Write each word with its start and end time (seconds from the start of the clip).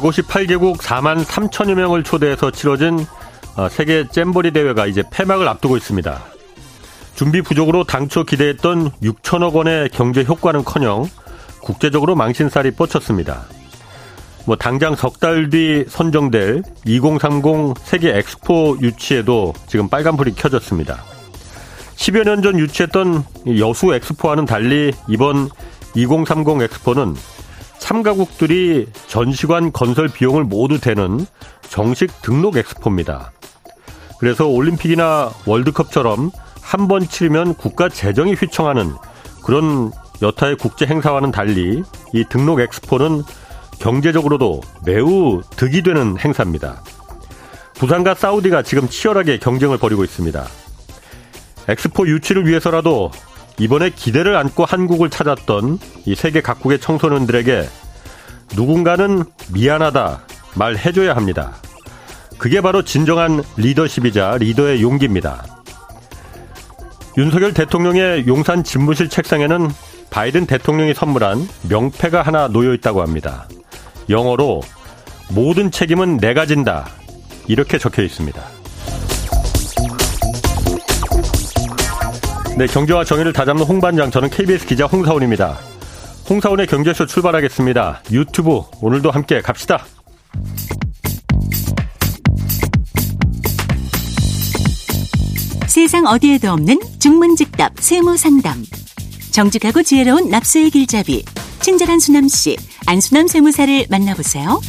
158개국 0.00 0.78
4만 0.78 1.24
3천여 1.24 1.74
명을 1.74 2.02
초대해서 2.02 2.50
치러진 2.50 3.04
어, 3.56 3.68
세계 3.68 4.06
잼버리 4.08 4.50
대회가 4.50 4.86
이제 4.86 5.02
폐막을 5.10 5.48
앞두고 5.48 5.76
있습니다. 5.76 6.22
준비 7.14 7.40
부족으로 7.40 7.84
당초 7.84 8.24
기대했던 8.24 8.90
6천억 9.02 9.54
원의 9.54 9.88
경제 9.90 10.22
효과는커녕 10.22 11.08
국제적으로 11.62 12.14
망신살이 12.14 12.72
뻗쳤습니다. 12.72 13.46
뭐 14.44 14.54
당장 14.56 14.94
석 14.94 15.18
달 15.18 15.48
뒤 15.50 15.84
선정될 15.88 16.62
2030 16.84 17.74
세계 17.82 18.16
엑스포 18.16 18.76
유치에도 18.80 19.54
지금 19.66 19.88
빨간불이 19.88 20.34
켜졌습니다. 20.34 21.02
10여 21.96 22.24
년 22.24 22.42
전 22.42 22.58
유치했던 22.58 23.24
여수 23.58 23.92
엑스포와는 23.94 24.44
달리 24.44 24.92
이번 25.08 25.48
2030 25.94 26.60
엑스포는 26.60 27.16
참가국들이 27.86 28.88
전시관 29.06 29.70
건설 29.70 30.08
비용을 30.08 30.42
모두 30.42 30.80
대는 30.80 31.24
정식 31.68 32.20
등록 32.20 32.56
엑스포입니다. 32.56 33.30
그래서 34.18 34.48
올림픽이나 34.48 35.30
월드컵처럼 35.46 36.32
한 36.60 36.88
번 36.88 37.06
치르면 37.06 37.54
국가 37.54 37.88
재정이 37.88 38.34
휘청하는 38.34 38.92
그런 39.44 39.92
여타의 40.20 40.56
국제 40.56 40.84
행사와는 40.84 41.30
달리 41.30 41.84
이 42.12 42.24
등록 42.28 42.58
엑스포는 42.58 43.22
경제적으로도 43.78 44.62
매우 44.84 45.42
득이 45.50 45.82
되는 45.82 46.18
행사입니다. 46.18 46.82
부산과 47.74 48.14
사우디가 48.14 48.62
지금 48.62 48.88
치열하게 48.88 49.38
경쟁을 49.38 49.78
벌이고 49.78 50.02
있습니다. 50.02 50.44
엑스포 51.68 52.08
유치를 52.08 52.48
위해서라도 52.48 53.12
이번에 53.58 53.90
기대를 53.90 54.36
안고 54.36 54.64
한국을 54.64 55.10
찾았던 55.10 55.78
이 56.04 56.14
세계 56.14 56.40
각국의 56.40 56.80
청소년들에게 56.80 57.68
누군가는 58.54 59.24
미안하다 59.52 60.22
말해줘야 60.54 61.16
합니다. 61.16 61.54
그게 62.38 62.60
바로 62.60 62.82
진정한 62.82 63.42
리더십이자 63.56 64.36
리더의 64.38 64.82
용기입니다. 64.82 65.44
윤석열 67.16 67.54
대통령의 67.54 68.26
용산 68.26 68.62
집무실 68.62 69.08
책상에는 69.08 69.70
바이든 70.10 70.46
대통령이 70.46 70.92
선물한 70.92 71.48
명패가 71.68 72.22
하나 72.22 72.48
놓여 72.48 72.74
있다고 72.74 73.00
합니다. 73.00 73.48
영어로 74.10 74.60
모든 75.30 75.70
책임은 75.70 76.18
내가 76.18 76.46
진다. 76.46 76.86
이렇게 77.48 77.78
적혀 77.78 78.02
있습니다. 78.02 78.55
네, 82.56 82.66
경제와 82.66 83.04
정의를 83.04 83.34
다잡는 83.34 83.64
홍반장, 83.64 84.10
저는 84.10 84.30
KBS 84.30 84.64
기자 84.64 84.86
홍사원입니다. 84.86 85.58
홍사원의 86.30 86.66
경제쇼 86.66 87.04
출발하겠습니다. 87.04 88.02
유튜브 88.12 88.62
오늘도 88.80 89.10
함께 89.10 89.42
갑시다. 89.42 89.84
세상 95.66 96.06
어디에도 96.06 96.50
없는 96.52 96.78
중문직답 96.98 97.74
세무상담. 97.78 98.64
정직하고 99.32 99.82
지혜로운 99.82 100.30
납세의 100.30 100.70
길잡이. 100.70 101.26
친절한 101.60 101.98
수남씨, 101.98 102.56
안수남 102.86 103.26
세무사를 103.26 103.84
만나보세요. 103.90 104.62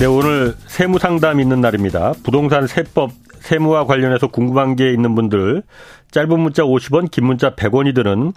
네, 0.00 0.06
오늘 0.06 0.54
세무 0.66 0.98
상담 0.98 1.40
있는 1.40 1.60
날입니다. 1.60 2.14
부동산 2.22 2.66
세법 2.66 3.10
세무와 3.40 3.84
관련해서 3.84 4.28
궁금한 4.28 4.74
게 4.74 4.94
있는 4.94 5.14
분들 5.14 5.62
짧은 6.10 6.40
문자 6.40 6.62
50원, 6.62 7.10
긴 7.10 7.26
문자 7.26 7.54
100원이 7.54 7.94
드는 7.94 8.32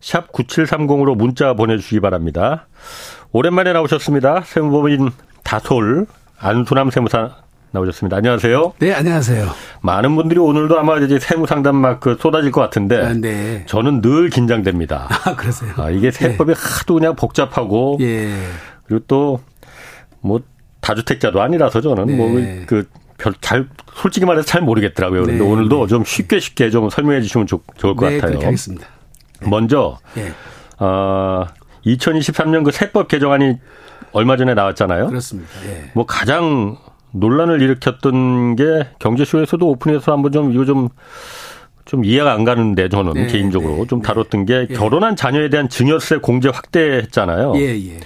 샵 0.00 0.32
9730으로 0.32 1.14
문자 1.14 1.54
보내주시기 1.54 2.00
바랍니다. 2.00 2.66
오랜만에 3.30 3.72
나오셨습니다. 3.72 4.42
세무법인 4.44 5.10
다솔 5.44 6.06
안수남 6.36 6.90
세무사 6.90 7.36
나오셨습니다. 7.70 8.16
안녕하세요. 8.16 8.72
네, 8.80 8.92
안녕하세요. 8.92 9.46
많은 9.82 10.16
분들이 10.16 10.40
오늘도 10.40 10.80
아마 10.80 10.98
이제 10.98 11.20
세무 11.20 11.46
상담 11.46 11.76
막그 11.76 12.16
쏟아질 12.18 12.50
것 12.50 12.60
같은데 12.60 13.00
아, 13.00 13.12
네. 13.14 13.62
저는 13.66 14.00
늘 14.00 14.30
긴장됩니다. 14.30 15.06
아, 15.24 15.36
그러세요? 15.36 15.70
아, 15.76 15.90
이게 15.90 16.10
세법이 16.10 16.54
네. 16.54 16.60
하도 16.60 16.94
그냥 16.94 17.14
복잡하고 17.14 17.98
예. 18.00 18.34
그리고 18.88 19.04
또 19.06 19.54
뭐 20.24 20.40
다주택자도 20.84 21.40
아니라서 21.40 21.80
저는 21.80 22.16
뭐 22.16 22.28
네. 22.28 22.56
뭐그 22.56 22.88
별잘 23.16 23.68
솔직히 23.94 24.26
말해서 24.26 24.46
잘 24.46 24.60
모르겠더라고요. 24.60 25.22
그런데 25.22 25.42
네, 25.42 25.50
오늘도 25.50 25.80
네. 25.82 25.86
좀 25.86 26.04
쉽게 26.04 26.40
쉽게 26.40 26.70
좀 26.70 26.90
설명해 26.90 27.22
주시면 27.22 27.46
좋, 27.46 27.62
좋을 27.78 27.96
것 27.96 28.10
네, 28.10 28.18
같아요. 28.18 28.38
하겠습니다. 28.38 28.86
네. 29.40 29.48
먼저 29.48 29.98
네. 30.14 30.30
어, 30.78 31.46
2023년 31.86 32.64
그 32.64 32.70
세법 32.70 33.08
개정안이 33.08 33.58
얼마 34.12 34.36
전에 34.36 34.54
나왔잖아요. 34.54 35.08
그렇습니다. 35.08 35.50
예. 35.66 35.90
뭐 35.94 36.04
가장 36.06 36.76
논란을 37.12 37.62
일으켰던 37.62 38.56
게 38.56 38.64
경제쇼에서도 38.98 39.66
오픈해서 39.66 40.12
한번 40.12 40.32
좀 40.32 40.52
이거 40.52 40.64
좀좀 40.64 42.04
이해가 42.04 42.32
안 42.32 42.44
가는데 42.44 42.88
저는 42.88 43.14
네, 43.14 43.26
개인적으로 43.26 43.76
네, 43.76 43.86
좀 43.86 44.02
다뤘던 44.02 44.44
게 44.44 44.66
예. 44.68 44.74
결혼한 44.74 45.16
자녀에 45.16 45.48
대한 45.48 45.68
증여세 45.68 46.18
공제 46.18 46.50
확대했잖아요. 46.50 47.54
예, 47.56 47.74
예. 47.76 48.00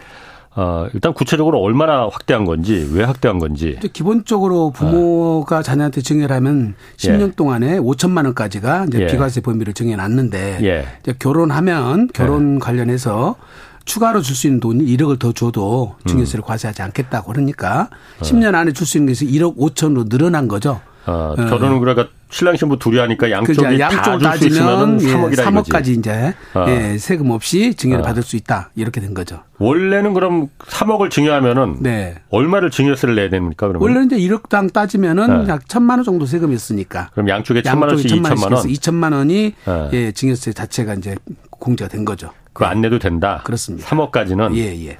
어, 0.60 0.88
일단 0.92 1.14
구체적으로 1.14 1.60
얼마나 1.60 2.08
확대한 2.10 2.44
건지, 2.44 2.90
왜 2.92 3.04
확대한 3.04 3.38
건지. 3.38 3.78
기본적으로 3.92 4.70
부모가 4.72 5.58
어. 5.58 5.62
자녀한테 5.62 6.00
증여를 6.00 6.34
하면 6.34 6.74
10년 6.96 7.28
예. 7.28 7.32
동안에 7.36 7.78
5천만 7.78 8.24
원까지가 8.24 8.86
이제 8.88 9.02
예. 9.02 9.06
비과세 9.06 9.40
범위를 9.40 9.72
정해놨는데 9.72 10.58
예. 10.64 10.84
이제 11.00 11.14
결혼하면 11.16 12.08
결혼 12.12 12.56
예. 12.56 12.58
관련해서 12.58 13.36
추가로 13.84 14.20
줄 14.20 14.34
수 14.34 14.48
있는 14.48 14.58
돈이 14.58 14.84
1억을 14.96 15.20
더 15.20 15.30
줘도 15.32 15.94
증여세를 16.06 16.42
음. 16.42 16.46
과세하지 16.46 16.82
않겠다고 16.82 17.30
그러니까 17.32 17.88
어. 18.18 18.24
10년 18.24 18.56
안에 18.56 18.72
줄 18.72 18.84
수 18.84 18.98
있는 18.98 19.12
것이 19.12 19.26
1억 19.28 19.56
5천으로 19.56 20.08
늘어난 20.10 20.48
거죠. 20.48 20.80
어, 21.06 21.34
결혼은 21.36 21.78
그러니까 21.78 22.08
신랑 22.30 22.56
신부 22.56 22.78
둘이 22.78 22.98
하니까 22.98 23.30
양쪽이 23.30 23.80
양쪽 23.80 24.18
따지면 24.18 24.98
3억이라 24.98 25.30
예, 25.38 25.44
3억까지 25.44 25.98
이제 25.98 26.34
어. 26.54 26.66
예, 26.68 26.98
세금 26.98 27.30
없이 27.30 27.74
증여를 27.74 28.02
어. 28.02 28.06
받을 28.06 28.22
수 28.22 28.36
있다 28.36 28.70
이렇게 28.74 29.00
된 29.00 29.14
거죠. 29.14 29.42
원래는 29.58 30.12
그럼 30.12 30.48
3억을 30.58 31.10
증여하면은 31.10 31.78
네. 31.80 32.16
얼마를 32.30 32.70
증여세를 32.70 33.14
내야 33.14 33.30
됩니까? 33.30 33.66
그러면 33.66 33.82
원래는 33.82 34.06
이제 34.06 34.16
1억당 34.28 34.72
따지면은 34.72 35.44
네. 35.44 35.48
약 35.50 35.64
1천만 35.64 35.92
원 35.92 36.04
정도 36.04 36.26
세금이 36.26 36.54
있으니까. 36.54 37.08
그럼 37.12 37.28
양쪽에 37.30 37.62
1천만 37.62 37.88
원씩 37.88 38.10
2천만 38.10 38.52
원. 38.52 38.66
2천만 38.66 39.12
원이 39.14 39.54
네. 39.64 39.90
예, 39.94 40.12
증여세 40.12 40.52
자체가 40.52 40.94
이제 40.94 41.16
공제가 41.50 41.88
된 41.88 42.04
거죠. 42.04 42.30
그거 42.52 42.66
안 42.66 42.82
내도 42.82 42.98
된다. 42.98 43.40
그렇습니다. 43.44 43.88
3억까지는. 43.88 44.54
예, 44.56 44.86
예. 44.86 44.98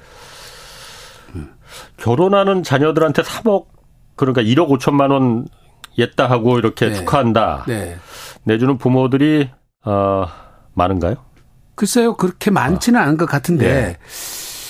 음. 1.35 1.49
결혼하는 1.97 2.63
자녀들한테 2.63 3.21
3억 3.21 3.65
그러니까 4.15 4.41
1억 4.41 4.67
5천만 4.69 5.11
원 5.11 5.45
옛다 5.99 6.29
하고 6.29 6.57
이렇게 6.57 6.89
네. 6.89 6.95
축하한다. 6.95 7.65
네. 7.67 7.97
내주는 8.43 8.77
부모들이 8.77 9.49
어 9.85 10.25
많은가요? 10.73 11.15
글쎄요 11.75 12.15
그렇게 12.15 12.51
많지는 12.51 12.99
어. 12.99 13.03
않은 13.03 13.17
것 13.17 13.25
같은데 13.25 13.65
예. 13.65 13.97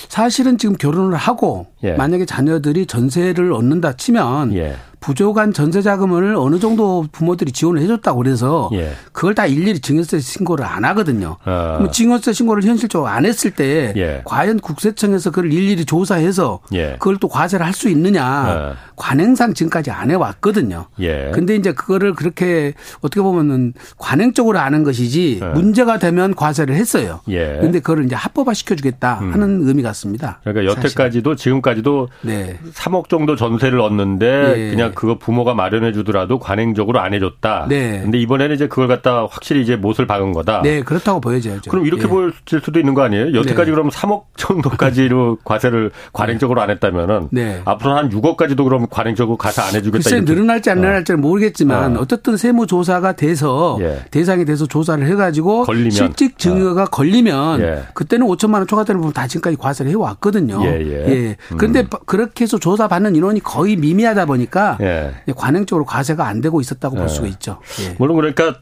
사실은 0.08 0.58
지금 0.58 0.76
결혼을 0.76 1.16
하고 1.16 1.66
예. 1.82 1.94
만약에 1.94 2.24
자녀들이 2.24 2.86
전세를 2.86 3.52
얻는다 3.52 3.94
치면 3.94 4.54
예. 4.54 4.76
부족한 5.00 5.52
전세 5.52 5.82
자금을 5.82 6.34
어느 6.36 6.58
정도 6.58 7.04
부모들이 7.10 7.52
지원을 7.52 7.82
해줬다고 7.82 8.18
그래서 8.22 8.70
예. 8.72 8.92
그걸 9.12 9.34
다 9.34 9.46
일일이 9.46 9.80
증여세 9.80 10.20
신고를 10.20 10.64
안 10.64 10.84
하거든요. 10.84 11.36
어. 11.44 11.74
그럼 11.78 11.90
증여세 11.90 12.32
신고를 12.32 12.62
현실적으로 12.62 13.08
안 13.08 13.24
했을 13.26 13.50
때 13.50 13.92
예. 13.96 14.22
과연 14.24 14.60
국세청에서 14.60 15.30
그걸 15.30 15.52
일일이 15.52 15.84
조사해서 15.84 16.60
예. 16.74 16.92
그걸 16.98 17.16
또 17.18 17.28
과세를 17.28 17.66
할 17.66 17.70
수 17.80 17.88
있느냐 17.88 18.24
어. 18.26 18.74
관행상 18.96 19.54
지금까지 19.54 19.90
안 19.90 20.10
해왔거든요. 20.10 20.86
예. 21.00 21.30
근데 21.32 21.56
이제 21.56 21.72
그거를 21.72 22.12
그렇게 22.12 22.74
어떻게 23.00 23.22
보면은 23.22 23.72
관행적으로 23.96 24.58
아는 24.58 24.82
것이지 24.84 25.40
어. 25.42 25.52
문제가 25.54 25.98
되면 25.98 26.34
과세를 26.34 26.74
했어요. 26.74 27.20
예. 27.30 27.56
근데 27.60 27.78
그거를 27.80 28.04
이제 28.04 28.14
합법화 28.16 28.52
시켜주겠다 28.52 29.20
음. 29.22 29.32
하는 29.32 29.62
음. 29.62 29.68
의미 29.68 29.82
같습니다. 29.82 30.40
그러니까 30.44 30.70
여태까지도 30.72 31.30
사실. 31.36 31.44
지금까지도 31.44 32.08
네. 32.20 32.58
3억 32.74 33.08
정도 33.08 33.34
전세를 33.36 33.80
얻는데 33.80 34.54
예. 34.58 34.70
그냥 34.70 34.89
그거 34.94 35.18
부모가 35.18 35.54
마련해 35.54 35.92
주더라도 35.92 36.38
관행적으로 36.38 37.00
안 37.00 37.14
해줬다. 37.14 37.66
네. 37.68 38.00
근데 38.02 38.18
이번에는 38.18 38.54
이제 38.54 38.68
그걸 38.68 38.88
갖다 38.88 39.26
확실히 39.30 39.62
이제 39.62 39.76
못을 39.76 40.06
박은 40.06 40.32
거다. 40.32 40.62
네, 40.62 40.82
그렇다고 40.82 41.20
보여져야죠. 41.20 41.70
그럼 41.70 41.86
이렇게 41.86 42.04
예. 42.04 42.06
보일 42.08 42.32
수도 42.46 42.78
있는 42.78 42.94
거 42.94 43.02
아니에요? 43.02 43.34
여태까지 43.34 43.70
네. 43.70 43.74
그럼 43.74 43.88
3억 43.90 44.24
정도까지로 44.36 45.38
과세를 45.44 45.90
관행적으로 46.12 46.60
안 46.60 46.70
했다면은 46.70 47.28
네. 47.30 47.60
앞으로 47.64 47.96
한 47.96 48.10
6억까지도 48.10 48.64
그럼 48.64 48.86
관행적으로 48.90 49.36
과세 49.36 49.62
안 49.62 49.68
해주겠다. 49.74 50.02
글쎄 50.02 50.20
늘어날지 50.20 50.70
안 50.70 50.78
어. 50.78 50.80
늘어날지는 50.80 51.20
모르겠지만 51.20 51.96
어. 51.96 52.04
쨌든 52.06 52.36
세무조사가 52.36 53.12
돼서 53.12 53.78
예. 53.80 54.00
대상이 54.10 54.44
돼서 54.44 54.66
조사를 54.66 55.06
해가지고 55.06 55.64
걸리면. 55.64 55.90
실직 55.90 56.38
증여가 56.38 56.82
어. 56.82 56.86
걸리면 56.86 57.60
예. 57.60 57.82
그때는 57.94 58.26
5천만 58.26 58.54
원 58.54 58.66
초과되는 58.66 59.00
부분 59.00 59.12
다 59.12 59.26
지금까지 59.26 59.56
과세를 59.56 59.90
해왔거든요. 59.92 60.60
예, 60.64 60.80
예. 60.80 61.08
예. 61.08 61.36
그런데 61.56 61.80
음. 61.80 61.86
그렇게 62.06 62.44
해서 62.44 62.58
조사받는 62.58 63.16
인원이 63.16 63.40
거의 63.40 63.76
미미하다 63.76 64.26
보니까 64.26 64.78
예. 64.80 65.12
관행적으로 65.36 65.84
과세가 65.84 66.26
안 66.26 66.40
되고 66.40 66.60
있었다고 66.60 66.96
볼 66.96 67.04
예. 67.04 67.08
수가 67.08 67.26
있죠. 67.28 67.58
예. 67.82 67.94
물론 67.98 68.16
그러니까 68.16 68.60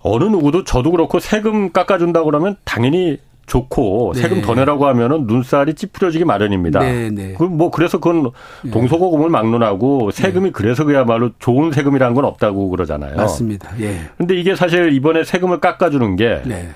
어느 0.00 0.24
누구도 0.24 0.64
저도 0.64 0.90
그렇고 0.90 1.18
세금 1.18 1.72
깎아준다 1.72 2.22
그러면 2.24 2.56
당연히 2.64 3.18
좋고 3.46 4.12
네. 4.14 4.22
세금 4.22 4.42
더 4.42 4.54
내라고 4.54 4.86
하면은 4.88 5.26
눈살이 5.26 5.74
찌푸려지기 5.74 6.24
마련입니다. 6.24 6.80
네, 6.80 7.10
네. 7.10 7.34
그뭐 7.34 7.70
그래서 7.70 7.98
그건 7.98 8.32
네. 8.62 8.70
동서고금을 8.70 9.30
막론하고 9.30 10.10
세금이 10.10 10.46
네. 10.46 10.50
그래서 10.50 10.84
그야말로 10.84 11.30
좋은 11.38 11.70
세금이라는 11.72 12.14
건 12.14 12.24
없다고 12.24 12.68
그러잖아요. 12.70 13.16
맞습니다. 13.16 13.70
예. 13.80 14.00
근데 14.18 14.34
이게 14.34 14.56
사실 14.56 14.92
이번에 14.92 15.24
세금을 15.24 15.60
깎아주는 15.60 16.16
게 16.16 16.42
네. 16.44 16.70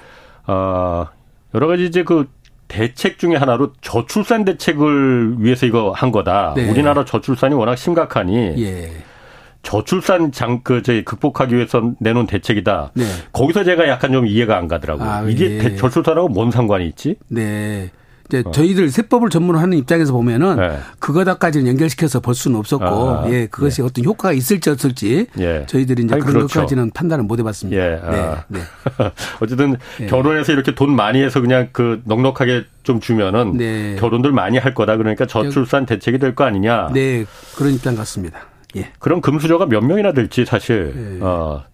어, 0.47 1.07
여러 1.55 1.67
가지 1.67 1.85
이제 1.85 2.05
그 2.05 2.29
대책 2.71 3.19
중에 3.19 3.35
하나로 3.35 3.73
저출산 3.81 4.45
대책을 4.45 5.37
위해서 5.41 5.67
이거 5.67 5.91
한 5.91 6.13
거다. 6.13 6.55
네. 6.55 6.71
우리나라 6.71 7.05
저출산이 7.05 7.55
워낙 7.55 7.77
심각하니 7.77 8.55
예. 8.65 8.93
저출산 9.63 10.31
장그 10.31 10.83
저희 10.83 11.05
극복하기 11.05 11.55
위해서 11.55 11.83
내놓은 11.99 12.27
대책이다. 12.27 12.93
네. 12.95 13.05
거기서 13.33 13.65
제가 13.65 13.89
약간 13.89 14.13
좀 14.13 14.27
이해가 14.27 14.57
안 14.57 14.69
가더라고요. 14.69 15.09
아, 15.09 15.23
이게 15.29 15.59
예. 15.59 15.77
저출산하고 15.77 16.29
뭔 16.29 16.53
상관이 16.53 16.87
있지? 16.87 17.17
네. 17.29 17.91
이제 18.31 18.43
어. 18.47 18.51
저희들 18.53 18.91
세법을 18.91 19.29
전문하는 19.29 19.77
입장에서 19.77 20.13
보면은 20.13 20.57
네. 20.57 20.79
그거다까지는 21.01 21.67
연결시켜서 21.67 22.21
볼 22.21 22.35
수는 22.35 22.59
없었고 22.59 22.85
아, 22.87 23.31
예 23.31 23.47
그것이 23.47 23.83
예. 23.83 23.87
어떤 23.87 24.05
효과가 24.05 24.33
있을지 24.33 24.71
없을지 24.71 25.27
예. 25.41 25.67
저희들이 25.67 26.05
이제 26.05 26.15
아니, 26.15 26.21
그런 26.23 26.35
그렇죠. 26.35 26.55
것까지는 26.61 26.93
판단을 26.93 27.25
못 27.25 27.39
해봤습니다. 27.41 27.83
예. 27.83 28.01
아. 28.03 28.45
네. 28.49 28.61
네. 28.61 28.65
어쨌든 29.41 29.77
예. 30.01 30.07
결혼해서 30.07 30.53
이렇게 30.53 30.75
돈 30.75 30.95
많이 30.95 31.21
해서 31.21 31.41
그냥 31.41 31.69
그 31.73 32.01
넉넉하게 32.05 32.65
좀 32.85 33.01
주면은 33.01 33.57
네. 33.57 33.97
결혼들 33.99 34.31
많이 34.33 34.59
할 34.59 34.75
거다 34.75 34.97
그러니까 34.97 35.27
저출산 35.27 35.87
대책이 35.87 36.19
될 36.19 36.35
거 36.35 36.45
아니냐. 36.45 36.91
네 36.95 37.25
그런 37.57 37.73
입장 37.75 37.97
같습니다. 37.97 38.39
예. 38.77 38.91
그럼 39.01 39.21
금수저가 39.21 39.67
몇 39.67 39.83
명이나 39.85 40.13
될지 40.13 40.45
사실 40.45 41.17
예. 41.19 41.25
어, 41.25 41.27
어, 41.27 41.65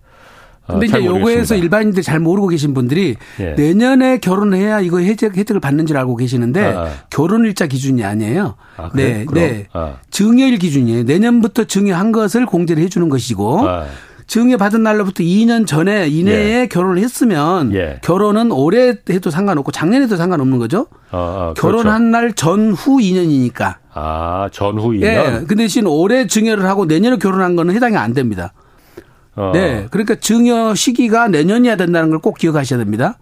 근데 0.67 0.87
이제 0.87 1.05
요거에서 1.05 1.57
일반인들 1.57 2.03
잘 2.03 2.21
모르고 2.21 2.49
계신 2.49 2.75
분들이 2.75 3.17
예. 3.41 3.53
내년에 3.53 4.19
결혼해야 4.19 4.81
이거 4.81 5.01
혜택, 5.01 5.37
혜택을 5.37 5.61
받는 5.61 5.87
줄 5.87 5.97
알고 5.97 6.17
계시는데 6.17 6.65
아. 6.65 6.89
결혼일자 7.11 7.67
기준이 7.67 8.05
아니에요. 8.05 8.57
아? 8.77 8.91
네. 8.95 9.25
그럼? 9.25 9.45
네. 9.45 9.67
아. 9.73 9.95
증여일 10.11 10.59
기준이에요. 10.59 11.05
내년부터 11.05 11.65
증여한 11.65 12.13
것을 12.13 12.47
공제를 12.47 12.83
해 12.83 12.89
주는 12.89 13.09
것이고 13.09 13.69
아. 13.69 13.87
증여 14.27 14.57
받은 14.57 14.83
날로부터 14.83 15.23
2년 15.23 15.67
전에 15.67 16.09
이내에 16.09 16.63
예. 16.63 16.67
결혼을 16.67 16.99
했으면 16.99 17.73
예. 17.75 18.01
결혼은 18.03 18.51
올해 18.51 18.95
해도 19.09 19.31
상관없고 19.31 19.71
작년에도 19.71 20.17
상관없는 20.17 20.59
거죠. 20.59 20.89
아, 21.13 21.19
아, 21.19 21.55
그렇죠. 21.57 21.63
결혼한 21.63 22.11
날 22.11 22.33
전후 22.33 22.99
2년이니까. 22.99 23.77
아, 23.95 24.49
전후 24.53 24.91
2년. 24.91 25.03
예. 25.05 25.45
그 25.47 25.55
대신 25.55 25.87
올해 25.87 26.27
증여를 26.27 26.67
하고 26.67 26.87
내년에 26.87 27.19
결혼한 27.19 27.55
거는 27.55 27.75
해당이 27.75 27.97
안 27.97 28.15
됩니다. 28.15 28.53
어. 29.37 29.51
네. 29.55 29.87
그러니까 29.91 30.15
증여 30.17 30.75
시기가 30.75 31.29
내년이어야 31.29 31.77
된다는 31.77 32.11
걸 32.11 32.21
꼭 32.21 32.39
기억하셔야 32.39 32.79
됩니다. 32.79 33.19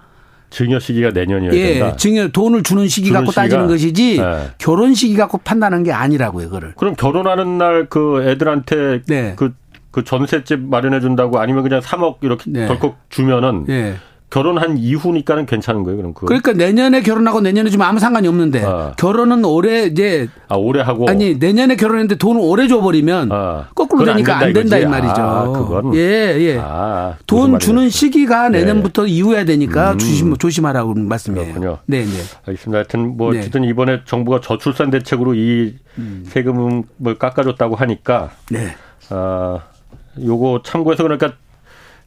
증여 0.51 0.79
시기가 0.79 1.11
내년이어야 1.11 1.53
예, 1.55 1.75
된다. 1.75 1.97
증여 1.97 2.29
돈을 2.29 2.63
주는 2.63 2.87
시기 2.87 3.09
주는 3.09 3.19
갖고 3.21 3.33
시기가, 3.33 3.43
따지는 3.43 3.67
것이지 3.67 4.19
네. 4.21 4.51
결혼 4.59 4.95
시기 4.95 5.17
갖고 5.17 5.39
판단하는 5.39 5.83
게 5.85 5.91
아니라고요, 5.93 6.47
그거를. 6.47 6.75
그럼 6.77 6.95
결혼하는 6.95 7.59
날 7.59 7.87
그 7.91 8.23
애들한테 8.23 9.03
네. 9.09 9.35
그, 9.37 9.53
그 9.91 10.05
전셋집 10.05 10.61
마련해 10.61 11.01
준다고 11.01 11.41
아니면 11.41 11.65
그냥 11.65 11.81
3억 11.81 12.19
이렇게 12.23 12.51
네. 12.51 12.67
덜컥 12.67 12.97
주면은 13.11 13.65
네. 13.67 13.95
결혼한 14.35 14.79
이후니까는 14.79 15.47
괜찮은 15.47 15.85
거예요, 15.85 15.97
그럼 15.97 16.13
그. 16.13 16.27
그러니까 16.27 16.53
내년에 16.55 17.03
결혼하고 17.03 17.41
내년에 17.41 17.71
주면 17.71 17.87
아무 17.87 18.01
상관이 18.01 18.27
없는데 18.27 18.65
아. 18.67 18.93
결혼은 18.97 19.45
올해 19.45 19.85
이제 19.85 20.27
아 20.49 20.57
올해 20.57 20.83
하고 20.83 21.09
아니 21.09 21.37
내년에 21.37 21.77
결혼했는데 21.77 22.17
돈을 22.17 22.41
올해 22.43 22.67
줘버리면 22.67 23.29
아. 23.31 23.69
거꾸로 23.77 24.05
되니까 24.05 24.39
안 24.39 24.53
된다, 24.53 24.59
안 24.59 24.69
된다 24.71 24.79
이 24.79 24.87
말이죠. 24.87 25.23
아, 25.23 25.53
그건 25.53 25.95
예 25.95 26.35
예. 26.41 26.59
아, 26.61 27.15
돈 27.29 27.61
주는 27.61 27.89
시기가 27.89 28.49
네. 28.49 28.59
내년부터 28.59 29.05
네. 29.05 29.11
이후야 29.11 29.45
되니까 29.45 29.93
음. 29.93 29.99
조심 29.99 30.37
조심하라고 30.37 30.95
말씀이에요. 30.95 31.53
그렇군요. 31.53 31.79
네 31.87 32.05
네. 32.05 32.11
알겠습니다. 32.45 32.79
하여튼 32.79 33.17
뭐 33.17 33.33
네. 33.33 33.39
어쨌든 33.39 33.63
이번에 33.63 34.01
정부가 34.05 34.41
저출산 34.41 34.91
대책으로 34.91 35.35
이 35.35 35.77
음. 35.99 36.25
세금을 36.27 37.19
깎아줬다고 37.21 37.77
하니까 37.77 38.31
네. 38.51 38.75
아 39.11 39.61
요거 40.21 40.63
참고해서 40.65 41.05
그러니까 41.05 41.35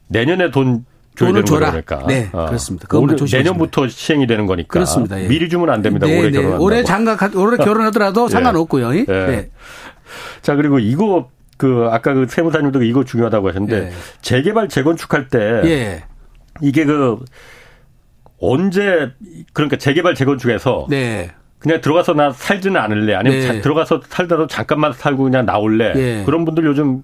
내년에 0.08 0.50
돈 0.50 0.84
돈을 1.18 1.44
줘라. 1.44 1.70
그러니까. 1.70 2.04
네, 2.06 2.28
어. 2.32 2.46
그렇습니다. 2.46 2.86
올해, 2.96 3.16
내년부터 3.32 3.88
시행이 3.88 4.26
되는 4.26 4.46
거니까. 4.46 4.68
그렇습니다. 4.68 5.20
예. 5.22 5.28
미리 5.28 5.48
주면 5.48 5.70
안 5.70 5.82
됩니다. 5.82 6.06
네, 6.06 6.18
올해 6.18 6.30
네. 6.30 6.40
결혼 6.40 6.60
올해 6.60 6.84
장가 6.84 7.16
올해 7.34 7.56
결혼하더라도 7.56 8.26
예. 8.26 8.28
상관없고요. 8.28 8.96
예. 8.96 9.04
네. 9.04 9.50
자 10.42 10.54
그리고 10.54 10.78
이거 10.78 11.28
그 11.56 11.88
아까 11.90 12.14
그 12.14 12.26
세무사님도 12.28 12.82
이거 12.84 13.04
중요하다고 13.04 13.48
하셨는데 13.48 13.86
예. 13.88 13.92
재개발 14.22 14.68
재건축할 14.68 15.28
때 15.28 15.38
예. 15.64 16.04
이게 16.62 16.84
그 16.84 17.18
언제 18.40 19.10
그러니까 19.52 19.76
재개발 19.76 20.14
재건축에서 20.14 20.86
네. 20.88 21.30
그냥 21.58 21.80
들어가서 21.80 22.14
나 22.14 22.30
살지는 22.30 22.80
않을래 22.80 23.14
아니면 23.14 23.40
네. 23.40 23.60
들어가서 23.60 24.02
살다도 24.08 24.46
잠깐만 24.46 24.92
살고 24.92 25.24
그냥 25.24 25.44
나올래 25.44 25.92
예. 25.96 26.22
그런 26.24 26.44
분들 26.44 26.64
요즘 26.64 27.02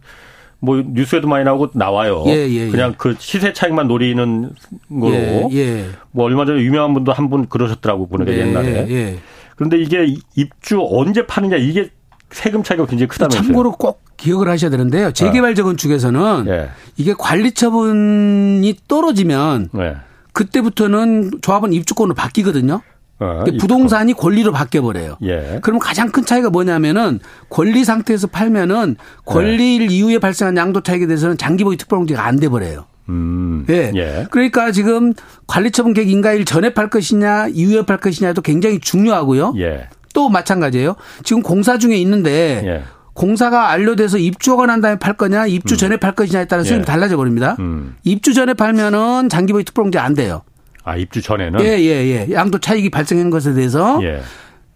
뭐 0.60 0.82
뉴스에도 0.86 1.28
많이 1.28 1.44
나오고 1.44 1.70
나와요. 1.74 2.24
예, 2.28 2.48
예, 2.48 2.66
예. 2.66 2.70
그냥 2.70 2.94
그 2.96 3.14
시세 3.18 3.52
차익만 3.52 3.86
노리는 3.88 4.50
거로. 4.90 5.12
예, 5.14 5.48
예. 5.52 5.84
뭐 6.12 6.24
얼마 6.24 6.46
전에 6.46 6.60
유명한 6.62 6.94
분도 6.94 7.12
한 7.12 7.28
분 7.28 7.46
그러셨더라고 7.48 8.06
보니까 8.08 8.30
네, 8.32 8.38
옛날에. 8.38 9.18
그런데 9.56 9.78
이게 9.78 10.14
입주 10.36 10.80
언제 10.90 11.26
파느냐 11.26 11.56
이게 11.56 11.90
세금 12.30 12.62
차이가 12.62 12.84
굉장히 12.86 13.08
크다면서요. 13.08 13.42
참고로 13.42 13.72
꼭 13.72 14.02
기억을 14.16 14.48
하셔야 14.48 14.70
되는데요. 14.70 15.12
재개발 15.12 15.54
재건축에서는 15.54 16.46
예. 16.48 16.68
이게 16.96 17.14
관리 17.16 17.52
처분이 17.52 18.74
떨어지면 18.88 19.68
예. 19.78 19.96
그때부터는 20.32 21.30
조합은 21.42 21.72
입주권으로 21.72 22.14
바뀌거든요. 22.14 22.80
어, 23.20 23.44
부동산이 23.58 24.12
권리로 24.14 24.52
바뀌어버려요. 24.52 25.18
예. 25.22 25.60
그럼 25.62 25.78
가장 25.78 26.10
큰 26.10 26.24
차이가 26.24 26.50
뭐냐면은 26.50 27.20
권리 27.48 27.84
상태에서 27.84 28.26
팔면은 28.26 28.96
권리 29.24 29.76
일 29.76 29.90
예. 29.90 29.94
이후에 29.94 30.18
발생한 30.18 30.56
양도 30.56 30.82
차익에 30.82 31.06
대해서는 31.06 31.38
장기보유 31.38 31.76
특별공제가 31.76 32.24
안 32.24 32.36
돼버려요. 32.36 32.86
음. 33.08 33.64
예. 33.70 33.92
예. 33.94 34.26
그러니까 34.30 34.72
지금 34.72 35.12
관리처분 35.46 35.94
계획 35.94 36.10
인가일 36.10 36.44
전에 36.44 36.74
팔 36.74 36.90
것이냐 36.90 37.48
이후에 37.48 37.86
팔 37.86 37.98
것이냐도 37.98 38.42
굉장히 38.42 38.80
중요하고요. 38.80 39.54
예. 39.58 39.88
또 40.12 40.28
마찬가지예요. 40.28 40.96
지금 41.22 41.42
공사 41.42 41.78
중에 41.78 41.96
있는데 41.96 42.62
예. 42.64 42.82
공사가 43.12 43.64
완료돼서 43.68 44.18
입주가 44.18 44.66
난 44.66 44.80
다음에 44.80 44.98
팔 44.98 45.16
거냐 45.16 45.46
입주 45.46 45.74
음. 45.74 45.76
전에 45.76 45.96
팔 45.98 46.12
것이냐에 46.12 46.46
따라 46.46 46.64
수익이 46.64 46.80
예. 46.80 46.84
달라져 46.84 47.16
버립니다. 47.16 47.56
음. 47.60 47.94
입주 48.02 48.34
전에 48.34 48.54
팔면은 48.54 49.28
장기보유 49.28 49.64
특별공제 49.64 49.98
안 49.98 50.14
돼요. 50.14 50.42
아, 50.84 50.96
입주 50.96 51.22
전에는? 51.22 51.60
예, 51.60 51.78
예, 51.80 52.26
예. 52.28 52.32
양도 52.32 52.58
차익이 52.58 52.90
발생한 52.90 53.30
것에 53.30 53.54
대해서 53.54 53.98
예. 54.02 54.20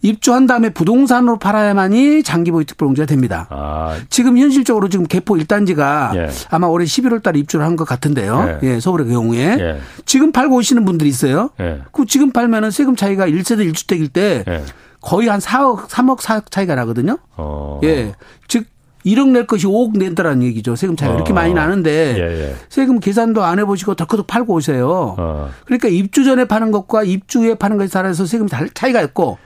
입주한 0.01 0.47
다음에 0.47 0.69
부동산으로 0.71 1.39
팔아야만이 1.41 2.23
장기 2.23 2.53
보유 2.53 2.65
특별공제가 2.65 3.05
됩니다. 3.07 3.49
아. 3.51 3.97
지금 4.11 4.39
현실적으로 4.39 4.89
지금 4.89 5.07
개포 5.07 5.35
1단지가 5.35 6.15
예. 6.17 6.29
아마 6.51 6.69
올해 6.69 6.85
11월 6.87 7.21
달에 7.23 7.41
입주를 7.41 7.65
한 7.67 7.75
것 7.77 7.85
같은데요. 7.85 8.59
예. 8.63 8.75
예, 8.75 8.81
서울의 8.81 9.09
경우에. 9.09 9.57
예. 9.59 9.81
지금 10.07 10.31
팔고 10.33 10.55
오시는 10.57 10.85
분들이 10.85 11.09
있어요. 11.11 11.51
예. 11.61 11.81
그 11.93 12.07
지금 12.07 12.31
팔면은 12.31 12.71
세금 12.71 12.95
차이가 12.97 13.27
1세대 13.27 13.69
1주택일 13.73 14.13
때 14.13 14.45
예. 14.47 14.63
거의 15.01 15.29
한 15.29 15.41
4억, 15.41 15.89
3억 15.89 16.19
4억 16.21 16.51
차이가 16.51 16.75
나거든요. 16.77 17.19
어. 17.37 17.81
예. 17.83 18.15
즉 18.47 18.65
1억 19.09 19.31
낼 19.31 19.47
것이 19.47 19.67
5억 19.67 19.97
낸다라는 19.99 20.43
얘기죠. 20.45 20.77
세금 20.77 20.97
차이가 20.97 21.15
어. 21.15 21.17
이렇게 21.17 21.33
많이 21.33 21.55
나는데 21.55 22.17
예, 22.17 22.49
예. 22.49 22.57
세금 22.69 23.01
계산도 23.01 23.43
안 23.43 23.59
해보시고 23.59 23.95
덜커덕 23.95 24.27
팔고 24.27 24.55
오세요. 24.55 25.17
어. 25.19 25.51
그러니까 25.65 25.89
입주 25.89 26.25
전에 26.25 26.45
파는 26.45 26.71
것과 26.71 27.05
입주 27.05 27.41
후에 27.41 27.55
파는 27.55 27.79
것에 27.79 27.91
따라서 27.91 28.27
세금 28.27 28.49
차이가 28.75 29.03
있고 29.03 29.39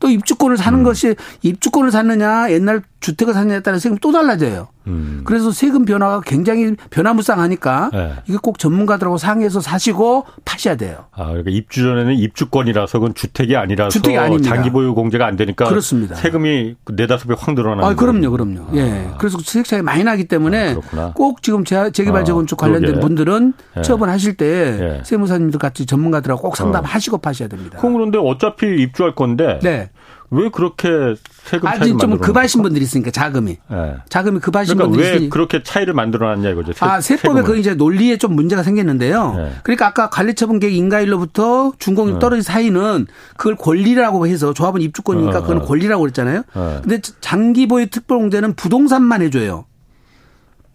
또 0.00 0.08
입주권을 0.08 0.56
사는 0.56 0.78
음. 0.78 0.84
것이 0.84 1.16
입주권을 1.42 1.90
샀느냐 1.90 2.50
옛날 2.50 2.82
주택을 3.00 3.34
샀느냐에 3.34 3.60
따라 3.60 3.78
세금 3.78 3.98
또 3.98 4.12
달라져요. 4.12 4.68
음. 4.88 5.20
그래서 5.24 5.50
세금 5.52 5.84
변화가 5.84 6.22
굉장히 6.22 6.74
변화무쌍하니까 6.90 7.90
네. 7.92 8.12
이게 8.26 8.38
꼭 8.42 8.58
전문가들하고 8.58 9.18
상의해서 9.18 9.60
사시고 9.60 10.24
파셔야 10.44 10.76
돼요. 10.76 11.06
아, 11.12 11.26
그러니까 11.28 11.50
입주 11.50 11.82
전에는 11.82 12.14
입주권이라서 12.14 12.98
그건 12.98 13.14
주택이 13.14 13.56
아니라서 13.56 13.90
주택이 13.90 14.16
아닙니다. 14.18 14.54
장기 14.54 14.70
보유 14.70 14.94
공제가 14.94 15.26
안 15.26 15.36
되니까 15.36 15.66
그렇습니다. 15.68 16.14
세금이 16.14 16.76
네다섯 16.92 17.28
배 17.28 17.34
확 17.38 17.54
늘어나는 17.54 17.84
아, 17.84 17.94
그럼요, 17.94 18.30
그럼요. 18.32 18.60
아. 18.70 18.70
예. 18.74 19.10
그래서 19.18 19.38
세액 19.40 19.64
차이 19.66 19.80
많이 19.82 20.02
나기 20.02 20.24
때문에 20.24 20.76
아, 20.96 21.12
꼭 21.14 21.42
지금 21.42 21.64
재 21.64 21.90
개발 21.92 22.22
아, 22.22 22.24
재건축 22.24 22.58
관련된 22.58 22.82
그러게. 22.92 23.00
분들은 23.00 23.52
예. 23.76 23.82
처분하실 23.82 24.34
때 24.36 24.46
예. 24.46 25.02
세무사님들 25.04 25.58
같이 25.60 25.86
전문가들하고 25.86 26.42
꼭 26.42 26.56
상담하시고 26.56 27.16
어. 27.16 27.20
파셔야 27.20 27.48
됩니다. 27.48 27.78
그런데 27.80 28.18
어차피 28.18 28.66
입주할 28.82 29.14
건데 29.14 29.58
네. 29.62 29.90
왜 30.30 30.50
그렇게 30.50 31.14
세금 31.44 31.68
차이를 31.68 31.82
아직 31.82 31.98
좀 31.98 32.18
급하신 32.18 32.60
분들이 32.60 32.84
있으니까 32.84 33.10
자금이 33.10 33.56
네. 33.70 33.94
자금이 34.10 34.40
급하신 34.40 34.76
그러니까 34.76 34.96
분들이 34.96 35.24
왜 35.24 35.28
그렇게 35.30 35.62
차이를 35.62 35.94
만들어놨냐 35.94 36.50
이거죠. 36.50 36.72
세, 36.74 36.84
아 36.84 37.00
세법에 37.00 37.42
그 37.42 37.56
이제 37.56 37.74
논리에 37.74 38.18
좀 38.18 38.34
문제가 38.34 38.62
생겼는데요. 38.62 39.34
네. 39.34 39.52
그러니까 39.62 39.86
아까 39.86 40.10
관리처분계획 40.10 40.74
인가일로부터 40.74 41.72
준공일 41.78 42.14
네. 42.14 42.18
떨어진 42.18 42.42
사이는 42.42 43.06
그걸 43.38 43.56
권리라고 43.56 44.26
해서 44.26 44.52
조합은 44.52 44.82
입주권이니까 44.82 45.38
어, 45.38 45.42
그건 45.42 45.58
어. 45.58 45.62
권리라고 45.62 46.02
그랬잖아요. 46.02 46.42
어. 46.54 46.80
근데 46.82 47.00
장기보유 47.20 47.88
특별공제는 47.88 48.54
부동산만 48.54 49.22
해줘요. 49.22 49.64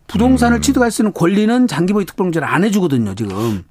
부동산을 0.07 0.57
음. 0.57 0.61
취득할 0.61 0.89
수 0.89 1.03
있는 1.03 1.13
권리는 1.13 1.67
장기보유 1.67 2.05
특별공제를 2.05 2.47
안 2.47 2.63
해주거든요 2.63 3.13
지금. 3.13 3.63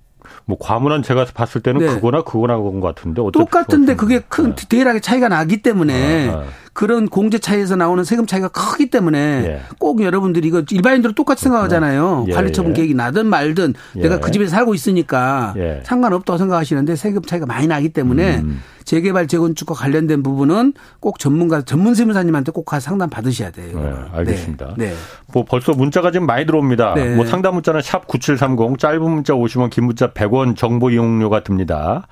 뭐 0.44 0.58
과문한 0.60 1.02
제가 1.02 1.26
봤을 1.34 1.60
때는 1.60 1.80
네. 1.80 1.86
그거나 1.86 2.22
그거나 2.22 2.56
그건 2.56 2.80
것 2.80 2.94
같은데 2.94 3.22
똑같은데 3.32 3.96
그게 3.96 4.20
큰 4.20 4.50
네. 4.50 4.54
디테일하게 4.56 5.00
차이가 5.00 5.28
나기 5.28 5.62
때문에 5.62 6.30
아, 6.30 6.32
아. 6.34 6.44
그런 6.72 7.08
공제 7.08 7.38
차이에서 7.38 7.76
나오는 7.76 8.02
세금 8.02 8.26
차이가 8.26 8.48
크기 8.48 8.88
때문에 8.88 9.18
예. 9.18 9.60
꼭 9.78 10.02
여러분들이 10.02 10.48
이거 10.48 10.62
일반인들은 10.70 11.14
똑같이 11.14 11.44
생각하잖아요. 11.44 12.26
예, 12.28 12.32
관리처분 12.32 12.72
예. 12.72 12.76
계획이 12.76 12.94
나든 12.94 13.26
말든 13.26 13.74
내가 13.94 14.20
그 14.20 14.28
예. 14.28 14.32
집에 14.32 14.46
살고 14.46 14.74
있으니까 14.74 15.54
예. 15.58 15.80
상관없다고 15.84 16.38
생각하시는데 16.38 16.96
세금 16.96 17.22
차이가 17.22 17.44
많이 17.44 17.66
나기 17.66 17.90
때문에 17.90 18.38
음. 18.38 18.62
재개발 18.84 19.28
재건축과 19.28 19.74
관련된 19.74 20.22
부분은 20.22 20.72
꼭 21.00 21.18
전문가 21.18 21.62
전문 21.62 21.94
세무사님한테 21.94 22.52
꼭 22.52 22.64
가서 22.64 22.90
상담 22.90 23.10
받으셔야 23.10 23.50
돼요. 23.50 23.78
네, 23.78 24.18
알겠습니다. 24.18 24.74
네. 24.76 24.86
네. 24.86 24.94
뭐 25.32 25.44
벌써 25.44 25.72
문자가 25.72 26.10
지금 26.10 26.26
많이 26.26 26.46
들어옵니다. 26.46 26.94
네. 26.94 27.14
뭐 27.14 27.26
상담 27.26 27.54
문자는 27.54 27.82
샵 27.82 28.06
9730 28.06 28.78
짧은 28.78 29.02
문자 29.02 29.34
50원 29.34 29.70
긴 29.70 29.84
문자 29.84 30.12
100원 30.12 30.56
정보 30.56 30.90
이용료가 30.90 31.44
듭니다. 31.44 32.08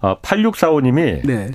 어, 0.00 0.18
8645님이 0.20 1.24
네. 1.24 1.52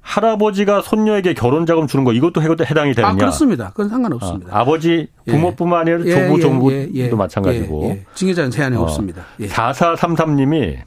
할아버지가 0.00 0.82
손녀에게 0.82 1.34
결혼 1.34 1.66
자금 1.66 1.86
주는 1.86 2.04
거 2.04 2.12
이것도 2.12 2.42
해당이 2.42 2.94
되느냐? 2.94 3.12
아, 3.12 3.14
그렇습니다. 3.14 3.68
그건 3.70 3.88
상관없습니다. 3.88 4.58
아, 4.58 4.64
버지 4.64 5.08
예. 5.26 5.32
부모뿐만 5.32 5.80
아니라 5.80 6.00
예. 6.04 6.10
조부, 6.10 6.38
예, 6.38 6.40
종부도 6.42 6.76
예, 6.76 6.88
예, 6.94 7.10
마찬가지고. 7.10 7.84
예, 7.84 8.04
징계자는 8.14 8.50
제한이 8.50 8.76
어. 8.76 8.82
없습니다. 8.82 9.24
4433님이 9.40 10.78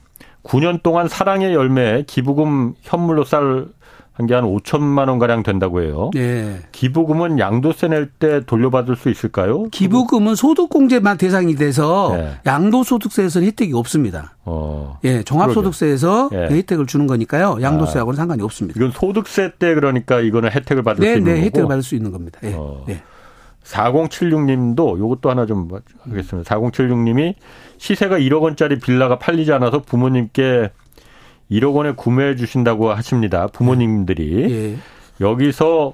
9년 0.44 0.84
동안 0.84 1.08
사랑의 1.08 1.54
열매 1.54 2.04
기부금 2.06 2.74
현물로 2.82 3.24
쌀 3.24 3.68
한 4.16 4.28
게 4.28 4.36
한 4.36 4.44
5천만 4.44 5.10
원 5.10 5.18
가량 5.18 5.42
된다고 5.42 5.82
해요. 5.82 6.12
네. 6.14 6.60
기부금은 6.72 7.40
양도세 7.40 7.88
낼 7.88 8.12
때 8.20 8.42
돌려받을 8.46 8.96
수 8.96 9.10
있을까요? 9.10 9.64
기부금은 9.72 10.36
소득공제만 10.36 11.18
대상이 11.18 11.56
돼서 11.56 12.14
네. 12.16 12.34
양도소득세에서는 12.46 13.48
혜택이 13.48 13.74
없습니다. 13.74 14.36
어. 14.46 15.00
예, 15.04 15.24
종합소득세에서 15.24 16.30
예. 16.34 16.48
그 16.48 16.54
혜택을 16.56 16.86
주는 16.86 17.08
거니까요. 17.08 17.58
양도세하고는 17.62 18.16
아. 18.16 18.22
상관이 18.22 18.44
없습니다. 18.44 18.78
이건 18.80 18.92
소득세 18.92 19.52
때 19.58 19.74
그러니까 19.74 20.20
이거는 20.20 20.52
혜택을 20.52 20.84
받을 20.84 21.02
네, 21.02 21.14
수 21.14 21.18
있는 21.18 21.24
네, 21.26 21.32
거고. 21.32 21.40
네, 21.40 21.46
혜택을 21.48 21.68
받을 21.68 21.82
수 21.84 21.96
있는 21.96 22.12
겁니다. 22.12 22.40
예. 22.44 22.54
어. 22.56 22.84
네. 22.88 23.02
4076님도 23.64 25.00
요것도 25.00 25.30
하나 25.30 25.46
좀 25.46 25.70
하겠습니다. 26.02 26.56
4076님이 26.56 27.36
시세가 27.78 28.18
1억 28.20 28.42
원짜리 28.42 28.78
빌라가 28.78 29.18
팔리지 29.18 29.52
않아서 29.54 29.82
부모님께 29.82 30.70
1억 31.54 31.76
원에 31.76 31.92
구매해 31.92 32.36
주신다고 32.36 32.92
하십니다. 32.92 33.48
부모님들이. 33.48 34.52
예. 34.52 34.78
여기서 35.22 35.94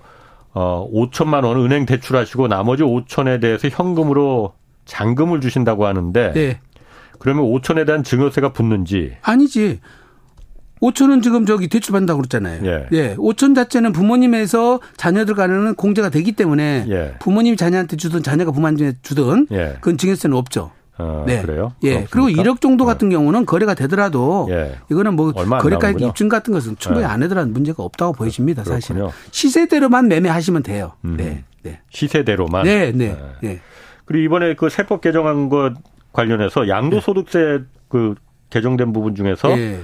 어 0.53 0.89
5천만 0.91 1.43
원 1.43 1.57
은행 1.57 1.85
대출하시고 1.85 2.47
나머지 2.47 2.83
5천에 2.83 3.41
대해서 3.41 3.67
현금으로 3.69 4.53
잔금을 4.85 5.41
주신다고 5.41 5.85
하는데 5.85 6.33
예. 6.35 6.59
그러면 7.19 7.45
5천에 7.45 7.85
대한 7.85 8.03
증여세가 8.03 8.53
붙는지 8.53 9.17
아니지. 9.21 9.79
5천은 10.81 11.21
지금 11.21 11.45
저기 11.45 11.67
대출받는다고 11.67 12.21
그랬잖아요. 12.21 12.65
예. 12.65 12.87
예. 12.93 13.15
5천 13.17 13.53
자체는 13.53 13.91
부모님에서 13.91 14.79
자녀들 14.95 15.35
간에는 15.35 15.75
공제가 15.75 16.09
되기 16.09 16.31
때문에 16.31 16.85
예. 16.87 17.15
부모님이 17.19 17.57
자녀한테 17.57 17.97
주든 17.97 18.23
자녀가 18.23 18.51
부모님한테 18.51 18.99
주든 19.01 19.47
예. 19.51 19.73
그건 19.81 19.97
증여세는 19.97 20.35
없죠. 20.37 20.71
어, 20.99 21.23
네. 21.25 21.41
그래요? 21.41 21.73
예. 21.83 22.05
그리고 22.09 22.27
1억 22.27 22.59
정도 22.59 22.85
같은 22.85 23.09
네. 23.09 23.15
경우는 23.15 23.45
거래가 23.45 23.73
되더라도 23.73 24.47
예. 24.51 24.77
이거는 24.91 25.15
뭐 25.15 25.31
거래가액 25.31 26.01
입증 26.01 26.27
같은 26.27 26.53
것은 26.53 26.75
충분히 26.77 27.05
예. 27.05 27.09
안 27.09 27.23
해더라도 27.23 27.49
문제가 27.49 27.83
없다고 27.83 28.13
보여집니다. 28.13 28.63
사실은. 28.65 29.07
시세대로만 29.31 30.09
매매하시면 30.09 30.63
돼요. 30.63 30.91
음. 31.05 31.15
네. 31.17 31.43
네. 31.63 31.79
시세대로만. 31.89 32.63
네, 32.65 32.91
네. 32.91 33.15
네. 33.15 33.17
네. 33.41 33.61
그리고 34.03 34.23
이번에 34.25 34.55
그 34.55 34.69
세법 34.69 35.01
개정한 35.01 35.49
것 35.49 35.73
관련해서 36.11 36.67
양도소득세 36.67 37.59
그 37.87 38.15
개정된 38.49 38.91
부분 38.91 39.15
중에서 39.15 39.51
예. 39.57 39.79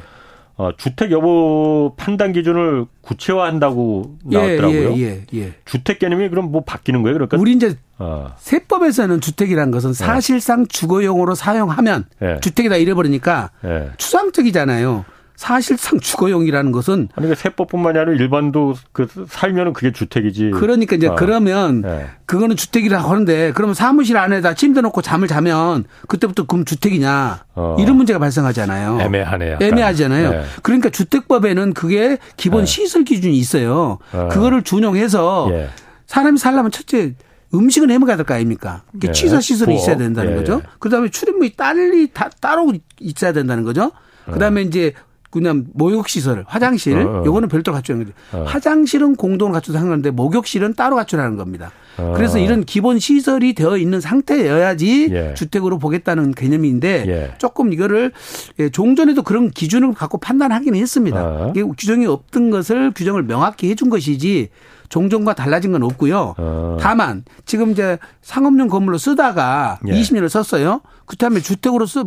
어, 0.58 0.72
주택 0.78 1.12
여부 1.12 1.94
판단 1.98 2.32
기준을 2.32 2.86
구체화한다고 3.02 4.18
예, 4.32 4.38
나왔더라고요. 4.38 4.98
예, 4.98 5.02
예, 5.02 5.26
예, 5.34 5.54
주택 5.66 6.00
개념이 6.00 6.30
그럼 6.30 6.52
뭐 6.52 6.64
바뀌는 6.64 7.02
거예요? 7.02 7.16
그러니까 7.16 7.38
우리 7.38 7.52
이제 7.54 7.76
어. 7.98 8.34
세법에서는 8.38 9.20
주택이라는 9.20 9.72
것은 9.72 9.90
예. 9.90 9.94
사실상 9.94 10.66
주거용으로 10.68 11.36
사용하면 11.36 12.06
예. 12.22 12.40
주택이다 12.42 12.78
잃어버리니까 12.78 13.52
추상적이잖아요. 13.98 15.04
사실상 15.36 16.00
주거용이라는 16.00 16.72
것은 16.72 17.10
아니 17.16 17.28
그 17.28 17.36
세법뿐만이 17.36 18.00
아니라 18.00 18.16
일반도 18.16 18.74
그 18.94 19.08
살면은 19.28 19.74
그게 19.74 19.92
주택이지. 19.92 20.52
그러니까 20.52 20.96
이제 20.96 21.08
어. 21.08 21.16
그러면 21.16 21.82
네. 21.82 22.08
그거는 22.26 22.56
주택이라고 22.56 23.10
하는데 23.10 23.52
그러면 23.54 23.74
사무실 23.74 24.18
안에다 24.18 24.54
침대 24.54 24.82
놓고 24.82 25.02
잠을 25.02 25.28
자면 25.28 25.84
그때부터 26.08 26.46
그럼 26.46 26.64
주택이냐 26.64 27.44
어. 27.56 27.76
이런 27.80 27.98
문제가 27.98 28.18
발생하잖아요. 28.20 29.00
애매하네요. 29.02 29.58
애매하잖아요. 29.62 30.30
네. 30.32 30.44
그러니까 30.64 30.90
주택법에는 30.90 31.74
그게 31.74 32.18
기본 32.38 32.62
네. 32.62 32.66
시설 32.66 33.04
기준이 33.04 33.38
있어요. 33.38 34.00
어. 34.14 34.30
그거를 34.32 34.64
준용해서 34.64 35.50
예. 35.52 35.70
사람이 36.08 36.38
살려면 36.38 36.72
첫째 36.72 37.14
음식은 37.54 37.92
해먹어야 37.92 38.16
될 38.16 38.26
거 38.26 38.34
아닙니까? 38.34 38.84
예. 39.04 39.12
취사 39.12 39.40
시설이 39.42 39.74
부엌. 39.74 39.82
있어야 39.82 39.98
된다는 39.98 40.32
예. 40.32 40.36
거죠. 40.38 40.62
그다음에 40.80 41.10
출입문이 41.10 41.52
딸리 41.58 42.08
다 42.14 42.30
따로 42.42 42.72
있어야 43.00 43.34
된다는 43.34 43.64
거죠. 43.64 43.92
그다음에 44.26 44.62
이제 44.64 44.94
그냥 45.36 45.66
목욕 45.74 46.08
시설, 46.08 46.46
화장실 46.48 46.98
어, 46.98 47.20
어. 47.20 47.26
요거는 47.26 47.50
별도로 47.50 47.76
갖추는 47.76 48.06
거죠. 48.06 48.16
어. 48.32 48.46
화장실은 48.48 49.18
공동으로 49.18 49.54
갖춰서 49.54 49.78
하는 49.78 49.90
건데 49.90 50.10
목욕실은 50.10 50.76
따로 50.76 50.96
갖추라는 50.96 51.36
겁니다. 51.36 51.72
어. 51.98 52.14
그래서 52.16 52.40
이런 52.40 52.64
기본 52.64 53.00
시설이 53.00 53.54
되어 53.54 53.76
있는 53.76 54.00
상태여야지 54.00 55.10
예. 55.12 55.34
주택으로 55.34 55.78
보겠다는 55.78 56.34
개념인데 56.34 57.04
예. 57.08 57.34
조금 57.38 57.74
이거를 57.74 58.14
예, 58.60 58.70
종전에도 58.70 59.24
그런 59.24 59.52
기준을 59.52 59.94
갖고 59.94 60.18
판단하기는 60.20 60.80
했습니다. 60.80 61.22
어. 61.22 61.52
이게 61.54 61.64
규정이 61.64 62.06
없던 62.06 62.50
것을 62.50 62.94
규정을 62.96 63.24
명확히 63.24 63.70
해준 63.70 63.90
것이지 63.90 64.52
종전과 64.88 65.34
달라진 65.34 65.74
건 65.74 65.84
없고요. 65.84 66.36
어. 66.38 66.78
다만 66.80 67.26
지금 67.46 67.72
이제 67.72 67.98
상업용 68.22 68.70
건물로 68.70 68.98
쓰다가 68.98 69.80
예. 69.86 69.92
20년을 69.92 70.30
썼어요. 70.30 70.80
그다음에 71.08 71.42
주택으로 71.42 71.86
쓰 71.86 72.06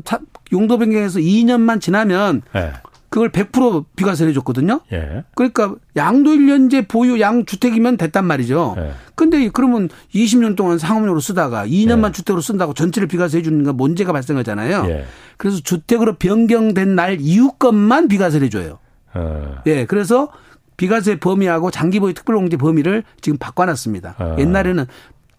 용도 0.50 0.78
변경해서 0.78 1.18
2년만 1.18 1.82
지나면 1.82 2.40
예. 2.56 2.72
그걸 3.10 3.30
100% 3.30 3.86
비과세를 3.96 4.30
해줬거든요. 4.30 4.80
예. 4.92 5.24
그러니까 5.34 5.74
양도 5.96 6.30
1년제 6.30 6.88
보유 6.88 7.20
양 7.20 7.46
주택이면 7.46 7.96
됐단 7.96 8.24
말이죠. 8.24 8.74
예. 8.78 8.92
근데 9.14 9.48
그러면 9.52 9.88
20년 10.14 10.56
동안 10.56 10.78
상업용으로 10.78 11.20
쓰다가 11.20 11.66
2년만 11.66 12.08
예. 12.08 12.12
주택으로 12.12 12.42
쓴다고 12.42 12.74
전체를 12.74 13.08
비과세 13.08 13.38
해주는 13.38 13.64
건 13.64 13.76
문제가 13.76 14.12
발생하잖아요. 14.12 14.84
예. 14.88 15.04
그래서 15.38 15.60
주택으로 15.60 16.16
변경된 16.16 16.94
날 16.94 17.18
이후 17.20 17.52
것만 17.52 18.08
비과세를 18.08 18.46
해줘요. 18.46 18.78
어. 19.14 19.56
예. 19.66 19.86
그래서 19.86 20.28
비과세 20.76 21.18
범위하고 21.18 21.70
장기 21.70 22.00
보유 22.00 22.12
특별공제 22.12 22.58
범위를 22.58 23.04
지금 23.20 23.38
바꿔놨습니다. 23.38 24.16
어. 24.18 24.36
옛날에는 24.38 24.86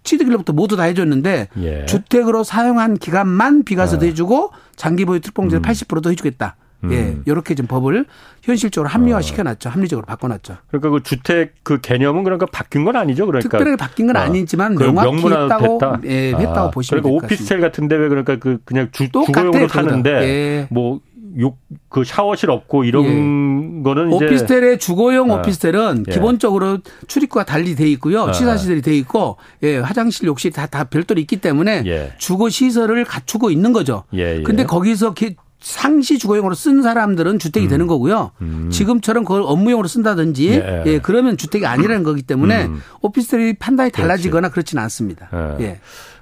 취득일로부터 0.03 0.53
모두 0.53 0.75
다 0.75 0.83
해줬는데 0.83 1.49
예. 1.61 1.85
주택으로 1.85 2.43
사용한 2.43 2.97
기간만 2.97 3.63
비과세도 3.63 4.05
어. 4.05 4.07
해주고 4.07 4.51
장기 4.75 5.05
보유 5.05 5.19
특별공제를 5.19 5.61
음. 5.61 5.69
80%도 5.69 6.09
해주겠다. 6.09 6.55
음. 6.83 6.91
예, 6.91 7.17
이렇게 7.25 7.55
좀 7.55 7.67
법을 7.67 8.05
현실적으로 8.41 8.89
합리화 8.89 9.21
시켜놨죠. 9.21 9.69
합리적으로 9.69 10.05
바꿔놨죠. 10.05 10.57
그러니까 10.67 10.89
그 10.89 11.03
주택 11.03 11.55
그 11.63 11.81
개념은 11.81 12.24
그러니까 12.24 12.45
바뀐 12.45 12.86
건 12.86 12.95
아니죠. 12.95 13.25
그러니까 13.25 13.50
특별하게 13.50 13.75
바뀐 13.75 14.07
건 14.07 14.15
아, 14.15 14.21
아니지만 14.21 14.75
명확히 14.75 15.24
했다고 15.24 15.77
됐다. 15.77 16.00
예, 16.05 16.29
했다고 16.29 16.59
아, 16.59 16.69
보시면 16.71 17.03
그러니까 17.03 17.25
오피스텔 17.25 17.59
같은데 17.59 17.95
왜 17.95 18.07
그러니까 18.07 18.38
그 18.38 18.59
그냥 18.63 18.89
주, 18.91 19.09
주거용으로 19.12 19.67
사는데 19.67 20.09
예. 20.09 20.67
뭐 20.69 21.01
욕, 21.38 21.59
그 21.89 22.03
샤워실 22.03 22.50
없고 22.50 22.86
이런 22.86 23.05
예. 23.05 23.83
거는 23.83 24.12
오피스텔의 24.13 24.79
주거용 24.79 25.31
아. 25.31 25.36
오피스텔은 25.36 26.05
예. 26.07 26.12
기본적으로 26.12 26.79
출입구가 27.07 27.45
달리 27.45 27.75
돼 27.75 27.88
있고요. 27.91 28.24
아. 28.24 28.31
취사시설이 28.31 28.81
돼 28.81 28.95
있고 28.98 29.38
예, 29.63 29.77
화장실 29.77 30.27
욕실 30.27 30.51
다, 30.51 30.65
다 30.65 30.86
별도로 30.86 31.19
있기 31.19 31.38
때문에 31.38 31.83
예. 31.86 32.13
주거 32.17 32.50
시설을 32.50 33.03
갖추고 33.05 33.51
있는 33.51 33.74
거죠. 33.74 34.03
예, 34.13 34.38
예. 34.38 34.43
근데 34.43 34.65
거기서 34.65 35.13
상시 35.60 36.18
주거용으로 36.18 36.56
쓴 36.56 36.82
사람들은 36.82 37.39
주택이 37.39 37.68
음. 37.68 37.70
되는 37.70 37.88
거고요. 37.88 38.32
음. 38.42 38.70
지금처럼 38.72 39.25
그걸 39.25 39.44
업무용으로 39.46 39.88
쓴다든지 39.88 40.50
예. 40.51 40.84
예. 40.86 41.00
그러면 41.00 41.38
주택이 41.38 41.66
아니라는 41.66 42.04
거기 42.04 42.22
때문에 42.22 42.66
음. 42.66 42.82
오피스텔이 43.01 43.54
판단이 43.60 43.92
달라지거나 43.92 44.50
그렇지. 44.50 44.54
그렇지는 44.54 44.84
않습니다. 44.84 45.30
예. 45.60 45.63
예. 45.63 45.80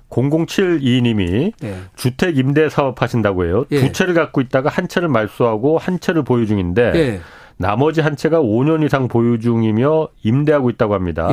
0072님이 0.10 1.52
예. 1.64 1.78
주택 1.96 2.38
임대 2.38 2.70
사업 2.70 3.02
하신다고 3.02 3.46
해요. 3.46 3.66
예. 3.72 3.82
두 3.82 3.92
채를 3.92 4.14
갖고 4.14 4.42
있다가 4.42 4.70
한 4.70 4.88
채를 4.88 5.10
말소하고 5.10 5.78
한 5.78 6.00
채를 6.00 6.24
보유 6.24 6.48
중인데 6.48 6.92
예. 6.96 7.22
나머지 7.58 8.02
한 8.02 8.16
채가 8.16 8.40
5년 8.40 8.86
이상 8.86 9.08
보유 9.08 9.40
중이며 9.40 10.10
임대하고 10.24 10.70
있다고 10.72 10.94
합니다. 10.94 11.30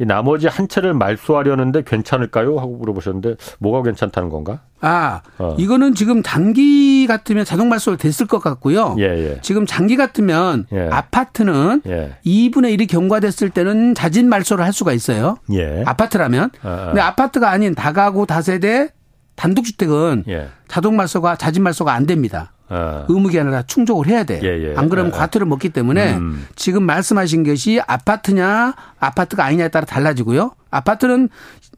예. 0.00 0.04
이 0.04 0.06
나머지 0.06 0.46
한 0.46 0.68
채를 0.68 0.94
말소하려는데 0.94 1.82
괜찮을까요? 1.84 2.58
하고 2.58 2.76
물어보셨는데 2.76 3.36
뭐가 3.58 3.82
괜찮다는 3.82 4.30
건가? 4.30 4.60
아, 4.80 5.20
어. 5.38 5.54
이거는 5.58 5.94
지금 5.94 6.22
단기 6.22 7.06
같으면 7.06 7.44
자동 7.44 7.68
말소를 7.68 7.98
됐을 7.98 8.26
것 8.26 8.38
같고요. 8.38 8.96
예, 8.98 9.04
예. 9.04 9.40
지금 9.42 9.66
장기 9.66 9.96
같으면 9.96 10.66
예. 10.72 10.88
아파트는 10.90 11.82
예. 11.86 12.16
2분의 12.24 12.78
1이 12.78 12.88
경과됐을 12.88 13.50
때는 13.50 13.94
자진 13.94 14.28
말소를 14.28 14.64
할 14.64 14.72
수가 14.72 14.92
있어요. 14.92 15.36
예. 15.52 15.82
아파트라면. 15.84 16.50
아, 16.62 16.68
아. 16.68 16.86
근데 16.86 17.00
아파트가 17.00 17.50
아닌 17.50 17.74
다가구 17.74 18.26
다세대 18.26 18.88
단독주택은 19.36 20.24
예. 20.28 20.48
자동 20.68 20.96
말소가 20.96 21.36
자진 21.36 21.62
말소가 21.62 21.92
안 21.92 22.06
됩니다. 22.06 22.52
아. 22.70 23.04
의무기한을 23.08 23.50
다 23.50 23.62
충족을 23.62 24.06
해야 24.06 24.24
돼요. 24.24 24.40
예, 24.44 24.70
예. 24.70 24.74
안 24.76 24.88
그러면 24.88 25.12
아, 25.12 25.16
과태료 25.18 25.44
먹기 25.44 25.70
때문에 25.70 26.14
음. 26.14 26.46
지금 26.54 26.84
말씀하신 26.84 27.42
것이 27.42 27.80
아파트냐 27.86 28.74
아파트가 28.98 29.44
아니냐에 29.44 29.68
따라 29.68 29.84
달라지고요. 29.84 30.52
아파트는 30.70 31.28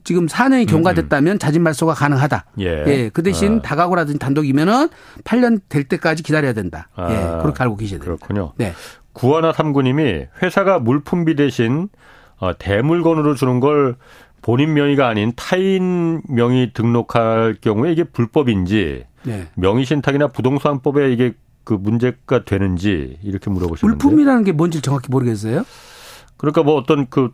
지금 0.04 0.26
4년이 0.26 0.68
경과됐다면 0.68 1.38
자진 1.38 1.62
말소가 1.62 1.94
가능하다. 1.94 2.44
예. 2.60 2.84
예. 2.86 3.08
그 3.08 3.22
대신 3.22 3.58
아. 3.58 3.62
다가구라든지 3.62 4.18
단독이면은 4.18 4.88
8년 5.24 5.60
될 5.70 5.84
때까지 5.84 6.22
기다려야 6.22 6.52
된다. 6.52 6.88
아. 6.94 7.10
예. 7.10 7.42
그렇게 7.42 7.62
알고 7.62 7.76
계셔야 7.76 7.98
됩니다. 7.98 8.04
그렇군요. 8.04 8.52
네. 8.56 8.74
구하나 9.14 9.52
삼구님이 9.52 10.26
회사가 10.42 10.78
물품비 10.78 11.36
대신 11.36 11.88
어, 12.38 12.56
대물건으로 12.58 13.34
주는 13.34 13.60
걸 13.60 13.96
본인 14.42 14.74
명의가 14.74 15.08
아닌 15.08 15.32
타인 15.36 16.20
명의 16.28 16.72
등록할 16.72 17.56
경우에 17.60 17.92
이게 17.92 18.04
불법인지 18.04 19.04
네. 19.24 19.48
명의 19.54 19.84
신탁이나 19.84 20.28
부동산법에 20.28 21.12
이게 21.12 21.32
그 21.64 21.74
문제가 21.74 22.44
되는지 22.44 23.18
이렇게 23.22 23.50
물어보셨는데 23.50 24.04
물품이라는 24.04 24.44
게 24.44 24.52
뭔지 24.52 24.82
정확히 24.82 25.08
모르겠어요. 25.10 25.64
그러니까 26.36 26.64
뭐 26.64 26.74
어떤 26.74 27.08
그 27.08 27.30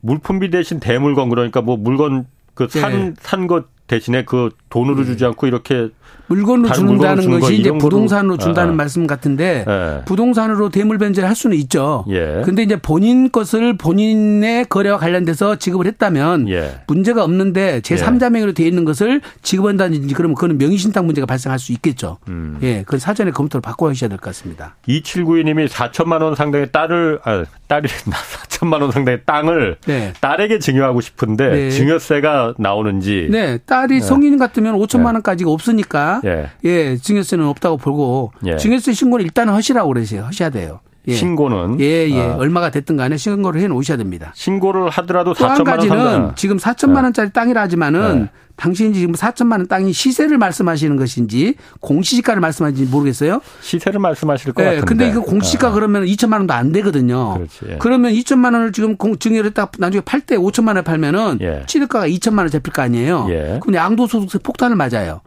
물품비 0.00 0.50
대신 0.50 0.78
대물건 0.80 1.28
그러니까 1.28 1.60
뭐 1.60 1.76
물건 1.76 2.26
그 2.54 2.68
산 2.68 3.16
산것 3.20 3.64
네. 3.64 3.68
대신에 3.86 4.24
그 4.24 4.50
돈으로 4.74 4.96
네. 4.96 5.04
주지 5.04 5.24
않고 5.24 5.46
이렇게 5.46 5.88
물건으로 6.26 6.72
준다는 6.72 7.38
것이 7.38 7.56
이제 7.56 7.70
부동산으로 7.70 8.38
준다는 8.38 8.72
아. 8.72 8.76
말씀 8.76 9.06
같은데 9.06 9.64
예. 9.68 10.04
부동산으로 10.04 10.70
대물 10.70 10.98
변제를 10.98 11.28
할 11.28 11.36
수는 11.36 11.56
있죠. 11.58 12.04
예. 12.08 12.42
근데 12.44 12.62
이제 12.62 12.76
본인 12.76 13.30
것을 13.30 13.76
본인의 13.76 14.64
거래와 14.64 14.96
관련돼서 14.98 15.56
지급을 15.56 15.86
했다면 15.86 16.48
예. 16.48 16.80
문제가 16.88 17.22
없는데 17.22 17.82
제3자 17.82 18.30
명의로 18.30 18.52
돼 18.52 18.66
있는 18.66 18.84
것을 18.84 19.20
지급한다든지 19.42 20.14
그러면 20.14 20.34
그거는 20.34 20.58
명의신탁 20.58 21.04
문제가 21.04 21.26
발생할 21.26 21.58
수 21.58 21.72
있겠죠. 21.72 22.18
음. 22.28 22.58
예. 22.62 22.82
그건 22.82 22.98
사전에 22.98 23.30
검토를 23.30 23.60
바꿔 23.60 23.92
주셔야 23.92 24.08
될 24.08 24.18
것 24.18 24.24
같습니다. 24.30 24.76
2792님이 24.88 25.68
4천만 25.68 26.22
원 26.22 26.34
상당의 26.34 26.72
딸을 26.72 27.20
아, 27.24 27.44
딸이 27.68 27.86
4천만 27.88 28.80
원 28.82 28.90
상당의 28.90 29.20
땅을 29.26 29.76
네. 29.86 30.12
딸에게 30.20 30.58
증여하고 30.58 31.00
싶은데 31.00 31.50
네. 31.50 31.70
증여세가 31.70 32.54
나오는지 32.58 33.28
네. 33.30 33.58
딸이 33.58 33.94
네. 33.96 34.00
성인 34.00 34.38
같 34.38 34.54
으면 34.64 34.78
5천만 34.80 35.06
원까지가 35.14 35.50
없으니까 35.50 36.20
예. 36.24 36.50
예, 36.64 36.96
증여세는 36.96 37.44
없다고 37.46 37.76
보고 37.76 38.32
예. 38.46 38.56
증여세 38.56 38.92
신고를 38.92 39.24
일단 39.24 39.48
하시라고 39.48 39.88
그러세요. 39.88 40.24
하셔야 40.24 40.50
돼요. 40.50 40.80
예. 41.06 41.14
신고는 41.14 41.80
예, 41.80 42.08
예. 42.08 42.20
아. 42.20 42.36
얼마가 42.36 42.70
됐든 42.70 42.96
간에 42.96 43.16
신고를 43.16 43.60
해 43.60 43.68
놓으셔야 43.68 43.96
됩니다. 43.98 44.32
신고를 44.34 44.88
하더라도 44.90 45.34
4천만 45.34 45.48
원 45.50 45.64
가지는 45.64 46.30
지금 46.36 46.56
4천만 46.56 46.98
예. 46.98 47.02
원짜리 47.02 47.30
땅이라 47.30 47.60
하지만은 47.62 48.22
네. 48.22 48.30
당신이 48.56 48.94
지금 48.94 49.14
4천만 49.14 49.52
원 49.58 49.66
땅이 49.66 49.92
시세를 49.92 50.38
말씀하시는 50.38 50.96
것인지 50.96 51.56
공시지가를 51.80 52.40
말씀하시는지 52.40 52.90
모르겠어요. 52.90 53.40
시세를 53.60 54.00
말씀하실 54.00 54.52
것 54.52 54.62
네, 54.62 54.76
같은데. 54.76 54.86
근데 54.86 55.08
이거 55.08 55.22
공시지가 55.22 55.68
아. 55.68 55.70
그러면 55.72 56.04
2천만 56.04 56.34
원도 56.34 56.54
안 56.54 56.72
되거든요. 56.72 57.34
그렇지. 57.34 57.58
예. 57.68 57.76
그러면 57.80 58.12
2천만 58.12 58.54
원을 58.54 58.72
지금 58.72 58.96
증여를 59.18 59.50
딱 59.52 59.72
나중에 59.78 60.00
팔 60.04 60.20
때 60.20 60.36
5천만 60.36 60.68
원에 60.68 60.82
팔면은 60.82 61.38
예. 61.42 61.64
취득가가 61.66 62.08
2천만 62.08 62.38
원 62.38 62.48
잡힐 62.50 62.72
거 62.72 62.80
아니에요. 62.80 63.26
예. 63.28 63.58
그럼 63.60 63.74
양도소득세 63.74 64.38
폭탄을 64.38 64.76
맞아요. 64.76 65.20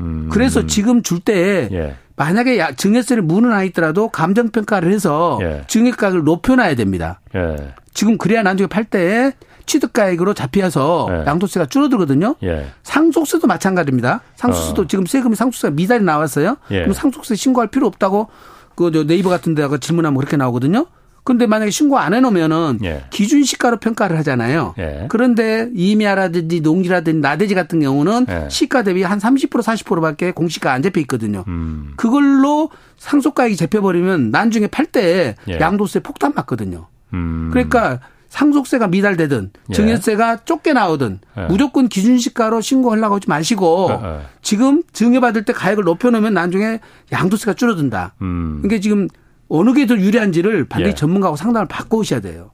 음. 0.00 0.28
그래서 0.32 0.66
지금 0.66 1.02
줄때 1.02 1.68
예. 1.70 1.96
만약에 2.20 2.74
증여세를 2.76 3.22
무는 3.22 3.64
있더라도 3.68 4.08
감정평가를 4.08 4.92
해서 4.92 5.38
예. 5.40 5.62
증여가를 5.66 6.22
높여놔야 6.24 6.74
됩니다. 6.74 7.18
예. 7.34 7.56
지금 7.94 8.18
그래야 8.18 8.42
나중에 8.42 8.66
팔 8.66 8.84
때 8.84 9.32
취득가액으로 9.64 10.34
잡혀서 10.34 11.08
예. 11.10 11.26
양도세가 11.26 11.66
줄어들거든요. 11.66 12.34
예. 12.42 12.66
상속세도 12.82 13.46
마찬가지입니다. 13.46 14.20
상속세도 14.36 14.82
어. 14.82 14.86
지금 14.86 15.06
세금이 15.06 15.34
상속세가 15.34 15.72
미달이 15.74 16.04
나왔어요. 16.04 16.58
예. 16.72 16.80
그럼 16.80 16.92
상속세 16.92 17.36
신고할 17.36 17.68
필요 17.68 17.86
없다고 17.86 18.28
그 18.74 18.90
네이버 19.06 19.30
같은 19.30 19.54
데다가 19.54 19.78
질문하면 19.78 20.18
그렇게 20.18 20.36
나오거든요. 20.36 20.86
근데 21.24 21.46
만약에 21.46 21.70
신고 21.70 21.98
안 21.98 22.14
해놓으면은 22.14 22.78
예. 22.82 23.04
기준 23.10 23.44
시가로 23.44 23.78
평가를 23.78 24.16
하잖아요. 24.18 24.74
예. 24.78 25.06
그런데 25.08 25.68
이미아라든지 25.74 26.60
농지라든지 26.60 27.20
나대지 27.20 27.54
같은 27.54 27.80
경우는 27.80 28.26
예. 28.28 28.48
시가 28.48 28.82
대비 28.82 29.02
한 29.02 29.18
30% 29.18 29.50
40%밖에 29.50 30.32
공시가 30.32 30.72
안 30.72 30.82
잡혀 30.82 31.00
있거든요. 31.02 31.44
음. 31.48 31.92
그걸로 31.96 32.70
상속가액이 32.98 33.56
잡혀버리면 33.56 34.30
나중에 34.30 34.66
팔 34.66 34.86
때 34.90 35.36
양도세 35.48 36.00
폭탄 36.00 36.32
맞거든요. 36.34 36.88
음. 37.14 37.50
그러니까 37.52 38.00
상속세가 38.28 38.88
미달되든 38.88 39.50
예. 39.70 39.74
증여세가 39.74 40.44
좁게 40.44 40.72
나오든 40.72 41.20
예. 41.36 41.42
무조건 41.46 41.88
기준시가로 41.88 42.60
신고하려고 42.60 43.16
하지 43.16 43.28
마시고 43.28 43.90
예. 44.02 44.20
지금 44.42 44.82
증여받을 44.92 45.44
때 45.44 45.52
가액을 45.52 45.84
높여놓으면 45.84 46.32
나중에 46.34 46.80
양도세가 47.12 47.54
줄어든다. 47.54 48.14
음. 48.22 48.60
그러니까 48.62 48.80
지금 48.80 49.08
어느 49.50 49.72
게 49.74 49.86
더 49.86 49.96
유리한지를 49.96 50.66
반드시 50.68 50.90
예. 50.92 50.94
전문가하고 50.94 51.36
상담을 51.36 51.66
받고 51.68 51.98
오셔야 51.98 52.20
돼요. 52.20 52.50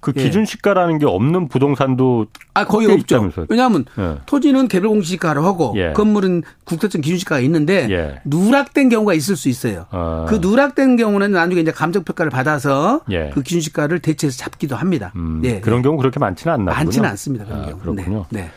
그 0.00 0.12
예. 0.16 0.22
기준 0.22 0.46
시가라는 0.46 0.98
게 0.98 1.04
없는 1.06 1.48
부동산도 1.48 2.26
아 2.54 2.64
거의 2.64 2.86
없죠. 2.90 3.16
있다면서요. 3.16 3.46
왜냐하면 3.50 3.84
예. 3.98 4.16
토지는 4.26 4.66
개별 4.66 4.88
공시가로 4.88 5.44
하고 5.44 5.74
예. 5.76 5.92
건물은 5.92 6.42
국세청 6.64 7.02
기준 7.02 7.18
시가가 7.18 7.40
있는데 7.40 7.86
예. 7.90 8.20
누락된 8.24 8.88
경우가 8.88 9.12
있을 9.14 9.36
수 9.36 9.48
있어요. 9.50 9.84
아. 9.90 10.24
그 10.28 10.36
누락된 10.36 10.96
경우는 10.96 11.32
나중에 11.32 11.60
이제 11.60 11.70
감정 11.70 12.02
평가를 12.02 12.30
받아서 12.30 13.02
예. 13.10 13.30
그 13.34 13.42
기준 13.42 13.60
시가를 13.60 13.98
대체해서 13.98 14.38
잡기도 14.38 14.74
합니다. 14.74 15.12
음, 15.16 15.42
예. 15.44 15.60
그런 15.60 15.82
경우 15.82 15.98
그렇게 15.98 16.18
많지는 16.18 16.54
않나 16.54 16.72
많지는 16.72 17.08
않습니다. 17.10 17.44
그런 17.44 17.60
아, 17.60 17.66
경우. 17.66 17.78
그렇군요. 17.80 18.26
네. 18.30 18.40
네. 18.40 18.50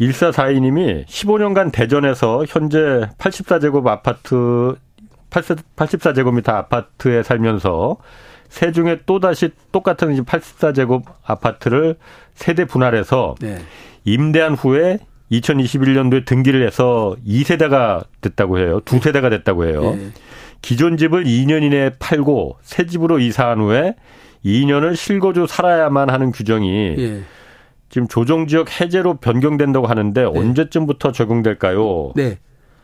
1442님이 0.00 1.06
15년간 1.06 1.72
대전에서 1.72 2.44
현재 2.48 2.78
84제곱 3.18 3.86
아파트 3.86 4.74
84제곱미터 5.30 6.50
아파트에 6.50 7.22
살면서 7.22 7.96
세 8.48 8.72
중에 8.72 9.00
또다시 9.04 9.50
똑같은 9.72 10.24
84제곱 10.24 11.04
아파트를 11.22 11.96
세대 12.34 12.64
분할해서 12.64 13.34
네. 13.40 13.58
임대한 14.04 14.54
후에 14.54 14.98
2021년도에 15.30 16.24
등기를 16.24 16.66
해서 16.66 17.14
2세대가 17.26 18.04
됐다고 18.22 18.58
해요. 18.58 18.80
두 18.84 18.98
세대가 18.98 19.28
됐다고 19.28 19.66
해요. 19.66 19.94
네. 19.94 20.10
기존 20.62 20.96
집을 20.96 21.24
2년 21.24 21.62
이내에 21.62 21.90
팔고 21.98 22.56
새 22.62 22.86
집으로 22.86 23.18
이사한 23.18 23.60
후에 23.60 23.94
2년을 24.44 24.96
실거주 24.96 25.46
살아야만 25.46 26.10
하는 26.10 26.32
규정이 26.32 26.94
네. 26.96 27.22
지금 27.90 28.08
조정 28.08 28.46
지역 28.46 28.80
해제로 28.80 29.14
변경된다고 29.14 29.86
하는데 29.86 30.20
네. 30.20 30.26
언제쯤부터 30.26 31.12
적용될까요? 31.12 32.12
네. 32.16 32.38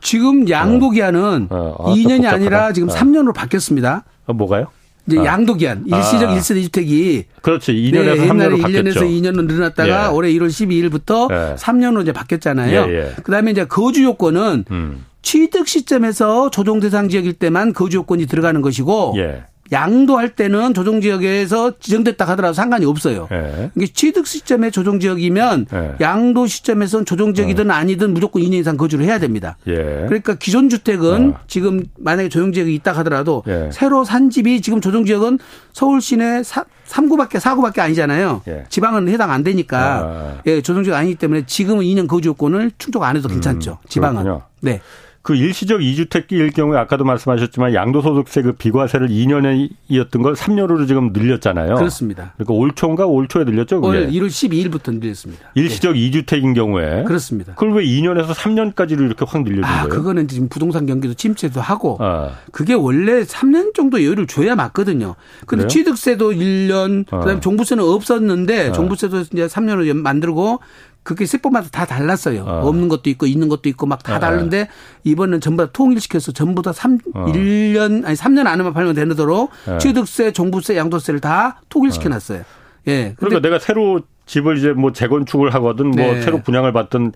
지금 0.04 0.48
양도 0.50 0.90
기한은 0.90 1.48
어. 1.50 1.74
어. 1.78 1.94
2년이 1.94 2.26
아, 2.26 2.34
아니라 2.34 2.72
지금 2.72 2.90
어. 2.90 2.92
3년으로 2.92 3.34
바뀌었습니다. 3.34 4.04
어, 4.26 4.32
뭐가요? 4.34 4.66
이제 5.06 5.18
아. 5.18 5.24
양도 5.24 5.54
기한 5.54 5.84
일시적 5.86 6.30
아. 6.30 6.34
1세대 6.36 6.62
주택이 6.62 7.24
그렇죠. 7.42 7.72
2년에서 7.72 8.20
네, 8.20 8.28
3년으로 8.28 8.62
바뀌었죠. 8.62 9.00
1년에서 9.00 9.00
2년으로 9.00 9.46
늘어났다가 9.46 10.04
예. 10.04 10.08
올해 10.08 10.30
1월 10.32 10.48
12일부터 10.48 11.32
예. 11.32 11.56
3년으로 11.56 12.02
이제 12.02 12.12
바뀌었잖아요. 12.12 12.80
예, 12.88 12.94
예. 12.94 13.12
그다음에 13.22 13.50
이제 13.50 13.64
거주 13.64 14.04
요건은 14.04 14.66
음. 14.70 15.04
취득 15.22 15.66
시점에서 15.66 16.50
조정 16.50 16.80
대상 16.80 17.08
지역일 17.08 17.32
때만 17.34 17.72
거주 17.72 17.96
요건이 17.98 18.26
들어가는 18.26 18.60
것이고 18.60 19.14
예. 19.16 19.44
양도할 19.74 20.30
때는 20.30 20.72
조정 20.72 21.00
지역에서 21.00 21.78
지정됐다 21.78 22.24
하더라도 22.28 22.54
상관이 22.54 22.86
없어요. 22.86 23.26
네. 23.30 23.70
이게 23.74 23.86
취득 23.86 24.26
시점에 24.26 24.70
조정 24.70 25.00
지역이면 25.00 25.66
네. 25.70 25.94
양도 26.00 26.46
시점에서는 26.46 27.04
조정 27.04 27.34
지역이든 27.34 27.70
어. 27.70 27.74
아니든 27.74 28.14
무조건 28.14 28.42
2년 28.42 28.54
이상 28.54 28.76
거주를 28.76 29.04
해야 29.04 29.18
됩니다. 29.18 29.56
예. 29.66 29.74
그러니까 30.06 30.34
기존 30.34 30.68
주택은 30.68 31.30
어. 31.34 31.40
지금 31.48 31.84
만약에 31.98 32.28
조정 32.28 32.52
지역이 32.52 32.72
있다 32.76 32.92
하더라도 32.92 33.42
예. 33.48 33.70
새로 33.72 34.04
산 34.04 34.30
집이 34.30 34.62
지금 34.62 34.80
조정 34.80 35.04
지역은 35.04 35.38
서울 35.72 36.00
시내 36.00 36.42
3구밖에 36.88 37.40
4구밖에 37.40 37.80
아니잖아요. 37.80 38.42
예. 38.46 38.64
지방은 38.68 39.08
해당 39.08 39.32
안 39.32 39.42
되니까 39.42 39.78
아. 39.78 40.42
예, 40.46 40.62
조정 40.62 40.84
지역 40.84 40.96
아니기 40.96 41.16
때문에 41.16 41.44
지금은 41.46 41.84
2년 41.84 42.06
거주 42.06 42.28
요건을 42.28 42.70
충족 42.78 43.02
안 43.02 43.16
해도 43.16 43.28
괜찮죠. 43.28 43.78
음, 43.82 43.88
지방은. 43.88 44.22
그렇군요. 44.22 44.42
네. 44.60 44.80
그 45.24 45.34
일시적 45.34 45.80
2주택일 45.80 46.54
경우에 46.54 46.78
아까도 46.78 47.04
말씀하셨지만 47.04 47.72
양도소득세 47.72 48.42
그 48.42 48.52
비과세를 48.52 49.08
2년이었던 49.08 50.22
걸 50.22 50.34
3년으로 50.34 50.86
지금 50.86 51.14
늘렸잖아요. 51.14 51.76
그렇습니다. 51.76 52.34
그러니까 52.36 52.52
올 52.52 52.72
초인가 52.74 53.06
올 53.06 53.26
초에 53.26 53.44
늘렸죠? 53.44 53.80
그게? 53.80 54.00
올 54.00 54.06
1월 54.10 54.26
12일부터 54.26 54.92
늘렸습니다. 54.92 55.48
일시적 55.54 55.94
네. 55.94 56.10
2주택인 56.10 56.54
경우에 56.54 57.04
그렇습니다. 57.04 57.54
그걸 57.54 57.72
왜 57.72 57.84
2년에서 57.86 58.34
3년까지로 58.34 59.00
이렇게 59.00 59.24
확 59.26 59.42
늘려준 59.44 59.64
아, 59.64 59.84
거예요? 59.84 59.88
그거는 59.88 60.28
지금 60.28 60.50
부동산 60.50 60.84
경기도 60.84 61.14
침체도 61.14 61.58
하고 61.58 61.96
아. 62.00 62.32
그게 62.52 62.74
원래 62.74 63.22
3년 63.22 63.72
정도 63.72 64.04
여유를 64.04 64.26
줘야 64.26 64.54
맞거든요. 64.54 65.14
근데 65.46 65.62
그래요? 65.62 65.68
취득세도 65.68 66.32
1년 66.32 67.06
아. 67.10 67.20
그다음에 67.20 67.40
종부세는 67.40 67.82
없었는데 67.82 68.68
아. 68.68 68.72
종부세도 68.72 69.20
이제 69.20 69.46
3년을 69.46 69.90
만들고 69.94 70.60
그게 71.04 71.26
세법마다 71.26 71.68
다 71.70 71.84
달랐어요. 71.84 72.42
어. 72.42 72.66
없는 72.66 72.88
것도 72.88 73.10
있고 73.10 73.26
있는 73.26 73.48
것도 73.48 73.68
있고 73.68 73.86
막다 73.86 74.16
어. 74.16 74.18
다른데 74.18 74.68
이번엔 75.04 75.40
전부 75.40 75.64
다 75.64 75.70
통일시켜서 75.72 76.32
전부 76.32 76.62
다 76.62 76.72
3, 76.72 76.98
어. 77.14 77.26
1년 77.26 78.04
아니 78.06 78.16
3년 78.16 78.46
안에만 78.46 78.72
팔면 78.72 78.94
되도록 78.94 79.52
어. 79.68 79.78
취득세, 79.78 80.32
종부세, 80.32 80.76
양도세를 80.76 81.20
다 81.20 81.60
통일시켜 81.68 82.08
놨어요. 82.08 82.42
예. 82.88 83.14
그러니까 83.18 83.40
내가 83.40 83.58
새로 83.58 84.00
집을 84.26 84.56
이제 84.56 84.72
뭐 84.72 84.92
재건축을 84.92 85.52
하거든 85.54 85.90
뭐 85.90 86.14
네. 86.14 86.22
새로 86.22 86.40
분양을 86.40 86.72
받든 86.72 87.12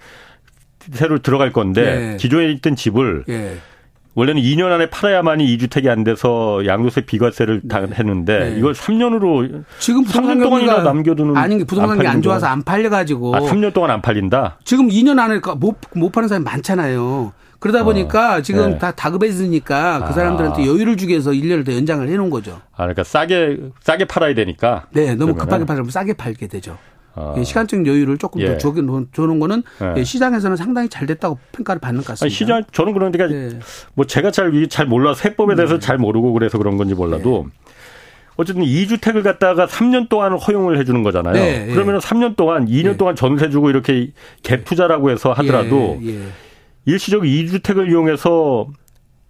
새로 0.93 1.19
들어갈 1.21 1.53
건데 1.53 1.83
네. 1.83 2.17
기존에 2.19 2.51
있던 2.53 2.77
집을 2.77 3.25
예. 3.31 3.57
원래는 4.19 4.43
2년 4.43 4.73
안에 4.73 4.91
팔아야만이 4.91 5.47
2주택이 5.57 5.87
안 5.87 6.03
돼서 6.03 6.67
양도세 6.67 7.03
비과세를 7.03 7.61
네. 7.63 7.87
했는데 7.95 8.51
네. 8.51 8.59
이걸 8.59 8.73
3년으로 8.73 9.63
지금 9.79 10.03
부동산 10.03 10.41
동안이나 10.41 10.83
남겨두는 10.83 11.37
아니 11.37 11.63
부동산이 11.63 12.01
안, 12.01 12.17
안 12.17 12.23
좋아서 12.23 12.47
안 12.47 12.65
팔려가지고 12.65 13.37
아 13.37 13.39
3년 13.39 13.73
동안 13.73 13.93
안 13.93 14.03
팔린다. 14.03 14.59
지금 14.65 14.89
2년 14.89 15.21
안에 15.21 15.41
못 15.59 15.79
못 15.95 16.11
파는 16.11 16.29
사람이 16.29 16.45
많잖아요. 16.45 17.33
그러다 17.61 17.83
어. 17.83 17.85
보니까 17.85 18.37
어, 18.37 18.43
지금 18.43 18.71
네. 18.73 18.79
다 18.79 18.91
다급해지니까 18.93 20.05
그 20.07 20.13
사람들한테 20.13 20.63
아. 20.63 20.67
여유를 20.67 20.97
주기 20.97 21.13
위해서 21.13 21.31
1년을 21.31 21.65
더 21.65 21.73
연장을 21.75 22.09
해놓은 22.09 22.31
거죠. 22.31 22.61
아, 22.73 22.79
그러니까 22.79 23.05
싸게, 23.05 23.59
싸게 23.83 24.05
팔아야 24.07 24.35
되니까. 24.35 24.87
네, 24.91 25.15
너무 25.15 25.35
그러면은. 25.35 25.39
급하게 25.39 25.65
팔면 25.65 25.91
싸게 25.91 26.13
팔게 26.15 26.47
되죠. 26.49 26.77
어. 27.15 27.35
시간적 27.43 27.87
여유를 27.87 28.19
조금 28.19 28.41
예. 28.41 28.59
더 28.59 28.73
주는 29.13 29.41
거는 29.41 29.63
예. 29.97 30.05
시장에서는 30.05 30.57
상당히 30.57 30.89
잘 30.89 31.07
됐다고 31.07 31.39
평가를 31.53 31.81
받는 31.81 32.03
것 32.03 32.09
같습니다. 32.09 32.25
아니, 32.25 32.31
시장 32.31 32.63
저는 32.73 32.93
그러니까 32.93 33.27
네. 33.27 33.59
뭐 33.95 34.07
제가 34.07 34.31
잘잘 34.31 34.87
몰라서 34.87 35.23
해법에 35.25 35.55
대해서 35.55 35.75
네. 35.75 35.81
잘 35.81 35.99
모르고 35.99 36.33
그래서 36.33 36.59
그런 36.59 36.77
건지 36.77 36.95
몰라도 36.95 37.47
네. 37.47 37.69
어쨌든 38.37 38.63
2주택을 38.63 39.25
갖다가 39.25 39.67
3년 39.67 40.09
동안 40.09 40.33
허용을 40.33 40.79
해주는 40.79 41.03
거잖아요. 41.03 41.35
네, 41.35 41.67
그러면 41.67 41.97
은 41.97 42.01
3년 42.01 42.37
동안 42.37 42.67
2년 42.67 42.97
동안 42.97 43.17
전세 43.17 43.51
주고 43.51 43.69
이렇게 43.69 44.13
갭 44.45 44.65
투자라고 44.65 45.11
해서 45.11 45.33
하더라도 45.33 45.99
예, 46.03 46.21
예. 46.21 46.23
일시적 46.85 47.23
2주택을 47.23 47.91
이용해서 47.91 48.69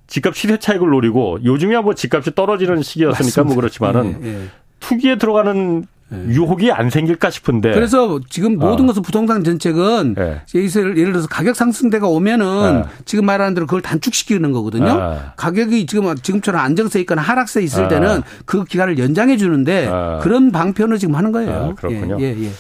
집값 0.09 0.37
시세 0.37 0.59
차익을 0.59 0.91
노리고 0.91 1.39
요즘이야 1.43 1.81
뭐 1.83 1.95
집값이 1.95 2.35
떨어지는 2.35 2.83
시기였으니까 2.83 3.25
맞습니다. 3.25 3.43
뭐 3.45 3.57
그렇지만은 3.57 4.21
예, 4.23 4.29
예. 4.29 4.49
투기에 4.81 5.17
들어가는 5.17 5.81
네. 5.81 5.87
유혹이 6.11 6.73
안 6.73 6.89
생길까 6.89 7.31
싶은데. 7.31 7.73
그래서 7.73 8.19
지금 8.31 8.59
모든 8.59 8.85
어. 8.85 8.89
것은 8.89 9.03
부동산 9.03 9.45
정책은 9.45 10.15
네. 10.15 10.41
예를 10.55 11.13
들어서 11.13 11.29
가격 11.29 11.55
상승대가 11.55 12.09
오면은 12.09 12.83
네. 12.83 12.89
지금 13.05 13.27
말하는 13.27 13.55
대로 13.55 13.67
그걸 13.67 13.83
단축시키는 13.83 14.53
거거든요. 14.53 14.97
네. 14.97 15.19
가격이 15.37 15.87
지금 15.87 16.15
지금처럼 16.17 16.63
안정세 16.63 17.01
있거나 17.01 17.21
하락세 17.21 17.63
있을 17.63 17.83
네. 17.85 17.89
때는 17.89 18.23
그 18.47 18.65
기간을 18.65 18.99
연장해 18.99 19.37
주는데 19.37 19.87
네. 19.87 20.19
그런 20.23 20.51
방편을 20.51 20.99
지금 20.99 21.15
하는 21.15 21.31
거예요. 21.31 21.53
아, 21.53 21.75
그렇군요. 21.75 22.17
예, 22.21 22.35
예, 22.35 22.45
예. 22.45 22.51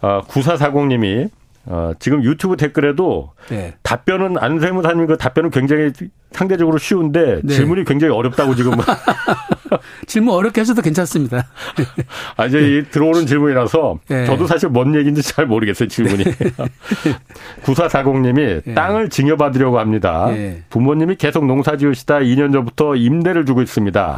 아, 0.00 0.22
9440님이 0.22 1.28
어, 1.70 1.92
지금 1.98 2.24
유튜브 2.24 2.56
댓글에도 2.56 3.32
네. 3.50 3.74
답변은 3.82 4.38
안세무사님 4.38 5.06
그 5.06 5.18
답변은 5.18 5.50
굉장히 5.50 5.92
상대적으로 6.32 6.78
쉬운데 6.78 7.40
네. 7.44 7.54
질문이 7.54 7.84
굉장히 7.84 8.14
어렵다고 8.14 8.54
지금 8.54 8.72
질문 10.06 10.34
어렵게 10.34 10.62
하셔도 10.62 10.80
괜찮습니다. 10.80 11.46
아 12.36 12.46
이제 12.46 12.84
들어오는 12.90 13.26
질문이라서 13.26 13.98
네. 14.08 14.24
저도 14.24 14.46
사실 14.46 14.70
뭔 14.70 14.94
얘기인지 14.94 15.22
잘 15.22 15.46
모르겠어요 15.46 15.88
질문이. 15.88 16.24
네. 16.24 16.34
9440님이 17.64 18.62
네. 18.64 18.74
땅을 18.74 19.10
증여받으려고 19.10 19.78
합니다. 19.78 20.28
네. 20.30 20.62
부모님이 20.70 21.16
계속 21.16 21.44
농사 21.44 21.76
지으시다 21.76 22.20
2년 22.20 22.52
전부터 22.52 22.96
임대를 22.96 23.44
주고 23.44 23.60
있습니다. 23.60 24.16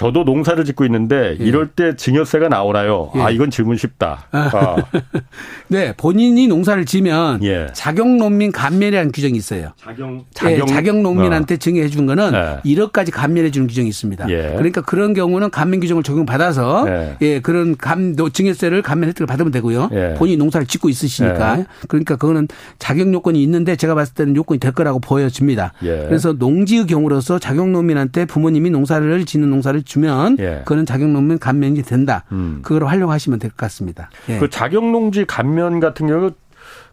네. 0.00 0.06
저도 0.06 0.24
농사를 0.24 0.64
짓고 0.64 0.84
있는데 0.86 1.36
예. 1.38 1.44
이럴 1.44 1.68
때 1.68 1.94
증여세가 1.94 2.48
나오나요? 2.48 3.10
예. 3.16 3.20
아 3.20 3.30
이건 3.30 3.50
질문 3.50 3.76
쉽다. 3.76 4.26
아. 4.32 4.50
아. 4.52 4.76
네, 5.68 5.92
본인이 5.96 6.48
농사를 6.48 6.84
지면 6.86 7.42
예. 7.44 7.66
자격 7.74 8.08
농민 8.08 8.50
감면이라는 8.50 9.12
규정이 9.12 9.36
있어요. 9.36 9.72
자격 9.78 10.24
자격, 10.32 10.68
예, 10.68 10.72
자격농민한테 10.72 11.54
어. 11.54 11.56
증여해 11.58 11.88
준 11.88 12.06
거는 12.06 12.32
예. 12.34 12.70
1억까지 12.70 13.12
감면해 13.12 13.50
주는 13.50 13.66
규정이 13.66 13.88
있습니다. 13.88 14.30
예. 14.30 14.54
그러니까 14.56 14.80
그런 14.80 15.12
경우는 15.12 15.50
감면 15.50 15.80
규정을 15.80 16.02
적용받아서 16.02 16.86
예, 16.88 17.16
예 17.20 17.40
그런 17.40 17.76
감 17.76 18.16
증여세를 18.16 18.82
감면 18.82 19.10
혜택을 19.10 19.26
받으면 19.26 19.52
되고요. 19.52 19.90
예. 19.92 20.14
본인이 20.16 20.38
농사를 20.38 20.66
짓고 20.66 20.88
있으시니까 20.88 21.66
그러니까 21.88 22.16
그거는 22.16 22.48
자격 22.78 23.12
요건이 23.12 23.42
있는데 23.42 23.76
제가 23.76 23.94
봤을 23.94 24.14
때는 24.14 24.34
요건이 24.36 24.60
될 24.60 24.72
거라고 24.72 24.98
보여집니다. 24.98 25.72
그래서 25.80 26.32
농지의 26.32 26.86
경우로서 26.86 27.38
자격 27.38 27.68
농민한테 27.68 28.24
부모님이 28.24 28.70
농사를 28.70 29.24
짓는 29.26 29.50
농사를 29.50 29.80
를 29.80 29.84
주면 29.90 30.36
예. 30.38 30.58
그거는 30.60 30.86
자격농민 30.86 31.38
감면이 31.40 31.82
된다. 31.82 32.24
음. 32.30 32.60
그걸 32.62 32.86
활용하시면 32.88 33.40
될 33.40 33.50
것 33.50 33.56
같습니다. 33.56 34.08
예. 34.28 34.38
그 34.38 34.48
자격농지 34.48 35.24
감면 35.26 35.80
같은 35.80 36.06
경우 36.06 36.30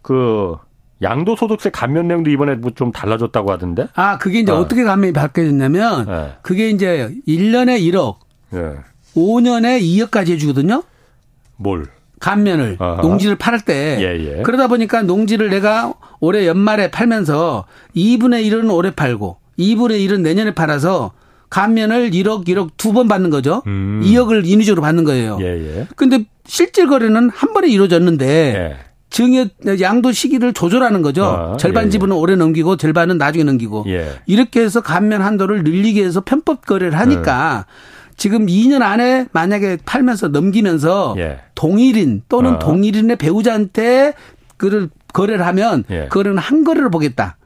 그 0.01 0.55
양도소득세 1.03 1.69
감면 1.69 2.07
내용도 2.07 2.31
이번에 2.31 2.55
뭐 2.55 2.71
좀 2.73 2.91
달라졌다고 2.91 3.51
하던데? 3.51 3.87
아, 3.93 4.17
그게 4.17 4.39
이제 4.39 4.51
어. 4.51 4.67
떻게 4.67 4.83
감면이 4.83 5.13
바뀌어졌냐면 5.13 6.07
예. 6.09 6.37
그게 6.41 6.69
이제 6.71 7.13
1년에 7.27 7.79
1억, 7.81 8.15
예. 8.55 8.77
5년에 9.15 9.79
2억까지 9.81 10.29
해주거든요. 10.31 10.81
뭘? 11.57 11.85
감면을 12.19 12.77
어허. 12.79 13.01
농지를 13.03 13.35
팔을 13.37 13.61
때 13.61 13.97
예, 13.99 14.37
예. 14.37 14.41
그러다 14.41 14.67
보니까 14.67 15.03
농지를 15.03 15.51
내가 15.51 15.93
올해 16.19 16.47
연말에 16.47 16.89
팔면서 16.89 17.65
2분의 17.95 18.43
1은 18.49 18.73
올해 18.73 18.89
팔고 18.89 19.37
2분의 19.59 20.03
1은 20.07 20.21
내년에 20.21 20.55
팔아서 20.55 21.11
감면을 21.49 22.11
1억, 22.11 22.45
1억 22.47 22.71
두 22.77 22.93
번 22.93 23.07
받는 23.07 23.29
거죠. 23.29 23.61
음. 23.67 24.01
2억을 24.03 24.45
인위적으로 24.45 24.81
받는 24.81 25.03
거예요. 25.03 25.37
예, 25.41 25.45
예. 25.45 25.87
근데 25.95 26.25
실질 26.45 26.87
거래는 26.87 27.29
한 27.33 27.53
번에 27.53 27.69
이루어졌는데 27.69 28.25
예. 28.27 28.75
증여 29.09 29.45
양도 29.79 30.11
시기를 30.11 30.51
조절하는 30.53 31.01
거죠. 31.01 31.23
아, 31.25 31.57
절반 31.57 31.83
예, 31.83 31.87
예. 31.87 31.91
지분은 31.91 32.15
오래 32.15 32.35
넘기고 32.35 32.75
절반은 32.77 33.17
나중에 33.17 33.43
넘기고 33.45 33.85
예. 33.87 34.09
이렇게 34.25 34.61
해서 34.61 34.81
감면 34.81 35.21
한도를 35.21 35.63
늘리기 35.63 35.99
위해서 36.01 36.21
편법 36.21 36.65
거래를 36.65 36.99
하니까 36.99 37.65
음. 37.67 38.13
지금 38.17 38.47
2년 38.47 38.81
안에 38.81 39.27
만약에 39.31 39.77
팔면서 39.85 40.27
넘기면서 40.29 41.15
예. 41.19 41.39
동일인 41.55 42.23
또는 42.27 42.55
아. 42.55 42.59
동일인의 42.59 43.15
배우자한테 43.17 44.13
그를 44.57 44.89
거래를 45.13 45.45
하면 45.47 45.83
그거는 46.09 46.37
한 46.37 46.63
거래를 46.63 46.89
보겠다. 46.89 47.37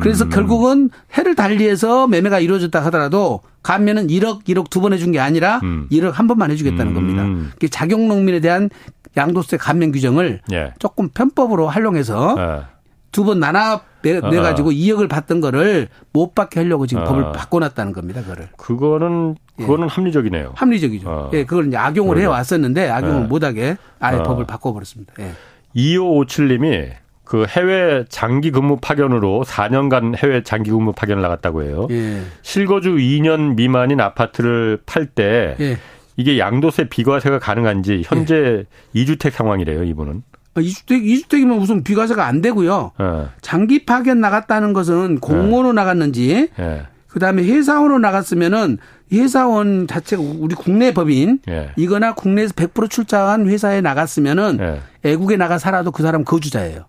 그래서 0.00 0.24
음. 0.24 0.30
결국은 0.30 0.90
해를 1.16 1.34
달리해서 1.34 2.06
매매가 2.08 2.40
이루어졌다 2.40 2.84
하더라도 2.86 3.40
감면은 3.62 4.08
1억, 4.08 4.44
1억 4.44 4.68
두 4.70 4.80
번 4.80 4.92
해준 4.92 5.12
게 5.12 5.20
아니라 5.20 5.60
음. 5.62 5.88
1억 5.90 6.12
한 6.12 6.26
번만 6.26 6.50
해주겠다는 6.50 6.88
음. 6.88 6.94
겁니다. 6.94 7.52
자격 7.70 8.00
농민에 8.00 8.40
대한 8.40 8.68
양도세 9.16 9.56
감면 9.58 9.92
규정을 9.92 10.40
예. 10.52 10.72
조금 10.80 11.08
편법으로 11.08 11.68
활용해서 11.68 12.34
예. 12.38 12.74
두번 13.12 13.38
나눠 13.38 13.80
내, 14.02 14.16
어, 14.18 14.28
내 14.28 14.40
가지고 14.40 14.70
어. 14.70 14.72
2억을 14.72 15.08
받던 15.08 15.40
거를 15.40 15.88
못 16.12 16.34
받게 16.34 16.60
하려고 16.60 16.86
지금 16.88 17.04
어. 17.04 17.06
법을 17.06 17.32
바꿔놨다는 17.32 17.92
겁니다. 17.92 18.20
그거를. 18.22 18.48
그거는 18.56 19.36
그거는 19.56 19.84
예. 19.84 19.88
합리적이네요. 19.88 20.52
합리적이죠. 20.56 21.08
어. 21.08 21.30
예, 21.32 21.44
그걸 21.44 21.68
이제 21.68 21.76
악용을 21.76 22.18
해 22.18 22.24
왔었는데 22.26 22.90
악용을 22.90 23.22
예. 23.22 23.26
못하게 23.26 23.76
아예 24.00 24.16
어. 24.18 24.22
법을 24.24 24.46
바꿔 24.46 24.72
버렸습니다. 24.72 25.12
예. 25.20 25.30
2557님이 25.76 26.90
그 27.24 27.46
해외 27.48 28.04
장기 28.08 28.50
근무 28.50 28.78
파견으로 28.80 29.44
4년간 29.46 30.16
해외 30.16 30.42
장기 30.42 30.70
근무 30.70 30.92
파견을 30.92 31.22
나갔다고 31.22 31.62
해요. 31.62 31.88
예. 31.90 32.20
실거주 32.42 32.96
2년 32.96 33.54
미만인 33.56 34.00
아파트를 34.00 34.78
팔때 34.84 35.56
예. 35.60 35.78
이게 36.16 36.38
양도세 36.38 36.88
비과세가 36.88 37.38
가능한지 37.38 38.02
현재 38.04 38.66
예. 38.94 39.02
2주택 39.02 39.30
상황이래요, 39.30 39.84
이분은. 39.84 40.22
2주택, 40.54 40.92
아, 40.92 41.00
2주택이면 41.00 41.60
우선 41.60 41.82
비과세가 41.82 42.24
안 42.24 42.40
되고요. 42.40 42.92
예. 43.00 43.26
장기 43.40 43.84
파견 43.84 44.20
나갔다는 44.20 44.72
것은 44.72 45.18
공무원으로 45.20 45.70
예. 45.70 45.72
나갔는지 45.72 46.50
예. 46.58 46.82
그다음에 47.08 47.42
회사원으로 47.44 48.00
나갔으면은 48.00 48.78
회사원 49.12 49.86
자체가 49.86 50.22
우리 50.22 50.54
국내 50.54 50.92
법인 50.92 51.38
예. 51.48 51.70
이거나 51.76 52.14
국내에서 52.14 52.54
100% 52.54 52.90
출자한 52.90 53.48
회사에 53.48 53.80
나갔으면은 53.80 54.58
예. 54.60 55.10
애국에 55.10 55.36
나가 55.36 55.58
살아도 55.58 55.90
그 55.90 56.02
사람 56.02 56.24
거주자예요. 56.24 56.86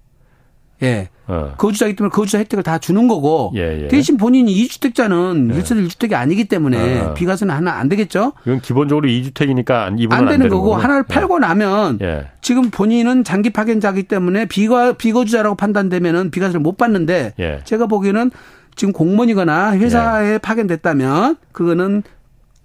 예. 0.84 1.10
어. 1.28 1.54
거주자이기 1.58 1.96
때문에 1.96 2.12
거주자 2.12 2.38
혜택을 2.38 2.64
다 2.64 2.78
주는 2.78 3.08
거고 3.08 3.52
예, 3.56 3.84
예. 3.84 3.88
대신 3.88 4.18
본인이 4.18 4.54
2주택자는 4.54 5.54
예. 5.54 5.60
1세대 5.60 5.88
1주택이 5.88 6.14
아니기 6.14 6.46
때문에 6.46 7.00
어. 7.02 7.14
비과세는 7.14 7.54
하나 7.54 7.74
안 7.74 7.90
되겠죠. 7.90 8.34
이건 8.46 8.62
기본적으로 8.62 9.08
2주택이니까 9.08 10.00
이분은 10.00 10.12
안, 10.12 10.28
안 10.28 10.30
되는 10.30 10.50
거고 10.50 10.70
거군요. 10.70 10.84
하나를 10.84 11.04
예. 11.10 11.14
팔고 11.14 11.40
나면 11.40 12.00
예. 12.02 12.28
지금 12.42 12.70
본인은 12.70 13.24
장기 13.24 13.50
파견자기 13.50 14.04
때문에 14.04 14.46
비과 14.46 14.94
비거주자라고 14.94 15.56
판단되면은 15.56 16.30
비과세를 16.32 16.60
못 16.60 16.78
받는데 16.78 17.34
예. 17.40 17.62
제가 17.64 17.88
보기에는 17.88 18.30
지금 18.76 18.94
공무원이거나 18.94 19.78
회사에 19.78 20.38
파견됐다면 20.38 21.38
그거는 21.54 22.04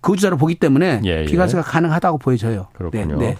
거주자로 0.02 0.36
보기 0.36 0.56
때문에 0.56 1.00
비과세가 1.26 1.62
가능하다고 1.62 2.18
보여져요. 2.18 2.68
그렇군요. 2.72 3.16
네, 3.16 3.28
네. 3.28 3.36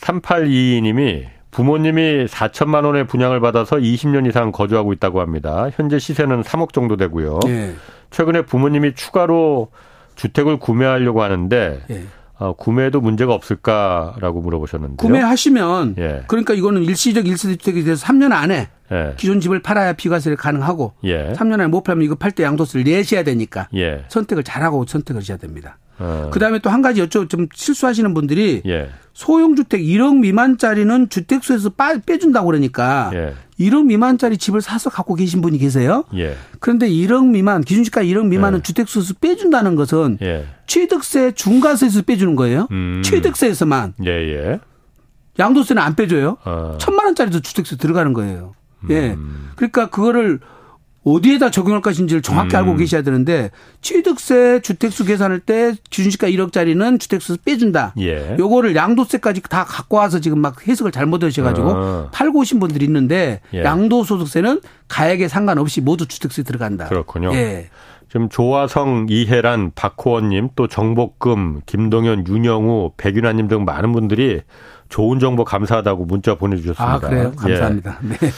3822님이 0.00 1.35
부모님이 1.56 2.26
4천만 2.26 2.84
원의 2.84 3.06
분양을 3.06 3.40
받아서 3.40 3.76
20년 3.76 4.28
이상 4.28 4.52
거주하고 4.52 4.92
있다고 4.92 5.22
합니다. 5.22 5.70
현재 5.74 5.98
시세는 5.98 6.42
3억 6.42 6.74
정도 6.74 6.98
되고요. 6.98 7.40
네. 7.46 7.74
최근에 8.10 8.42
부모님이 8.42 8.94
추가로 8.94 9.68
주택을 10.16 10.58
구매하려고 10.58 11.22
하는데 11.22 11.80
네. 11.88 12.04
어, 12.38 12.52
구매에도 12.52 13.00
문제가 13.00 13.32
없을까라고 13.32 14.42
물어보셨는데요. 14.42 14.96
구매하시면 14.98 15.94
예. 15.96 16.24
그러니까 16.26 16.52
이거는 16.52 16.82
일시적 16.84 17.26
일세대 17.26 17.56
주택이 17.56 17.84
돼서 17.84 18.04
3년 18.04 18.32
안에 18.32 18.68
예. 18.92 19.14
기존 19.16 19.40
집을 19.40 19.62
팔아야 19.62 19.94
비과세를 19.94 20.36
가능하고 20.36 20.92
예. 21.04 21.32
3년 21.32 21.54
안에 21.54 21.68
못 21.68 21.84
팔면 21.84 22.04
이거 22.04 22.16
팔 22.16 22.32
때 22.32 22.44
양도세를 22.44 22.84
내셔야 22.84 23.22
되니까 23.22 23.68
예. 23.74 24.04
선택을 24.08 24.44
잘하고 24.44 24.84
선택을 24.86 25.22
하셔야 25.22 25.38
됩니다. 25.38 25.78
어. 25.98 26.30
그다음에 26.32 26.58
또 26.58 26.70
한 26.70 26.82
가지 26.82 27.00
여쭤 27.02 27.28
좀 27.30 27.46
실수하시는 27.54 28.12
분들이 28.14 28.62
예. 28.66 28.90
소형 29.14 29.56
주택 29.56 29.80
1억 29.80 30.18
미만짜리는 30.18 31.08
주택수에서 31.08 31.70
빼준다고 32.04 32.46
그러니까 32.46 33.10
예. 33.14 33.34
1억 33.58 33.86
미만짜리 33.86 34.36
집을 34.36 34.60
사서 34.60 34.90
갖고 34.90 35.14
계신 35.14 35.40
분이 35.40 35.56
계세요. 35.58 36.04
예. 36.14 36.36
그런데 36.60 36.88
1억 36.88 37.26
미만 37.26 37.62
기준시가 37.62 38.02
1억 38.02 38.26
미만은 38.26 38.58
예. 38.58 38.62
주택수에서 38.62 39.14
빼준다는 39.20 39.74
것은 39.76 40.18
예. 40.20 40.46
취득세 40.66 41.32
중과세에서 41.32 42.02
빼주는 42.02 42.36
거예요. 42.36 42.68
음. 42.72 43.00
취득세에서만. 43.02 43.94
예예. 44.04 44.34
예. 44.34 44.60
양도세는 45.38 45.82
안 45.82 45.94
빼줘요. 45.94 46.36
어. 46.44 46.76
천만 46.78 47.06
원짜리도 47.06 47.40
주택세 47.40 47.76
들어가는 47.76 48.12
거예요. 48.12 48.54
예. 48.90 49.12
음. 49.12 49.50
그러니까 49.56 49.88
그거를 49.88 50.40
어디에다 51.06 51.52
적용할 51.52 51.80
것인지를 51.82 52.20
정확히 52.20 52.56
음. 52.56 52.58
알고 52.58 52.76
계셔야 52.76 53.02
되는데 53.02 53.50
취득세 53.80 54.60
주택수 54.60 55.04
계산할 55.04 55.38
때 55.38 55.74
기준시가 55.88 56.28
1억짜리는 56.28 56.98
주택수 56.98 57.38
빼준다. 57.44 57.94
예. 58.00 58.36
요거를 58.36 58.74
양도세까지 58.74 59.42
다 59.48 59.64
갖고 59.64 59.98
와서 59.98 60.18
지금 60.18 60.40
막 60.40 60.66
해석을 60.66 60.90
잘못하셔가지고 60.90 61.68
어. 61.68 62.08
팔고 62.12 62.40
오신 62.40 62.58
분들이 62.58 62.84
있는데 62.86 63.40
예. 63.54 63.62
양도소득세는 63.62 64.60
가액에 64.88 65.28
상관없이 65.28 65.80
모두 65.80 66.06
주택수에 66.06 66.42
들어간다. 66.42 66.86
그렇군요. 66.86 67.32
예. 67.34 67.70
지금 68.08 68.28
조화성, 68.28 69.06
이혜란, 69.08 69.72
박호원님, 69.74 70.50
또 70.56 70.68
정복금, 70.68 71.60
김동현, 71.66 72.26
윤영우, 72.26 72.92
백윤아님 72.96 73.48
등 73.48 73.64
많은 73.64 73.92
분들이 73.92 74.40
좋은 74.88 75.18
정보 75.18 75.44
감사하다고 75.44 76.04
문자 76.04 76.34
보내주셨습니다. 76.34 76.94
아, 76.94 76.98
그래요? 76.98 77.32
감사합니다. 77.36 77.98
예. 78.04 78.08
네. 78.08 78.32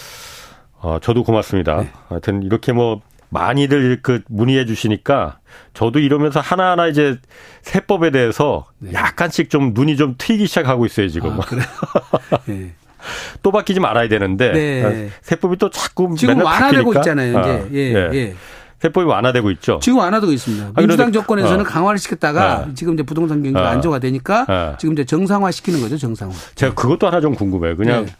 어, 0.80 0.98
저도 1.00 1.24
고맙습니다. 1.24 1.78
네. 1.82 1.90
하여튼 2.08 2.42
이렇게 2.42 2.72
뭐 2.72 3.00
많이들 3.30 4.00
그 4.02 4.22
문의해 4.28 4.64
주시니까 4.64 5.38
저도 5.74 5.98
이러면서 5.98 6.40
하나하나 6.40 6.86
이제 6.86 7.16
세법에 7.62 8.10
대해서 8.10 8.66
네. 8.78 8.92
약간씩 8.92 9.50
좀 9.50 9.72
눈이 9.74 9.96
좀 9.96 10.14
트이기 10.16 10.46
시작하고 10.46 10.86
있어요, 10.86 11.08
지금. 11.08 11.32
아, 11.32 11.44
그래. 11.44 11.62
네. 12.46 12.72
또 13.42 13.52
바뀌지 13.52 13.80
말아야 13.80 14.08
되는데 14.08 14.52
네. 14.52 15.10
세법이 15.22 15.56
또 15.58 15.70
자꾸 15.70 16.14
지금 16.16 16.34
맨날 16.34 16.46
완화되고 16.46 16.92
바뀌니까. 16.92 17.00
있잖아요, 17.00 17.40
이제. 17.40 17.50
아, 17.50 17.68
예, 17.72 17.94
예. 17.94 18.10
예. 18.14 18.34
세법이 18.80 19.06
완화되고 19.06 19.50
있죠. 19.52 19.80
지금 19.82 19.98
완화되고 19.98 20.32
있습니다. 20.32 20.66
아, 20.74 20.80
민주당 20.80 21.12
정권에서는 21.12 21.60
어. 21.60 21.64
강화를 21.64 21.98
시켰다가 21.98 22.58
어. 22.68 22.74
지금 22.74 22.94
이제 22.94 23.02
부동산 23.02 23.42
경기가 23.42 23.62
어. 23.62 23.66
안정화 23.66 23.98
되니까 23.98 24.46
어. 24.48 24.76
지금 24.78 24.92
이제 24.92 25.04
정상화 25.04 25.50
시키는 25.50 25.80
거죠, 25.80 25.98
정상화. 25.98 26.32
제가 26.54 26.74
그것도 26.74 27.06
하나 27.08 27.20
좀 27.20 27.34
궁금해요. 27.34 27.76
그냥 27.76 28.06
네. 28.06 28.12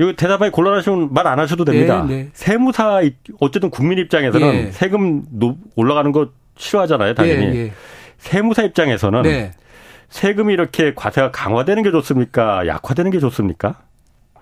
이거 0.00 0.12
대답하기 0.12 0.52
곤란하시면 0.52 1.12
말 1.12 1.26
안 1.26 1.38
하셔도 1.38 1.64
됩니다. 1.64 2.04
네, 2.08 2.14
네. 2.14 2.28
세무사 2.32 3.02
어쨌든 3.40 3.70
국민 3.70 3.98
입장에서는 3.98 4.50
네. 4.50 4.70
세금 4.72 5.24
올라가는 5.76 6.10
거 6.12 6.28
싫어하잖아요, 6.56 7.14
당연히. 7.14 7.46
네, 7.46 7.52
네. 7.52 7.72
세무사 8.18 8.62
입장에서는 8.62 9.22
네. 9.22 9.52
세금이 10.08 10.52
이렇게 10.54 10.94
과세가 10.94 11.32
강화되는 11.32 11.82
게 11.82 11.90
좋습니까? 11.90 12.66
약화되는 12.66 13.10
게 13.10 13.18
좋습니까? 13.18 13.74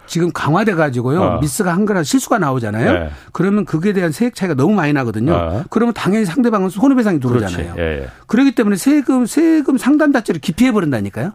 지금 0.07 0.31
강화돼 0.33 0.75
가지고요 0.75 1.21
어. 1.21 1.40
미스가 1.40 1.73
한 1.73 1.85
거나 1.85 2.05
실수가 2.05 2.38
나오잖아요. 2.38 2.92
네. 2.92 3.11
그러면 3.33 3.64
그게 3.64 3.92
대한 3.92 4.12
세액 4.12 4.37
차이가 4.37 4.55
너무 4.55 4.73
많이 4.75 4.92
나거든요. 4.92 5.33
어. 5.35 5.64
그러면 5.71 5.92
당연히 5.95 6.25
상대방은 6.25 6.69
손해배상이 6.69 7.19
들어오잖아요. 7.19 7.75
예, 7.79 7.83
예. 8.03 8.07
그렇기 8.29 8.55
때문에 8.55 8.77
세금 8.77 9.27
세금 9.27 9.77
상단 9.77 10.12
자체를 10.12 10.40
기피해 10.40 10.71
버린다니까요. 10.71 11.33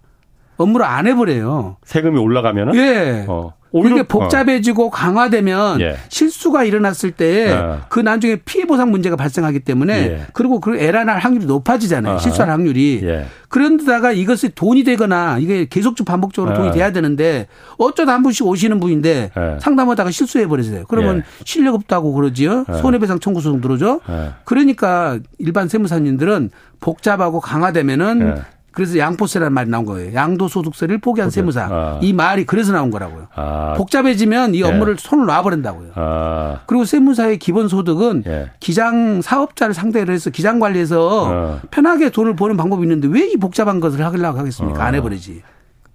업무를 0.56 0.86
안 0.86 1.06
해버려요. 1.08 1.78
세금이 1.84 2.18
올라가면은? 2.18 2.76
예. 2.76 3.26
어. 3.28 3.54
그게 3.72 4.04
복잡해지고 4.04 4.88
어. 4.88 4.90
강화되면 4.90 5.80
예. 5.82 5.96
실수가 6.10 6.66
일어났을 6.66 7.12
때그 7.12 8.00
예. 8.00 8.02
나중에 8.04 8.36
피해 8.44 8.66
보상 8.66 8.92
문제가 8.92 9.16
발생하기 9.16 9.62
때문에 9.62 9.94
예. 9.94 10.22
그리고 10.34 10.60
그 10.60 10.78
에라 10.78 11.06
날 11.06 11.20
확률이 11.20 11.46
높아지잖아요. 11.46 12.16
아 12.16 12.18
실수할 12.18 12.50
확률이. 12.50 13.00
예. 13.04 13.26
그런데다가 13.48 14.12
이것이 14.12 14.50
돈이 14.50 14.84
되거나 14.84 15.38
이게 15.40 15.68
계속적 15.70 16.06
반복적으로 16.06 16.54
돈이 16.54 16.70
예. 16.70 16.72
돼야 16.72 16.92
되는데 16.92 17.48
어쩌다 17.78 18.14
한 18.14 18.24
분씩 18.24 18.46
오시는 18.46 18.80
분인데 18.80 19.32
예. 19.36 19.58
상담하다가 19.60 20.12
실수해 20.12 20.48
버리세요. 20.48 20.84
그러면 20.88 21.24
실력 21.46 21.76
없다고 21.76 22.14
그러지요. 22.14 22.66
손해배상 22.82 23.20
청구 23.20 23.40
소송 23.42 23.62
들어오죠. 23.62 24.02
그러니까 24.44 25.20
일반 25.38 25.68
세무사님들은 25.68 26.50
복잡하고 26.80 27.40
강화되면은 27.40 28.42
그래서 28.72 28.98
양포세라는 28.98 29.54
말이 29.54 29.70
나온 29.70 29.86
거예요. 29.86 30.14
양도소득세를 30.14 31.00
포기한 31.00 31.28
포기. 31.28 31.36
세무사. 31.36 31.68
아. 31.70 32.00
이 32.02 32.14
말이 32.14 32.46
그래서 32.46 32.72
나온 32.72 32.90
거라고요. 32.92 33.28
아. 33.36 33.74
복잡해지면 33.78 34.56
이 34.56 34.62
예. 34.62 34.66
업무를 34.66 34.94
예. 34.94 35.02
손을 35.02 35.26
놔버린다고요. 35.26 35.90
아. 35.96 36.60
그리고 36.68 36.86
세무사의 36.86 37.38
기본소득은 37.40 38.24
예. 38.28 38.52
기장 38.60 39.22
사업자를 39.22 39.74
상대로 39.74 40.14
해서 40.14 40.30
기장 40.30 40.60
관리해서 40.60 41.24
어. 41.32 41.60
편하게 41.72 42.10
돈을 42.12 42.36
버는 42.36 42.58
방법이 42.58 42.84
있는데 42.84 43.08
왜 43.08 43.32
이 43.32 43.38
복잡한 43.38 43.80
것을 43.80 44.04
하려고 44.06 44.40
하겠습니까? 44.40 44.80
어. 44.80 44.84
안 44.84 44.96
해버리지. 44.96 45.42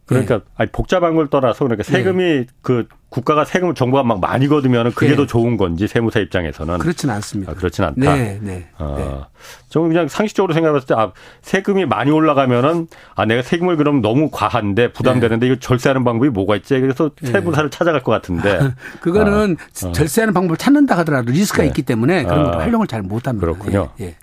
그러니까 0.07 0.39
네. 0.39 0.45
아니 0.57 0.71
복잡한 0.71 1.17
걸 1.17 1.29
떠나서 1.29 1.65
그러니까 1.65 1.83
세금이 1.83 2.23
네. 2.23 2.47
그 2.63 2.87
국가가 3.09 3.45
세금을 3.45 3.75
정부가 3.75 4.03
막 4.05 4.21
많이 4.21 4.47
거두면 4.47 4.93
그게 4.93 5.11
네. 5.11 5.17
더 5.17 5.27
좋은 5.27 5.57
건지 5.57 5.89
세무사 5.89 6.21
입장에서는 6.21 6.79
그렇지는 6.79 7.15
않습니다. 7.17 7.53
아, 7.53 7.55
그렇지는 7.57 7.89
않다. 7.89 8.15
네, 8.15 8.39
네. 8.41 8.69
아, 8.79 8.95
네. 8.97 9.21
저는 9.69 9.89
그냥 9.89 10.07
상식적으로 10.09 10.55
생각했을 10.55 10.87
때 10.87 10.95
아, 10.97 11.13
세금이 11.43 11.87
많이 11.87 12.11
올라가면은 12.13 12.87
아 13.17 13.25
내가 13.25 13.43
세금을 13.43 13.77
그럼 13.77 14.01
너무 14.01 14.31
과한데 14.31 14.93
부담되는데 14.93 15.47
네. 15.47 15.53
이거 15.53 15.61
절세하는 15.61 16.05
방법이 16.05 16.31
뭐가 16.31 16.55
있지? 16.57 16.79
그래서 16.81 17.11
네. 17.21 17.33
세무사를 17.33 17.71
찾아갈 17.71 18.03
것 18.03 18.13
같은데 18.13 18.61
그거는 19.01 19.57
아, 19.83 19.89
어. 19.89 19.93
절세하는 19.93 20.33
방법을 20.35 20.57
찾는다 20.57 20.97
하더라도 20.99 21.33
리스크가 21.33 21.65
있기 21.65 21.83
때문에 21.83 22.23
그런 22.25 22.45
걸 22.45 22.55
아, 22.55 22.59
활용을 22.61 22.87
잘 22.87 23.03
못합니다. 23.03 23.45
그렇군요. 23.45 23.89
예. 24.01 24.15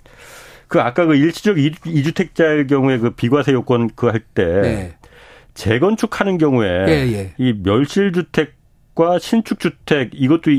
그 0.68 0.80
아까 0.80 1.04
그 1.04 1.14
일시적 1.14 1.56
이주택자의 1.58 2.66
경우에 2.68 2.98
그 2.98 3.10
비과세 3.10 3.52
요건 3.52 3.90
그 3.94 4.08
할 4.08 4.22
때 4.34 4.96
재건축하는 5.54 6.38
경우에 6.38 6.68
예, 6.88 7.12
예. 7.12 7.34
이 7.38 7.54
멸실 7.62 8.12
주택과 8.12 9.18
신축 9.20 9.60
주택 9.60 10.10
이것도 10.12 10.50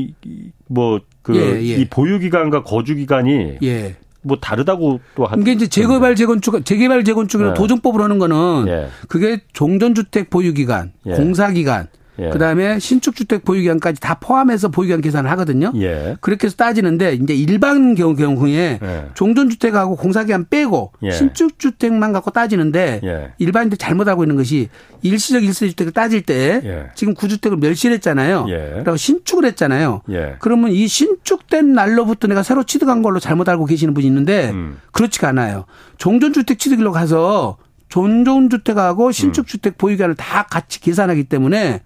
뭐그이 0.68 1.36
예, 1.36 1.62
예. 1.62 1.88
보유 1.88 2.18
기간과 2.18 2.62
거주 2.62 2.94
기간이 2.94 3.58
예. 3.62 3.96
뭐 4.22 4.38
다르다고 4.40 5.00
또 5.14 5.26
한. 5.26 5.40
이게 5.40 5.52
이제 5.52 5.68
재개발 5.68 6.16
재건축 6.16 6.64
재개발 6.64 7.04
재건축이라 7.04 7.50
네. 7.50 7.54
도정법으로 7.54 8.02
하는 8.02 8.18
거는 8.18 8.66
예. 8.68 8.88
그게 9.08 9.40
종전 9.52 9.94
주택 9.94 10.30
보유 10.30 10.52
기간, 10.52 10.92
공사 11.04 11.50
기간 11.50 11.88
예. 12.18 12.30
그다음에 12.30 12.78
신축주택 12.78 13.44
보유기간까지 13.44 14.00
다 14.00 14.14
포함해서 14.14 14.68
보유기간 14.68 15.00
계산을 15.00 15.30
하거든요. 15.32 15.72
예. 15.76 16.16
그렇게 16.20 16.46
해서 16.46 16.56
따지는데 16.56 17.14
이제 17.14 17.34
일반 17.34 17.94
경우 17.94 18.14
경우에 18.14 18.78
예. 18.82 19.06
종전주택하고 19.14 19.96
공사기간 19.96 20.46
빼고 20.48 20.92
예. 21.02 21.10
신축주택만 21.10 22.12
갖고 22.12 22.30
따지는데 22.30 23.00
예. 23.04 23.32
일반인들 23.38 23.78
잘못하고 23.78 24.24
있는 24.24 24.36
것이 24.36 24.68
일시적 25.02 25.44
일세주택을 25.44 25.92
따질 25.92 26.22
때 26.22 26.60
예. 26.64 26.90
지금 26.94 27.14
구주택을 27.14 27.58
멸실했잖아요. 27.58 28.46
그리고 28.46 28.96
신축을 28.96 29.44
했잖아요. 29.44 30.02
그러면 30.38 30.72
이 30.72 30.88
신축된 30.88 31.72
날로부터 31.72 32.28
내가 32.28 32.42
새로 32.42 32.64
취득한 32.64 33.02
걸로 33.02 33.20
잘못 33.20 33.48
알고 33.48 33.66
계시는 33.66 33.94
분이 33.94 34.06
있는데 34.06 34.50
음. 34.50 34.78
그렇지가 34.92 35.28
않아요. 35.28 35.64
종전주택 35.98 36.58
취득일로 36.58 36.92
가서 36.92 37.58
존존주택하고 37.88 39.12
신축주택 39.12 39.74
음. 39.74 39.78
보유기간을 39.78 40.14
다 40.16 40.46
같이 40.50 40.80
계산하기 40.80 41.24
때문에 41.24 41.82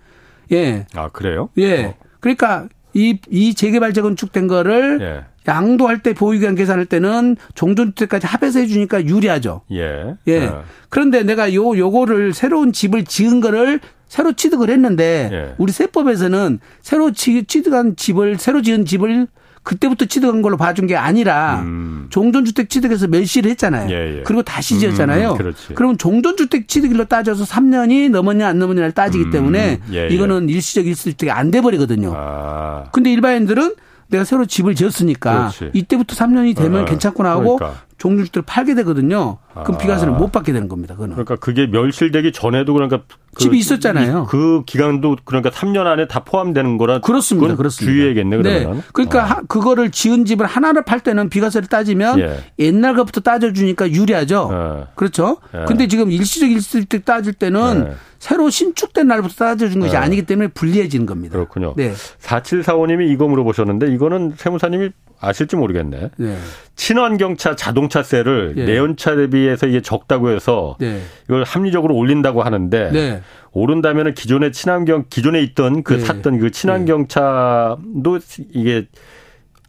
예. 0.53 0.87
아, 0.95 1.09
그래요? 1.09 1.51
예. 1.59 1.85
어. 1.85 1.95
그러니까 2.21 2.69
이, 2.93 3.19
이 3.31 3.55
재개발 3.55 3.93
재건축된 3.93 4.49
거를 4.49 4.99
예. 5.01 5.25
양도할 5.51 6.03
때 6.03 6.13
보유기간 6.13 6.55
계산할 6.55 6.87
때는 6.87 7.37
종전주택까지 7.55 8.27
합해서 8.27 8.61
해주니까 8.61 9.05
유리하죠. 9.05 9.63
예. 9.73 10.17
예. 10.29 10.33
예. 10.33 10.51
그런데 10.89 11.23
내가 11.23 11.55
요, 11.55 11.77
요거를 11.77 12.35
새로운 12.35 12.73
집을 12.73 13.05
지은 13.05 13.41
거를 13.41 13.81
새로 14.07 14.33
취득을 14.33 14.71
했는데 14.71 15.31
예. 15.33 15.55
우리 15.59 15.73
세법에서는 15.73 16.59
새로 16.83 17.13
취 17.13 17.45
득한 17.47 17.97
집을 17.97 18.39
새로 18.39 18.61
지은 18.61 18.85
집을 18.85 19.29
그때부터 19.63 20.07
취득한 20.07 20.43
걸로 20.43 20.57
봐준 20.57 20.87
게 20.87 20.97
아니라 20.97 21.61
음. 21.61 22.07
종전주택 22.11 22.71
취득해서 22.71 23.07
멸시를 23.07 23.51
했잖아요. 23.53 23.91
예, 23.91 24.19
예. 24.19 24.23
그리고 24.25 24.43
다시 24.43 24.79
지었잖아요. 24.79 25.37
음, 25.39 25.53
그러면 25.75 25.99
종전주택 25.99 26.67
취득일로 26.67 27.05
따져서 27.05 27.45
3년이 27.45 28.11
넘었냐 28.11 28.49
안 28.49 28.59
넘었냐를 28.59 28.93
따지기 28.93 29.25
음. 29.25 29.31
때문에 29.31 29.81
예, 29.93 29.97
예, 30.05 30.09
이거는 30.09 30.49
일시적 30.49 30.87
일시주택이 30.87 31.31
안 31.31 31.51
돼 31.51 31.61
버리거든요. 31.61 32.13
아. 32.17 32.85
근데 32.93 33.13
일반인들은 33.13 33.75
내가 34.09 34.25
새로 34.25 34.47
집을 34.47 34.75
지었으니까 34.77 35.51
그렇지. 35.57 35.71
이때부터 35.73 36.15
3년이 36.17 36.57
되면 36.57 36.83
어, 36.83 36.85
괜찮구나 36.85 37.31
하고 37.31 37.57
그러니까. 37.57 37.83
종주주택을 38.01 38.45
팔게 38.47 38.75
되거든요. 38.77 39.37
그럼 39.53 39.75
아. 39.75 39.79
비과세를 39.79 40.15
못 40.15 40.33
받게 40.33 40.53
되는 40.53 40.69
겁니다. 40.69 40.95
그거는. 40.95 41.15
그러니까 41.15 41.37
그게 41.37 41.67
멸실되기 41.67 42.33
전에도 42.33 42.73
그러니까 42.73 43.03
그 43.35 43.43
집이 43.43 43.59
있었잖아요. 43.59 44.27
그 44.29 44.63
기간도 44.65 45.19
그러니까 45.25 45.51
3년 45.51 45.87
안에 45.87 46.09
다 46.09 46.21
포함되는 46.21 46.79
거라 46.79 47.01
그렇습니다. 47.01 47.55
그렇습니다. 47.55 47.93
주의해야겠네 47.93 48.37
그러면. 48.39 48.77
네. 48.77 48.83
그러니까 48.95 49.31
아. 49.31 49.43
그거를 49.47 49.91
지은 49.91 50.25
집을 50.25 50.47
하나를 50.47 50.83
팔 50.83 51.01
때는 51.01 51.29
비과세를 51.29 51.69
따지면 51.69 52.19
예. 52.21 52.39
옛날 52.59 52.97
것부터 52.97 53.21
따져 53.21 53.53
주니까 53.53 53.91
유리하죠. 53.91 54.51
예. 54.51 54.87
그렇죠? 54.95 55.37
예. 55.55 55.67
근데 55.67 55.87
지금 55.87 56.11
일시적 56.11 56.51
일시적 56.51 57.05
따질 57.05 57.35
때는 57.35 57.87
예. 57.91 57.95
새로 58.19 58.49
신축된 58.49 59.07
날부터 59.09 59.35
따져준 59.35 59.81
것이 59.81 59.93
네. 59.93 59.99
아니기 59.99 60.23
때문에 60.23 60.49
불리해지는 60.49 61.05
겁니다. 61.05 61.35
그렇군요. 61.35 61.75
네. 61.77 61.93
4745님이 62.23 63.11
이거 63.11 63.29
물어보셨는데 63.29 63.93
이거는 63.93 64.35
세무사님이 64.37 64.91
아실지 65.21 65.57
모르겠네. 65.57 66.11
네. 66.17 66.37
친환경차 66.77 67.55
자동차세를 67.55 68.55
네. 68.57 68.65
내연차 68.65 69.17
대비해서 69.17 69.67
이게 69.67 69.83
적다고 69.83 70.31
해서 70.31 70.77
네. 70.81 71.01
이걸 71.25 71.45
합리적으로 71.45 71.95
올린다고 71.95 72.43
하는데 72.43 72.91
네. 72.91 73.23
오른다면은 73.53 74.15
기존에 74.15 74.51
친환경 74.51 75.05
기존에 75.11 75.43
있던 75.43 75.83
그 75.83 75.95
네. 75.95 76.01
샀던 76.01 76.39
그 76.39 76.51
친환경차도 76.51 78.19
이게 78.55 78.87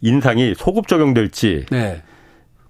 인상이 0.00 0.54
소급 0.56 0.88
적용될지 0.88 1.66
네. 1.70 2.02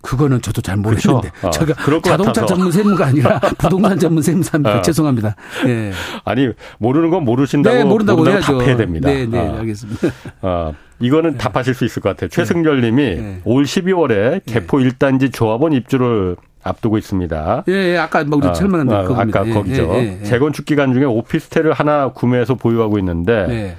그거는 0.03 0.43
저도 0.43 0.61
잘 0.61 0.77
모르겠는데 0.77 1.31
그렇죠? 1.31 1.47
어, 1.47 1.51
제가 1.51 1.75
자동차 2.03 2.33
같아서. 2.33 2.47
전문 2.47 2.71
세무가 2.71 3.07
아니라 3.07 3.38
부동산 3.59 3.99
전문 3.99 4.23
세무사입니다. 4.23 4.79
어. 4.79 4.83
죄송합니다. 4.83 5.37
네. 5.65 5.93
아니 6.25 6.51
모르는 6.79 7.11
건 7.11 7.25
모르신다고 7.25 7.77
네, 7.77 7.85
모른다고, 7.85 8.19
모른다고 8.23 8.59
답해야 8.59 8.77
됩니다. 8.77 9.09
네, 9.09 9.27
네, 9.27 9.38
어. 9.38 9.59
알겠습니다. 9.59 10.09
어, 10.43 10.75
이거는 11.01 11.33
네. 11.33 11.38
답하실 11.38 11.75
수 11.75 11.85
있을 11.85 12.03
것 12.03 12.11
같아요. 12.11 12.29
최승절님이 12.29 13.03
네. 13.03 13.41
올 13.45 13.65
12월에 13.65 14.43
개포 14.45 14.79
1단지 14.79 15.33
조합원 15.33 15.73
입주를 15.73 16.37
앞두고 16.65 16.99
있습니다. 16.99 17.65
예, 17.69 17.73
예 17.73 17.97
아까 17.99 18.23
뭐 18.25 18.38
우리 18.38 18.55
설명한 18.55 18.88
어, 18.88 19.12
어, 19.12 19.15
아까 19.17 19.45
거기죠. 19.45 19.88
예, 19.95 19.99
예, 19.99 20.19
예, 20.21 20.25
재건축 20.25 20.65
기간 20.65 20.93
중에 20.93 21.05
오피스텔을 21.05 21.73
하나 21.73 22.09
구매해서 22.09 22.55
보유하고 22.55 22.99
있는데 22.99 23.77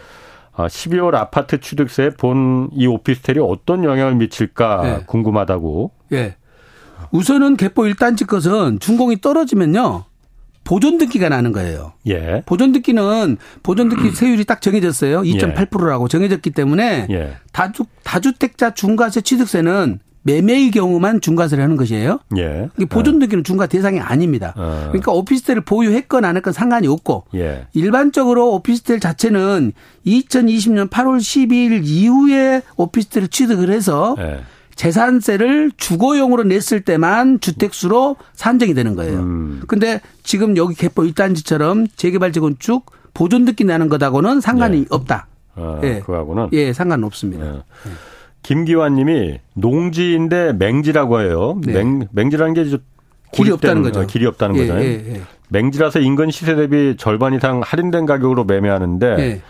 12월 0.56 1.16
아, 1.16 1.22
아파트 1.22 1.60
취득세에 1.60 2.12
본이 2.12 2.88
오피스텔이 2.88 3.40
어떤 3.40 3.84
영향을 3.84 4.16
미칠까 4.16 4.82
네. 4.84 5.04
궁금하다고. 5.06 5.92
예. 6.14 6.36
우선은 7.12 7.58
개포 7.58 7.84
1단지 7.84 8.26
것은 8.26 8.80
준공이 8.80 9.22
떨어지면요. 9.22 10.06
보존 10.64 10.98
듣기가 10.98 11.30
나는 11.30 11.52
거예요. 11.52 11.94
예. 12.08 12.42
보존 12.46 12.72
듣기는 12.72 13.38
보존 13.64 13.90
듣기 13.90 14.12
세율이 14.12 14.46
딱 14.46 14.62
정해졌어요. 14.62 15.22
2.8%라고 15.22 16.06
예. 16.06 16.08
정해졌기 16.08 16.52
때문에 16.52 17.08
예. 17.10 17.38
다주 17.52 17.84
다주택자 18.04 18.74
중과세 18.74 19.22
취득세는 19.22 20.00
매매의 20.24 20.72
경우만 20.72 21.20
중과세를 21.20 21.62
하는 21.62 21.76
것이에요. 21.76 22.20
예. 22.38 22.70
보존 22.90 23.20
등기는 23.20 23.44
중과 23.44 23.68
대상이 23.68 24.00
아닙니다. 24.00 24.54
어. 24.56 24.86
그러니까 24.88 25.12
오피스텔을 25.12 25.62
보유했건 25.62 26.24
안 26.24 26.38
했건 26.38 26.54
상관이 26.54 26.88
없고 26.88 27.26
예. 27.36 27.68
일반적으로 27.74 28.54
오피스텔 28.54 29.02
자체는 29.02 29.74
2020년 30.08 30.90
8월 30.90 31.18
12일 31.18 31.82
이후에 31.84 32.62
오피스텔을 32.78 33.28
취득을 33.28 33.70
해서 33.70 34.16
예. 34.20 34.40
재산세를 34.76 35.72
주거용으로 35.78 36.44
냈을 36.44 36.82
때만 36.82 37.40
주택수로 37.40 38.16
산정이 38.34 38.74
되는 38.74 38.96
거예요. 38.96 39.20
음. 39.20 39.62
근데 39.68 40.02
지금 40.24 40.58
여기 40.58 40.76
개포 40.76 41.04
1단지처럼 41.04 41.88
재개발 41.96 42.32
재건축 42.32 42.92
보존듣기 43.14 43.64
나는 43.64 43.90
것하고는 43.90 44.42
상관이 44.42 44.80
예. 44.80 44.86
없다. 44.90 45.28
아, 45.56 45.80
예. 45.84 46.00
그거하고는 46.00 46.50
예, 46.54 46.74
상관 46.74 47.04
없습니다. 47.04 47.46
예. 47.46 47.52
예. 47.52 47.92
김기환 48.42 48.96
님이 48.96 49.40
농지인데 49.54 50.54
맹지라고 50.54 51.22
해요. 51.22 51.60
네. 51.64 51.74
맹, 51.74 52.08
맹지라는 52.12 52.54
게 52.54 52.78
길이 53.32 53.52
없다는 53.52 53.82
거죠. 53.84 54.06
길이 54.06 54.26
없다는 54.26 54.56
예, 54.58 54.62
거잖아요. 54.62 54.86
예, 54.86 54.90
예. 54.90 55.22
맹지라서 55.50 56.00
인근 56.00 56.32
시세 56.32 56.56
대비 56.56 56.96
절반 56.98 57.34
이상 57.34 57.62
할인된 57.64 58.06
가격으로 58.06 58.44
매매하는데 58.44 59.16
예. 59.20 59.42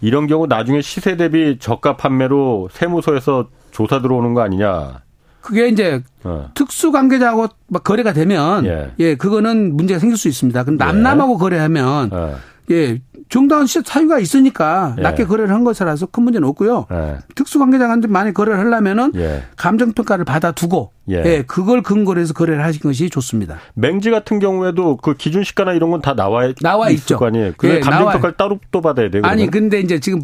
이런 0.00 0.26
경우 0.26 0.46
나중에 0.46 0.82
시세 0.82 1.16
대비 1.16 1.58
저가 1.58 1.96
판매로 1.96 2.68
세무서에서 2.72 3.48
조사 3.72 4.00
들어오는 4.00 4.34
거 4.34 4.42
아니냐. 4.42 5.00
그게 5.40 5.66
이제 5.68 6.00
어. 6.22 6.50
특수 6.54 6.92
관계자하고 6.92 7.48
거래가 7.82 8.12
되면 8.12 8.64
예. 8.64 8.92
예. 9.00 9.14
그거는 9.16 9.76
문제가 9.76 9.98
생길 9.98 10.16
수 10.16 10.28
있습니다. 10.28 10.62
근데 10.62 10.84
남남하고 10.84 11.34
예. 11.34 11.38
거래하면 11.38 12.10
어. 12.12 12.36
예 12.70 13.00
정당한 13.28 13.66
사유가 13.66 14.18
있으니까 14.18 14.94
예. 14.98 15.02
낮게 15.02 15.24
거래를 15.24 15.54
한 15.54 15.64
것이라서 15.64 16.06
큰 16.06 16.24
문제는 16.24 16.46
없고요. 16.48 16.86
예. 16.92 17.16
특수관계자한테 17.34 18.06
많이 18.08 18.34
거래를 18.34 18.58
하려면은 18.60 19.12
예. 19.14 19.44
감정평가를 19.56 20.26
받아두고 20.26 20.92
예. 21.10 21.22
예. 21.24 21.42
그걸 21.46 21.82
근거로 21.82 22.20
해서 22.20 22.34
거래를 22.34 22.62
하신 22.62 22.82
것이 22.82 23.08
좋습니다. 23.08 23.56
맹지 23.74 24.10
같은 24.10 24.38
경우에도 24.38 24.98
그 24.98 25.14
기준 25.14 25.44
시가나 25.44 25.72
이런 25.72 25.90
건 25.90 26.02
다 26.02 26.14
나와 26.14 26.52
나와 26.60 26.90
있죠. 26.90 27.16
거 27.16 27.26
아니에요. 27.26 27.52
그 27.56 27.68
예, 27.68 27.80
감정평가를 27.80 28.36
따로 28.36 28.58
또 28.70 28.80
받아야 28.82 29.08
돼요. 29.08 29.22
아니 29.24 29.46
근데 29.50 29.80
이제 29.80 29.98
지금 29.98 30.20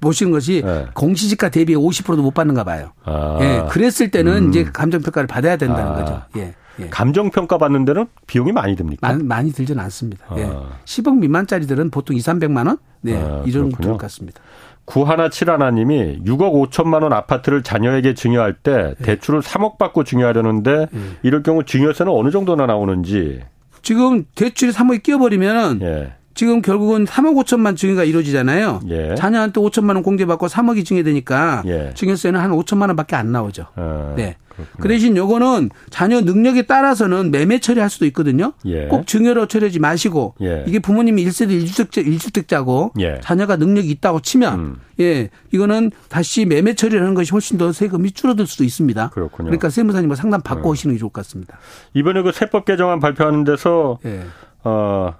보시는 0.00 0.32
것이 0.32 0.62
예. 0.64 0.86
공시지가 0.94 1.50
대비 1.50 1.74
50%도 1.74 2.22
못 2.22 2.32
받는가 2.32 2.64
봐요. 2.64 2.92
아. 3.04 3.38
예. 3.42 3.66
그랬을 3.68 4.10
때는 4.10 4.44
음. 4.44 4.48
이제 4.48 4.64
감정평가를 4.64 5.26
받아야 5.26 5.56
된다는 5.56 5.92
아. 5.92 5.94
거죠. 5.96 6.22
예. 6.38 6.54
예. 6.80 6.88
감정 6.88 7.30
평가 7.30 7.58
받는 7.58 7.84
데는 7.84 8.06
비용이 8.26 8.52
많이 8.52 8.76
듭니까? 8.76 9.06
많이, 9.08 9.22
많이 9.22 9.52
들진 9.52 9.78
않습니다. 9.78 10.24
아. 10.28 10.38
예. 10.38 10.50
10억 10.84 11.18
미만짜리들은 11.18 11.90
보통 11.90 12.16
2, 12.16 12.20
300만 12.20 12.66
원? 12.66 12.78
네. 13.00 13.16
아, 13.16 13.42
이 13.46 13.52
정도 13.52 13.76
들것 13.76 13.98
같습니다. 13.98 14.40
구하나 14.84 15.28
칠하나님이 15.28 16.22
6억 16.24 16.70
5천만 16.70 17.02
원 17.02 17.12
아파트를 17.12 17.62
자녀에게 17.62 18.14
증여할 18.14 18.54
때 18.54 18.94
예. 19.00 19.04
대출을 19.04 19.40
3억 19.40 19.78
받고 19.78 20.04
증여하려는데 20.04 20.70
예. 20.92 20.98
이럴 21.22 21.42
경우 21.42 21.64
증여세는 21.64 22.12
어느 22.12 22.30
정도나 22.30 22.66
나오는지. 22.66 23.42
지금 23.82 24.24
대출이 24.34 24.72
3억이 24.72 25.02
끼어버리면 25.02 25.82
예. 25.82 26.12
지금 26.34 26.62
결국은 26.62 27.04
3억 27.04 27.44
5천만 27.44 27.76
증여가 27.76 28.04
이루어지잖아요. 28.04 28.80
예. 28.88 29.14
자녀한테 29.14 29.60
5천만 29.60 29.94
원 29.94 30.02
공제받고 30.02 30.46
3억이 30.46 30.84
증여되니까 30.84 31.62
예. 31.66 31.92
증여세는 31.94 32.40
한 32.40 32.50
5천만 32.52 32.88
원밖에 32.88 33.16
안 33.16 33.32
나오죠. 33.32 33.66
어, 33.76 34.14
네. 34.16 34.36
그렇구나. 34.52 34.82
그 34.82 34.88
대신 34.88 35.16
요거는 35.16 35.70
자녀 35.90 36.20
능력에 36.20 36.62
따라서는 36.62 37.30
매매 37.30 37.58
처리할 37.58 37.88
수도 37.90 38.06
있거든요. 38.06 38.52
예. 38.66 38.86
꼭 38.86 39.06
증여로 39.06 39.46
처리하지 39.46 39.78
마시고 39.78 40.34
예. 40.42 40.64
이게 40.66 40.78
부모님이 40.78 41.24
1세대 41.24 41.62
1주택자, 41.64 42.06
1주택자고 42.06 42.92
예. 43.00 43.20
자녀가 43.22 43.56
능력이 43.56 43.90
있다고 43.90 44.20
치면 44.20 44.58
음. 44.58 44.76
예, 45.00 45.30
이거는 45.52 45.90
다시 46.08 46.44
매매 46.44 46.74
처리를 46.74 47.00
하는 47.00 47.14
것이 47.14 47.32
훨씬 47.32 47.58
더 47.58 47.72
세금이 47.72 48.12
줄어들 48.12 48.46
수도 48.46 48.64
있습니다. 48.64 49.10
그렇군요. 49.10 49.46
그러니까 49.46 49.70
세무사님 49.70 50.08
뭐 50.08 50.16
상담 50.16 50.42
받고 50.42 50.68
어. 50.68 50.72
오시는 50.72 50.94
게 50.94 50.98
좋을 50.98 51.10
것 51.10 51.24
같습니다. 51.24 51.58
이번에 51.94 52.22
그 52.22 52.32
세법 52.32 52.64
개정안 52.64 53.00
발표하는 53.00 53.44
데서 53.44 53.98
예. 54.04 54.20
어 54.64 55.14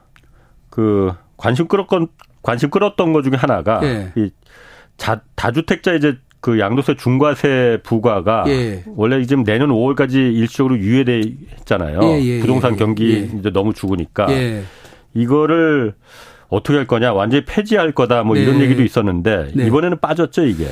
그 0.72 1.12
관심 1.36 1.68
끌었건 1.68 2.08
관심 2.40 2.70
끌었던 2.70 3.12
것 3.12 3.22
중에 3.22 3.34
하나가 3.36 3.80
예. 3.84 4.10
이 4.16 4.30
자, 4.96 5.20
다주택자 5.36 5.92
이제 5.92 6.16
그 6.40 6.58
양도세 6.58 6.96
중과세 6.96 7.78
부과가 7.82 8.44
예. 8.48 8.82
원래 8.96 9.22
지금 9.26 9.44
내년 9.44 9.68
5월까지 9.68 10.14
일시적으로 10.14 10.78
유예돼 10.78 11.20
있잖아요. 11.60 12.00
예, 12.02 12.20
예, 12.20 12.24
예 12.24 12.40
부동산 12.40 12.72
예. 12.72 12.76
경기 12.76 13.30
이제 13.38 13.50
너무 13.50 13.74
죽으니까 13.74 14.28
이거를 15.12 15.92
어떻게 16.48 16.78
할 16.78 16.86
거냐 16.86 17.12
완전히 17.12 17.44
폐지할 17.44 17.92
거다 17.92 18.22
뭐 18.22 18.34
네. 18.34 18.42
이런 18.42 18.60
얘기도 18.60 18.82
있었는데 18.82 19.52
네. 19.54 19.66
이번에는 19.66 19.98
빠졌죠 20.00 20.46
이게. 20.46 20.68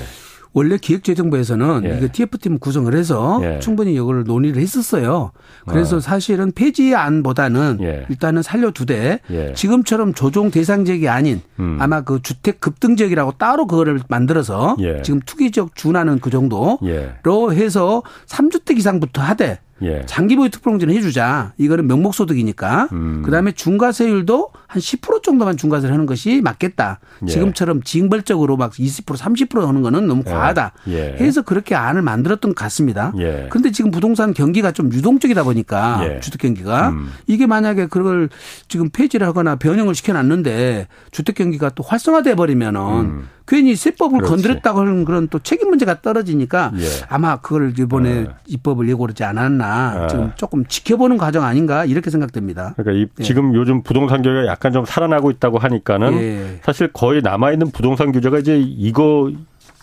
원래 0.52 0.76
기획재정부에서는 0.76 1.82
예. 1.84 1.98
이거 1.98 2.08
TF팀 2.12 2.58
구성을 2.58 2.92
해서 2.94 3.40
예. 3.42 3.58
충분히 3.60 3.94
이걸 3.94 4.24
논의를 4.24 4.60
했었어요. 4.60 5.30
그래서 5.66 5.96
어. 5.96 6.00
사실은 6.00 6.50
폐지안보다는 6.52 7.78
예. 7.82 8.06
일단은 8.08 8.42
살려두되 8.42 9.20
예. 9.30 9.52
지금처럼 9.54 10.12
조정 10.14 10.50
대상 10.50 10.84
지역이 10.84 11.08
아닌 11.08 11.40
음. 11.60 11.76
아마 11.80 12.00
그 12.00 12.20
주택 12.22 12.60
급등 12.60 12.96
지역이라고 12.96 13.32
따로 13.38 13.66
그거를 13.66 14.00
만들어서 14.08 14.76
예. 14.80 15.02
지금 15.02 15.20
투기 15.24 15.52
지역 15.52 15.76
준하는 15.76 16.18
그 16.18 16.30
정도로 16.30 16.78
예. 16.84 17.14
해서 17.52 18.02
3주택 18.26 18.78
이상부터 18.78 19.22
하되 19.22 19.60
예. 19.82 20.02
장기 20.06 20.36
보유 20.36 20.50
특별공제는 20.50 20.94
해주자. 20.94 21.52
이거는 21.58 21.86
명목소득이니까. 21.86 22.88
음. 22.92 23.22
그다음에 23.24 23.52
중과세율도 23.52 24.50
한 24.66 24.80
10% 24.80 25.22
정도만 25.22 25.56
중과세를 25.56 25.92
하는 25.92 26.06
것이 26.06 26.40
맞겠다. 26.42 27.00
예. 27.22 27.26
지금처럼 27.26 27.82
징벌적으로 27.82 28.56
막 28.56 28.72
20% 28.72 29.16
30% 29.16 29.66
하는 29.66 29.82
거는 29.82 30.06
너무 30.06 30.22
예. 30.26 30.30
과하다. 30.30 30.72
예. 30.88 31.16
해서 31.20 31.42
그렇게 31.42 31.74
안을 31.74 32.02
만들었던 32.02 32.54
것 32.54 32.62
같습니다. 32.62 33.12
그런데 33.12 33.68
예. 33.68 33.72
지금 33.72 33.90
부동산 33.90 34.34
경기가 34.34 34.72
좀 34.72 34.92
유동적이다 34.92 35.42
보니까 35.44 36.00
예. 36.04 36.20
주택 36.20 36.40
경기가 36.42 36.90
음. 36.90 37.10
이게 37.26 37.46
만약에 37.46 37.86
그걸 37.86 38.28
지금 38.68 38.90
폐지를 38.90 39.26
하거나 39.26 39.56
변형을 39.56 39.94
시켜놨는데 39.94 40.88
주택 41.10 41.36
경기가 41.36 41.70
또 41.70 41.82
활성화돼 41.82 42.34
버리면은 42.34 42.80
음. 42.80 43.28
괜히 43.50 43.74
세법을 43.74 44.18
그렇지. 44.18 44.30
건드렸다고 44.30 44.78
하는 44.78 45.04
그런 45.04 45.26
또 45.26 45.40
책임 45.40 45.70
문제가 45.70 46.00
떨어지니까 46.00 46.70
예. 46.78 46.84
아마 47.08 47.40
그걸 47.40 47.74
이번에 47.76 48.08
예. 48.08 48.26
입법을 48.46 48.88
예고하지 48.88 49.24
않았나 49.24 50.04
예. 50.04 50.08
지금 50.08 50.32
조금 50.36 50.64
지켜보는 50.64 51.18
과정 51.18 51.42
아닌가 51.42 51.84
이렇게 51.84 52.10
생각됩니다. 52.10 52.74
그러니까 52.76 52.92
이, 52.92 53.08
예. 53.18 53.22
지금 53.24 53.52
요즘 53.56 53.82
부동산 53.82 54.22
규제가 54.22 54.46
약간 54.46 54.72
좀 54.72 54.84
살아나고 54.84 55.32
있다고 55.32 55.58
하니까는 55.58 56.12
예. 56.22 56.60
사실 56.62 56.92
거의 56.92 57.22
남아 57.22 57.50
있는 57.50 57.72
부동산 57.72 58.12
규제가 58.12 58.38
이제 58.38 58.56
이거 58.56 59.32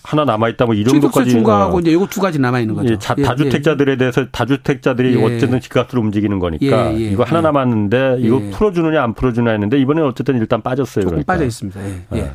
하나 0.02 0.24
남아 0.24 0.48
있다 0.48 0.66
뭐 0.66 0.74
이런 0.74 1.02
것까지 1.02 1.32
중과하고 1.32 1.82
이제 1.82 1.92
이거 1.92 2.08
두 2.08 2.22
가지 2.22 2.40
남아 2.40 2.62
있는 2.62 2.74
거죠. 2.74 2.94
예, 2.94 2.98
자, 2.98 3.16
다주택자들에 3.16 3.98
대해서 3.98 4.28
다주택자들이 4.32 5.22
어쨌든 5.22 5.60
집값으로 5.60 6.02
움직이는 6.04 6.40
거니까 6.40 6.92
이거 6.92 7.24
하나 7.26 7.42
남았는데 7.42 8.20
이거 8.22 8.40
풀어주느냐 8.54 9.04
안 9.04 9.14
풀어주느냐 9.14 9.52
했는데 9.52 9.78
이번에 9.78 10.02
어쨌든 10.04 10.38
일단 10.38 10.62
빠졌어요. 10.62 11.04
조금 11.04 11.10
그러니까. 11.10 11.34
빠져 11.34 11.44
있습니다. 11.44 11.82
예. 12.14 12.32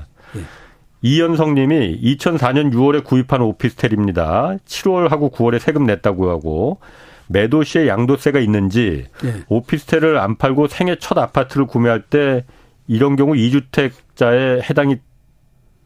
이현성 1.03 1.55
님이 1.55 2.01
2004년 2.01 2.73
6월에 2.73 3.05
구입한 3.05 3.43
오피스텔입니다. 3.43 4.57
7월하고 4.65 5.33
9월에 5.33 5.59
세금 5.59 5.85
냈다고 5.85 6.31
하고 6.31 6.79
매도 7.27 7.65
시에 7.65 7.89
양도세가 7.89 8.39
있는지 8.39 9.07
네. 9.23 9.35
오피스텔을 9.49 10.19
안 10.19 10.37
팔고 10.37 10.69
생애 10.69 10.97
첫 10.97 11.19
아파트를 11.19 11.67
구매할 11.67 12.03
때 12.03 12.45
이런 12.87 13.17
경우 13.17 13.35
2주택자에 13.35 14.69
해당이 14.69 14.97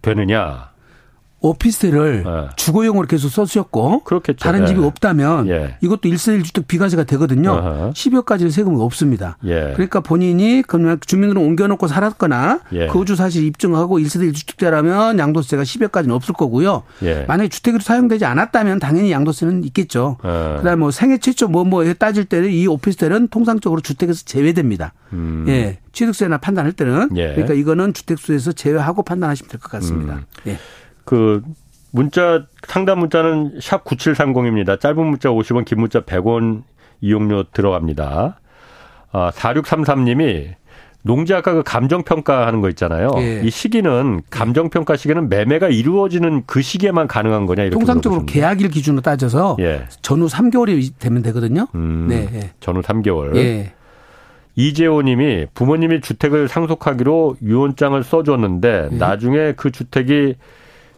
되느냐? 0.03 0.71
오피스텔을 1.41 2.25
네. 2.25 2.49
주거용으로 2.57 3.07
계속 3.07 3.29
써주셨고 3.29 4.05
그렇겠죠. 4.05 4.39
다른 4.43 4.61
네. 4.61 4.67
집이 4.67 4.81
없다면 4.83 5.49
예. 5.49 5.77
이것도 5.83 6.09
1세 6.09 6.41
1주택 6.43 6.67
비과세가 6.67 7.05
되거든요. 7.05 7.51
어허. 7.53 7.91
10여까지는 7.91 8.51
세금이 8.51 8.81
없습니다. 8.81 9.37
예. 9.45 9.73
그러니까 9.75 10.01
본인이 10.01 10.63
그냥 10.67 10.99
주민으로 11.05 11.43
옮겨놓고 11.43 11.87
살았거나 11.89 12.61
예. 12.73 12.87
거주 12.87 13.17
사실 13.17 13.45
입증하고 13.45 13.99
1세대 13.99 14.33
1주택자라면 14.33 15.19
양도세가 15.19 15.63
10여까지는 15.63 16.11
없을 16.13 16.35
거고요. 16.35 16.83
예. 17.03 17.25
만약에 17.29 17.49
주택으로 17.49 17.83
사용되지 17.83 18.25
않았다면 18.25 18.79
당연히 18.79 19.13
양도세는 19.13 19.65
있겠죠. 19.65 20.17
어. 20.23 20.55
그다음에 20.59 20.77
뭐 20.77 20.91
생애 20.91 21.19
최초 21.19 21.49
뭐뭐 21.49 21.65
뭐 21.67 21.95
따질 21.95 22.25
때는 22.25 22.51
이 22.51 22.67
오피스텔은 22.67 23.29
통상적으로 23.29 23.81
주택에서 23.83 24.25
제외됩니다. 24.25 24.95
음. 25.13 25.45
예. 25.49 25.79
취득세나 25.93 26.39
판단할 26.39 26.73
때는 26.73 27.11
예. 27.17 27.29
그러니까 27.29 27.55
이거는 27.55 27.93
주택수에서 27.95 28.53
제외하고 28.53 29.03
판단하시면 29.03 29.49
될 29.51 29.61
것 29.61 29.71
같습니다. 29.71 30.15
음. 30.15 30.25
예. 30.49 30.59
그 31.07 31.43
문자 31.93 32.45
상담 32.67 32.99
문자는 32.99 33.59
샵 33.63 33.85
9730입니다. 33.85 34.79
짧은 34.79 35.07
문자 35.07 35.31
50원, 35.31 35.65
긴 35.65 35.81
문자 35.81 36.01
100원 36.01 36.63
이용료 37.01 37.45
들어갑니다. 37.53 38.39
아, 39.13 39.31
4633님이 39.31 40.55
농지 41.03 41.33
아까 41.33 41.55
그 41.55 41.63
감정평가 41.63 42.47
하는 42.47 42.61
거 42.61 42.69
있잖아요. 42.71 43.11
예. 43.19 43.41
이 43.45 43.49
시기는 43.49 44.21
감정평가 44.29 44.97
시기는 44.97 45.29
매매가 45.29 45.69
이루어지는 45.69 46.43
그 46.47 46.61
시기에만 46.61 47.07
가능한 47.07 47.47
거냐 47.47 47.63
이렇게 47.63 47.79
통상적으로 47.79 48.27
계약일 48.27 48.69
기준으로 48.71 49.03
따져서 49.03 49.57
예. 49.61 49.85
전후 50.03 50.27
3개월이 50.27 50.99
되면 50.99 51.23
되거든요. 51.23 51.69
음, 51.77 52.09
네. 52.09 52.29
예. 52.35 52.51
전후 52.59 52.83
3개월. 52.83 53.37
예. 53.37 53.73
이재호 54.57 55.03
님이 55.03 55.47
부모님이 55.55 56.01
주택을 56.01 56.49
상속하기로 56.49 57.37
유언장을 57.41 58.03
써줬는데 58.03 58.89
예. 58.91 58.97
나중에 58.97 59.53
그 59.53 59.71
주택이 59.71 60.35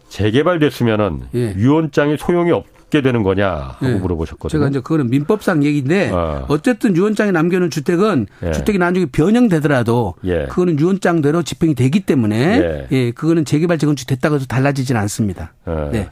재개발됐으면은 0.09 1.21
예. 1.35 1.53
유언장이 1.55 2.17
소용이 2.17 2.51
없게 2.51 3.01
되는 3.01 3.23
거냐 3.23 3.49
하고 3.49 3.87
예. 3.87 3.93
물어보셨거든요. 3.93 4.49
제가 4.49 4.69
이제 4.69 4.79
그거는 4.79 5.09
민법상 5.09 5.63
얘기인데 5.63 6.11
어. 6.11 6.45
쨌든 6.61 6.95
유언장에 6.95 7.31
남겨놓은 7.31 7.69
주택은 7.69 8.27
예. 8.43 8.51
주택이 8.51 8.77
나중에 8.77 9.05
변형되더라도 9.05 10.15
예. 10.25 10.45
그거는 10.47 10.79
유언장대로 10.79 11.43
집행이 11.43 11.75
되기 11.75 12.01
때문에 12.01 12.37
예, 12.37 12.87
예 12.91 13.11
그거는 13.11 13.45
재개발 13.45 13.77
재건축 13.77 14.07
됐다고 14.07 14.35
해서 14.35 14.45
달라지지는 14.45 14.99
않습니다. 15.01 15.53
어. 15.65 15.89
네. 15.91 16.09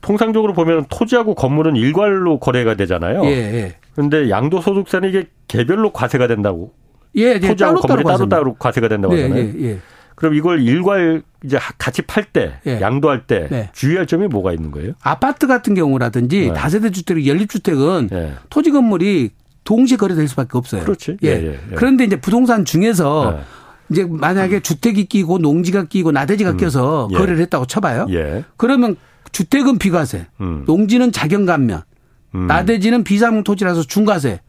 통상적으로 0.00 0.54
보면 0.54 0.86
토지하고 0.88 1.34
건물은 1.34 1.76
일괄로 1.76 2.38
거래가 2.38 2.74
되잖아요. 2.74 3.22
예, 3.24 3.30
예. 3.30 3.76
그런데 3.92 4.30
양도소득세는 4.30 5.08
이게 5.10 5.26
개별로 5.46 5.92
과세가 5.92 6.26
된다고. 6.26 6.72
예, 7.16 7.34
예. 7.34 7.40
토지하고 7.40 7.80
건물이 7.80 8.04
따로 8.04 8.28
따로 8.28 8.54
과세가 8.54 8.88
된다고 8.88 9.18
예, 9.18 9.22
하잖아요. 9.24 9.44
예, 9.44 9.62
예. 9.62 9.78
그럼 10.20 10.34
이걸 10.34 10.60
일괄 10.60 11.22
이제 11.42 11.58
같이 11.78 12.02
팔 12.02 12.24
때, 12.24 12.60
예. 12.66 12.78
양도할 12.78 13.26
때 13.26 13.48
네. 13.50 13.70
주의할 13.72 14.06
점이 14.06 14.26
뭐가 14.26 14.52
있는 14.52 14.70
거예요? 14.70 14.92
아파트 15.00 15.46
같은 15.46 15.74
경우라든지 15.74 16.48
네. 16.48 16.52
다세대 16.52 16.90
주택, 16.90 17.26
연립 17.26 17.48
주택은 17.48 18.08
네. 18.12 18.34
토지 18.50 18.70
건물이 18.70 19.30
동시에 19.64 19.96
거래될 19.96 20.28
수밖에 20.28 20.58
없어요. 20.58 20.82
그렇지. 20.82 21.16
예. 21.22 21.28
예, 21.28 21.46
예. 21.46 21.74
그런데 21.74 22.04
이제 22.04 22.20
부동산 22.20 22.66
중에서 22.66 23.34
네. 23.34 23.42
이제 23.88 24.06
만약에 24.10 24.56
음. 24.56 24.60
주택이 24.60 25.06
끼고 25.06 25.38
농지가 25.38 25.84
끼고 25.84 26.12
나대지가 26.12 26.50
음. 26.50 26.56
껴서 26.58 27.08
예. 27.12 27.16
거래를 27.16 27.40
했다고 27.40 27.64
쳐봐요. 27.64 28.06
예. 28.10 28.44
그러면 28.58 28.96
주택은 29.32 29.78
비과세, 29.78 30.26
음. 30.42 30.64
농지는 30.66 31.12
자경감면, 31.12 31.80
음. 32.34 32.46
나대지는 32.46 33.04
비상용 33.04 33.42
토지라서 33.42 33.84
중과세. 33.84 34.40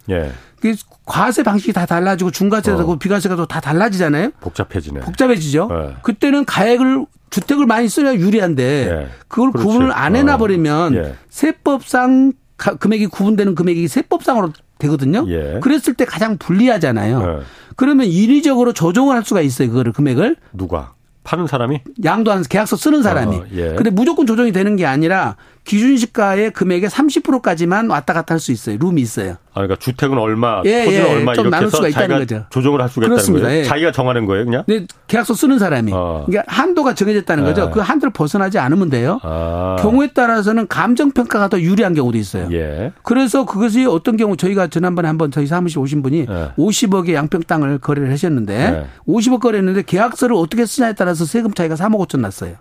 예. 0.64 0.72
그 0.72 0.78
과세 1.06 1.44
방식이 1.44 1.74
다 1.74 1.86
달라지고 1.86 2.32
중과세도 2.32 2.90
어. 2.92 2.96
비과세가 2.98 3.36
또 3.36 3.46
다 3.46 3.60
달라지잖아요. 3.60 4.32
복잡해지네. 4.40 5.02
복잡해지죠. 5.02 5.68
네. 5.70 5.96
그때는 6.04 6.46
가액을 6.46 7.06
주택을 7.30 7.66
많이 7.66 7.88
써야 7.90 8.14
유리한데 8.14 8.86
네. 8.94 9.08
그걸 9.28 9.52
그렇지. 9.52 9.66
구분을 9.68 9.92
안 9.94 10.16
해놔 10.16 10.38
버리면 10.38 10.94
어. 10.96 10.98
예. 10.98 11.16
세법상 11.30 12.34
금액이 12.58 13.08
구분되는 13.08 13.56
금액이 13.56 13.88
세법상으로 13.88 14.52
되거든요. 14.78 15.26
예. 15.30 15.60
그랬을 15.62 15.94
때 15.96 16.06
가장 16.06 16.38
불리하잖아요. 16.38 17.20
네. 17.20 17.40
그러면 17.76 18.08
인위적으로 18.08 18.74
조정을 18.74 19.16
할 19.16 19.24
수가 19.24 19.42
있어요. 19.42 19.70
그거를 19.70 19.92
금액을 19.94 20.36
누가 20.54 20.94
파는 21.24 21.48
사람이 21.48 21.82
양도하는 22.04 22.44
계약서 22.50 22.76
쓰는 22.76 23.04
사람이. 23.04 23.36
어, 23.36 23.46
예. 23.54 23.74
근데 23.76 23.90
무조건 23.90 24.26
조정이 24.26 24.52
되는 24.52 24.76
게 24.76 24.86
아니라 24.86 25.36
기준 25.64 25.96
시가의 25.96 26.52
금액의 26.52 26.90
30%까지만 26.90 27.90
왔다 27.90 28.14
갔다 28.14 28.34
할 28.34 28.40
수 28.42 28.52
있어요. 28.52 28.78
룸이 28.80 29.00
있어요. 29.02 29.34
아, 29.52 29.56
그러니까 29.62 29.76
주택은 29.76 30.18
얼마, 30.18 30.62
예, 30.66 30.86
토지는 30.86 31.06
예, 31.06 31.14
얼마 31.14 31.34
이렇게 31.34 31.56
해서 31.56 31.70
수가 31.70 31.88
있다는 31.90 32.18
거죠. 32.20 32.46
조정을 32.50 32.82
할 32.82 32.90
수가 32.90 33.06
그렇습니다. 33.08 33.42
있다는 33.42 33.50
거예요. 33.50 33.60
예. 33.60 33.64
자기가 33.68 33.92
정하는 33.92 34.26
거예요, 34.26 34.46
그냥? 34.46 34.64
네, 34.68 34.88
계약서 35.08 35.36
쓰는 35.36 35.60
사람이. 35.60 35.92
어. 35.94 36.24
그러니까 36.26 36.52
한도가 36.52 36.96
정해졌다는 36.96 37.44
거죠. 37.44 37.68
예. 37.68 37.70
그 37.72 37.80
한도를 37.80 38.12
벗어나지 38.12 38.58
않으면 38.58 38.90
돼요. 38.90 39.20
아. 39.22 39.76
경우에 39.80 40.08
따라서는 40.14 40.68
감정 40.68 41.12
평가가 41.12 41.50
더 41.50 41.60
유리한 41.62 41.94
경우도 41.94 42.18
있어요. 42.18 42.48
예. 42.54 42.92
그래서 43.04 43.46
그것이 43.46 43.86
어떤 43.86 44.18
경우 44.18 44.36
저희가 44.36 44.68
지난번에 44.68 45.08
한번 45.08 45.30
저희 45.30 45.46
사무실 45.46 45.78
오신 45.78 46.02
분이 46.02 46.26
예. 46.28 46.52
50억의 46.58 47.14
양평 47.14 47.44
땅을 47.44 47.78
거래를 47.78 48.12
하셨는데 48.12 48.88
50억 49.08 49.40
거래했는데 49.42 49.84
계약서를 49.84 50.36
어떻게 50.36 50.66
쓰냐에 50.66 50.94
따라서 50.94 51.26
세금 51.26 51.54
차이가 51.54 51.76
3억 51.76 52.00
5천 52.08 52.20
났어요. 52.20 52.56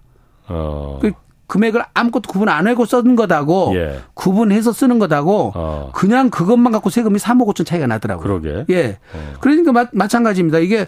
어. 0.48 0.98
그 1.00 1.12
금액을 1.50 1.82
아무것도 1.94 2.30
구분 2.30 2.48
안 2.48 2.66
하고 2.68 2.86
쓰는 2.86 3.16
거다고 3.16 3.72
예. 3.74 4.00
구분해서 4.14 4.72
쓰는 4.72 4.98
거다고 5.00 5.52
어. 5.54 5.90
그냥 5.92 6.30
그것만 6.30 6.72
갖고 6.72 6.90
세금이 6.90 7.18
3억 7.18 7.46
5천 7.48 7.66
차이가 7.66 7.88
나더라고요. 7.88 8.22
그러게. 8.40 8.64
예. 8.70 8.98
어. 9.12 9.34
그러니까 9.40 9.72
마, 9.72 9.86
마찬가지입니다. 9.92 10.60
이게 10.60 10.86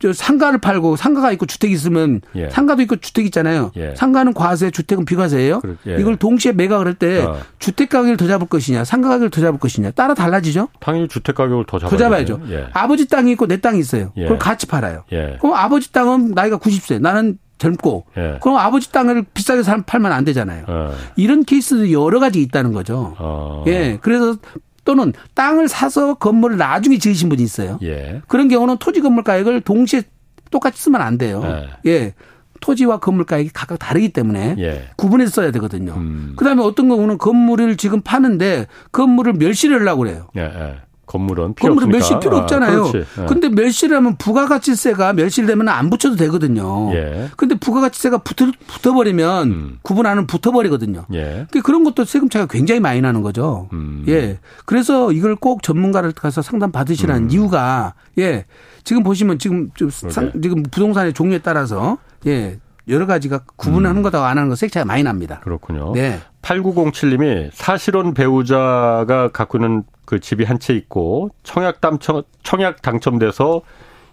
저 0.00 0.12
상가를 0.12 0.58
팔고 0.58 0.96
상가가 0.96 1.32
있고 1.32 1.46
주택이 1.46 1.72
있으면 1.72 2.20
예. 2.34 2.50
상가도 2.50 2.82
있고 2.82 2.96
주택 2.96 3.24
있잖아요. 3.26 3.70
예. 3.76 3.94
상가는 3.94 4.34
과세, 4.34 4.70
주택은 4.70 5.06
비과세예요. 5.06 5.60
그래, 5.60 5.76
예. 5.86 5.96
이걸 5.98 6.16
동시에 6.16 6.52
매각을 6.52 6.86
할때 6.86 7.22
어. 7.22 7.38
주택 7.58 7.88
가격을 7.88 8.18
더 8.18 8.26
잡을 8.26 8.48
것이냐, 8.48 8.84
상가 8.84 9.08
가격을 9.08 9.30
더 9.30 9.40
잡을 9.40 9.58
것이냐 9.58 9.92
따라 9.92 10.12
달라지죠. 10.12 10.68
당연히 10.80 11.08
주택 11.08 11.36
가격을 11.36 11.64
더, 11.66 11.78
더 11.78 11.96
잡아야죠. 11.96 12.40
예. 12.50 12.66
아버지 12.74 13.08
땅이 13.08 13.32
있고 13.32 13.46
내 13.46 13.58
땅이 13.58 13.78
있어요. 13.78 14.12
예. 14.16 14.24
그걸 14.24 14.38
같이 14.38 14.66
팔아요. 14.66 15.04
예. 15.12 15.38
그럼 15.40 15.54
아버지 15.54 15.90
땅은 15.92 16.32
나이가 16.32 16.58
90세, 16.58 17.00
나는 17.00 17.38
젊고 17.62 18.06
예. 18.16 18.38
그럼 18.42 18.56
아버지 18.58 18.90
땅을 18.90 19.24
비싸게 19.34 19.62
팔면 19.86 20.12
안 20.12 20.24
되잖아요. 20.24 20.64
예. 20.68 20.88
이런 21.16 21.44
케이스도 21.44 21.92
여러 21.92 22.18
가지 22.18 22.42
있다는 22.42 22.72
거죠. 22.72 23.14
어. 23.18 23.64
예. 23.68 23.98
그래서 24.02 24.36
또는 24.84 25.12
땅을 25.34 25.68
사서 25.68 26.14
건물을 26.14 26.56
나중에 26.56 26.98
지으신 26.98 27.28
분이 27.28 27.42
있어요. 27.42 27.78
예. 27.82 28.20
그런 28.26 28.48
경우는 28.48 28.78
토지 28.78 29.00
건물 29.00 29.22
가액을 29.22 29.60
동시에 29.60 30.02
똑같이 30.50 30.82
쓰면 30.82 31.00
안 31.00 31.18
돼요. 31.18 31.42
예. 31.86 31.90
예. 31.90 32.14
토지와 32.60 32.98
건물 32.98 33.26
가액이 33.26 33.50
각각 33.52 33.78
다르기 33.78 34.10
때문에 34.10 34.56
예. 34.58 34.88
구분해서 34.96 35.30
써야 35.30 35.50
되거든요. 35.52 35.94
음. 35.94 36.34
그다음에 36.36 36.62
어떤 36.62 36.88
경우는 36.88 37.18
건물을 37.18 37.76
지금 37.76 38.00
파는데 38.00 38.66
건물을 38.90 39.34
멸실을 39.34 39.80
하려고 39.80 40.02
그래요. 40.02 40.28
예. 40.36 40.42
예. 40.42 40.76
건물은 41.12 41.54
필요 41.54 41.68
건물은 41.68 41.90
멸실 41.90 42.18
필요 42.20 42.38
없잖아요. 42.38 42.84
아, 42.86 42.92
예. 42.94 43.26
근데 43.26 43.50
멸실하면 43.50 44.16
부가가치세가 44.16 45.12
멸실되면 45.12 45.68
안 45.68 45.90
붙여도 45.90 46.16
되거든요. 46.16 46.90
예. 46.94 47.28
근데 47.36 47.54
부가가치세가 47.54 48.18
붙어, 48.18 48.46
붙어버리면 48.66 49.50
음. 49.50 49.78
구분하는 49.82 50.26
붙어버리거든요. 50.26 51.04
예. 51.12 51.46
그런 51.62 51.84
것도 51.84 52.06
세금 52.06 52.30
차가 52.30 52.46
굉장히 52.46 52.80
많이 52.80 53.02
나는 53.02 53.20
거죠. 53.20 53.68
음. 53.74 54.04
예. 54.08 54.38
그래서 54.64 55.12
이걸 55.12 55.36
꼭 55.36 55.62
전문가를 55.62 56.12
가서 56.12 56.40
상담 56.40 56.72
받으시라는 56.72 57.24
음. 57.24 57.30
이유가 57.30 57.92
예. 58.18 58.46
지금 58.82 59.02
보시면 59.02 59.38
지금 59.38 59.68
상, 60.08 60.32
지금 60.42 60.62
부동산의 60.62 61.12
종류에 61.12 61.40
따라서 61.40 61.98
예. 62.26 62.58
여러 62.88 63.06
가지가 63.06 63.40
구분하는 63.56 63.98
음. 63.98 64.02
거다 64.02 64.26
안 64.26 64.38
하는 64.38 64.48
거 64.48 64.56
색차가 64.56 64.84
많이 64.84 65.02
납니다. 65.02 65.40
그렇군요. 65.44 65.92
네. 65.94 66.18
8907님이 66.42 67.50
사실혼 67.52 68.14
배우자가 68.14 69.28
갖고 69.32 69.58
있는 69.58 69.84
그 70.04 70.18
집이 70.20 70.44
한 70.44 70.58
채 70.58 70.74
있고 70.74 71.30
청약 71.44 71.80
당첨 71.80 72.22
청약 72.42 72.82
당첨돼서 72.82 73.62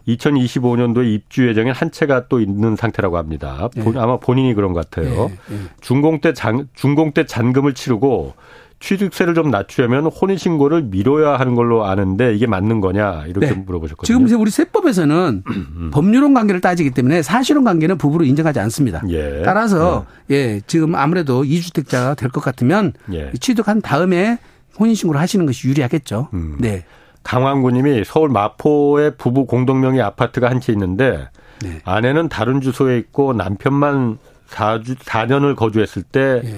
2025년도에 0.08 1.06
입주 1.14 1.48
예정인 1.48 1.74
한 1.74 1.92
채가 1.92 2.28
또 2.28 2.40
있는 2.40 2.76
상태라고 2.76 3.18
합니다. 3.18 3.70
네. 3.76 3.84
아마 3.98 4.18
본인이 4.18 4.54
그런 4.54 4.74
것 4.74 4.90
같아요. 4.90 5.28
네. 5.28 5.36
네. 5.50 5.58
준공 5.82 6.22
때 6.22 6.34
잔, 6.34 6.68
준공 6.74 7.14
때 7.14 7.26
잔금을 7.26 7.74
치르고 7.74 8.34
취득세를 8.80 9.34
좀 9.34 9.52
낮추려면 9.52 10.06
혼인신고를 10.06 10.84
미뤄야 10.84 11.38
하는 11.38 11.56
걸로 11.56 11.86
아는데 11.86 12.34
이게 12.34 12.48
맞는 12.48 12.80
거냐 12.80 13.26
이렇게 13.28 13.48
네. 13.48 13.54
물어보셨거든요. 13.54 14.06
지금 14.06 14.26
이제 14.26 14.36
우리 14.36 14.50
세법에서는 14.52 15.44
음. 15.48 15.90
법률혼 15.94 16.34
관계를 16.34 16.62
따지기 16.62 16.92
때문에 16.92 17.22
사실혼 17.22 17.66
관계는 17.66 17.98
부부로 17.98 18.24
인정하지 18.24 18.60
않습니다. 18.62 19.02
예. 19.10 19.42
따라서 19.44 20.06
예. 20.32 20.36
예 20.36 20.62
지금 20.68 20.96
아무래도 20.96 21.44
이주택자가 21.44 22.14
될 22.16 22.30
것 22.30 22.42
같으면 22.42 22.94
예. 23.12 23.32
취득한 23.40 23.82
다음에 23.82 24.38
혼인신고를 24.80 25.20
하시는 25.20 25.46
것이 25.46 25.68
유리하겠죠. 25.68 26.30
음. 26.34 26.56
네. 26.60 26.86
강왕구님이 27.24 28.04
서울 28.06 28.30
마포에 28.30 29.12
부부 29.16 29.46
공동명의 29.46 30.02
아파트가 30.02 30.50
한 30.50 30.62
채 30.62 30.72
있는데 30.72 31.28
네. 31.62 31.82
아내는 31.84 32.30
다른 32.30 32.62
주소에 32.62 32.98
있고 33.00 33.34
남편만 33.34 34.18
4주 34.50 34.96
4년을 35.00 35.56
거주했을 35.56 36.02
때 36.04 36.42
네. 36.44 36.56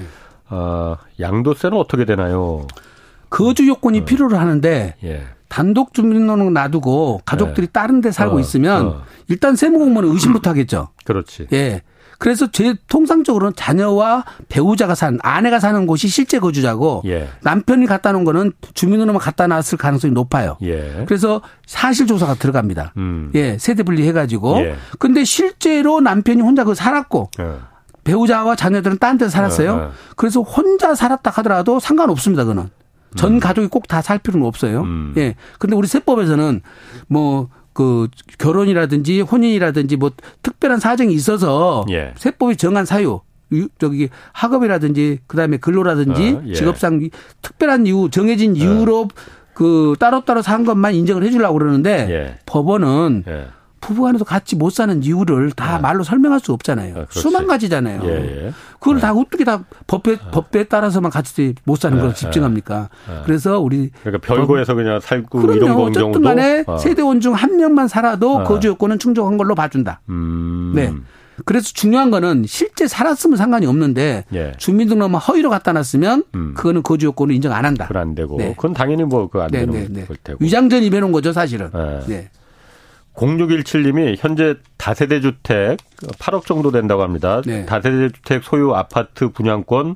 어, 0.51 0.97
양도세는 1.19 1.77
어떻게 1.77 2.05
되나요? 2.05 2.67
거주 3.29 3.67
요건이 3.67 4.01
어. 4.01 4.05
필요로 4.05 4.37
하는데 4.37 4.95
예. 5.03 5.23
단독 5.47 5.93
주민등록 5.93 6.51
놔두고 6.51 7.21
가족들이 7.25 7.67
예. 7.67 7.71
다른 7.71 8.01
데 8.01 8.11
살고 8.11 8.37
어. 8.37 8.39
있으면 8.39 8.87
어. 8.87 9.01
일단 9.27 9.55
세무공무원은 9.55 10.11
의심부터 10.11 10.49
하겠죠. 10.51 10.89
그렇지. 11.05 11.47
예. 11.53 11.81
그래서 12.19 12.51
제 12.51 12.75
통상적으로는 12.87 13.53
자녀와 13.55 14.25
배우자가 14.47 14.93
산 14.93 15.17
아내가 15.23 15.59
사는 15.59 15.87
곳이 15.87 16.07
실제 16.07 16.37
거주자고 16.37 17.01
예. 17.05 17.29
남편이 17.41 17.87
갖다 17.87 18.11
놓은 18.11 18.25
거는 18.25 18.51
주민으로만 18.75 19.19
갖다 19.19 19.47
놨을 19.47 19.77
가능성이 19.79 20.13
높아요. 20.13 20.55
예. 20.61 21.03
그래서 21.07 21.41
사실 21.65 22.05
조사가 22.05 22.35
들어갑니다. 22.35 22.93
음. 22.97 23.31
예, 23.33 23.57
세대 23.57 23.81
분리해 23.81 24.11
가지고. 24.11 24.59
예. 24.59 24.75
근데 24.99 25.23
실제로 25.23 25.99
남편이 25.99 26.41
혼자 26.43 26.63
그 26.63 26.75
살았고 26.75 27.31
예. 27.39 27.70
배우자와 28.03 28.55
자녀들은 28.55 28.97
딴 28.99 29.17
데서 29.17 29.29
살았어요. 29.31 29.77
예, 29.79 29.83
예. 29.85 29.89
그래서 30.15 30.41
혼자 30.41 30.95
살았다 30.95 31.29
하더라도 31.29 31.79
상관없습니다. 31.79 32.45
그는. 32.45 32.69
전 33.15 33.33
음. 33.33 33.39
가족이 33.39 33.67
꼭 33.67 33.87
다 33.87 34.01
살 34.01 34.17
필요는 34.19 34.45
없어요. 34.47 34.81
음. 34.81 35.13
예. 35.17 35.35
근데 35.59 35.75
우리 35.75 35.87
세법에서는 35.87 36.61
뭐 37.07 37.49
그 37.73 38.09
결혼이라든지 38.37 39.21
혼인이라든지 39.21 39.95
뭐 39.95 40.11
특별한 40.43 40.79
사정이 40.81 41.13
있어서 41.13 41.85
예. 41.89 42.13
세법이 42.17 42.57
정한 42.57 42.85
사유 42.85 43.21
저기 43.79 44.09
학업이라든지 44.33 45.19
그다음에 45.27 45.55
근로라든지 45.55 46.33
어, 46.33 46.43
예. 46.47 46.53
직업상 46.53 47.09
특별한 47.41 47.87
이유 47.87 48.09
정해진 48.11 48.57
이유로 48.57 48.99
어. 49.01 49.07
그 49.53 49.95
따로따로 49.99 50.41
산 50.41 50.65
것만 50.65 50.95
인정을 50.95 51.23
해 51.23 51.29
주려고 51.31 51.57
그러는데 51.59 52.07
예. 52.09 52.39
법원은 52.45 53.23
예. 53.27 53.47
부부 53.81 54.03
간에도 54.03 54.23
같이 54.23 54.55
못 54.55 54.71
사는 54.71 55.03
이유를 55.03 55.51
다 55.51 55.77
네. 55.77 55.81
말로 55.81 56.03
설명할 56.03 56.39
수 56.39 56.53
없잖아요. 56.53 56.95
아, 56.99 57.05
수만 57.09 57.47
가지잖아요. 57.47 58.01
예, 58.05 58.45
예. 58.47 58.53
그걸 58.79 58.95
네. 58.95 59.01
다 59.01 59.11
어떻게 59.13 59.43
다 59.43 59.63
법에 59.87 60.17
아. 60.23 60.29
법에 60.31 60.63
따라서만 60.65 61.09
같이 61.11 61.55
못 61.65 61.79
사는 61.79 61.99
걸 61.99 62.09
네, 62.09 62.15
집중합니까? 62.15 62.89
네. 63.09 63.21
그래서 63.25 63.59
우리 63.59 63.89
그러니까 64.03 64.25
별거에서 64.25 64.75
그냥 64.75 64.99
살고 64.99 65.41
그럼요. 65.41 65.55
이런 65.57 65.75
건 65.75 65.83
어쨌든 65.89 66.21
간에 66.21 66.63
어. 66.67 66.77
세대원 66.77 67.19
중 67.19 67.33
한 67.33 67.57
명만 67.57 67.87
살아도 67.87 68.37
어. 68.39 68.43
거주 68.43 68.67
요건은 68.67 68.99
충족한 68.99 69.37
걸로 69.37 69.55
봐준다. 69.55 70.01
음. 70.09 70.73
네. 70.75 70.93
그래서 71.45 71.71
중요한 71.73 72.11
거는 72.11 72.43
실제 72.47 72.87
살았으면 72.87 73.35
상관이 73.37 73.65
없는데 73.65 74.25
예. 74.33 74.51
주민등록만 74.59 75.19
허위로 75.19 75.49
갖다 75.49 75.73
놨으면 75.73 76.23
음. 76.35 76.53
그거는 76.55 76.83
거주 76.83 77.07
요건을 77.07 77.33
인정 77.33 77.51
안 77.53 77.65
한다. 77.65 77.87
그안 77.87 78.13
되고. 78.13 78.37
네. 78.37 78.53
그건 78.55 78.73
당연히 78.73 79.05
뭐그안 79.05 79.49
되는 79.49 79.73
네, 79.73 79.87
네, 79.89 80.05
네. 80.07 80.15
테고. 80.23 80.37
위장전 80.39 80.83
입해놓은 80.83 81.11
거죠 81.11 81.33
사실은. 81.33 81.71
네. 82.07 82.29
0617님이 83.15 84.15
현재 84.17 84.55
다세대 84.77 85.21
주택 85.21 85.77
8억 85.97 86.45
정도 86.45 86.71
된다고 86.71 87.03
합니다. 87.03 87.41
네. 87.45 87.65
다세대 87.65 88.09
주택 88.09 88.43
소유 88.43 88.73
아파트 88.73 89.29
분양권 89.29 89.95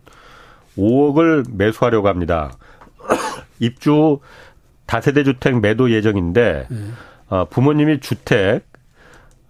5억을 0.78 1.46
매수하려고 1.54 2.08
합니다. 2.08 2.52
입주 3.60 4.20
다세대 4.86 5.24
주택 5.24 5.60
매도 5.60 5.92
예정인데 5.92 6.68
네. 6.70 6.78
어, 7.30 7.46
부모님이 7.50 8.00
주택 8.02 8.66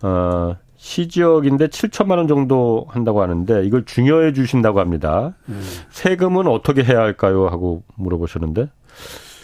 어, 0.01 0.55
시지역인데 0.78 1.68
7천만 1.68 2.18
원 2.18 2.28
정도 2.28 2.86
한다고 2.89 3.24
하는데 3.24 3.66
이걸 3.66 3.86
중요해 3.86 4.34
주신다고 4.34 4.80
합니다. 4.80 5.34
네. 5.47 5.55
세금은 5.89 6.47
어떻게 6.47 6.84
해야 6.84 6.99
할까요? 6.99 7.47
하고 7.47 7.84
물어보셨는데 7.95 8.70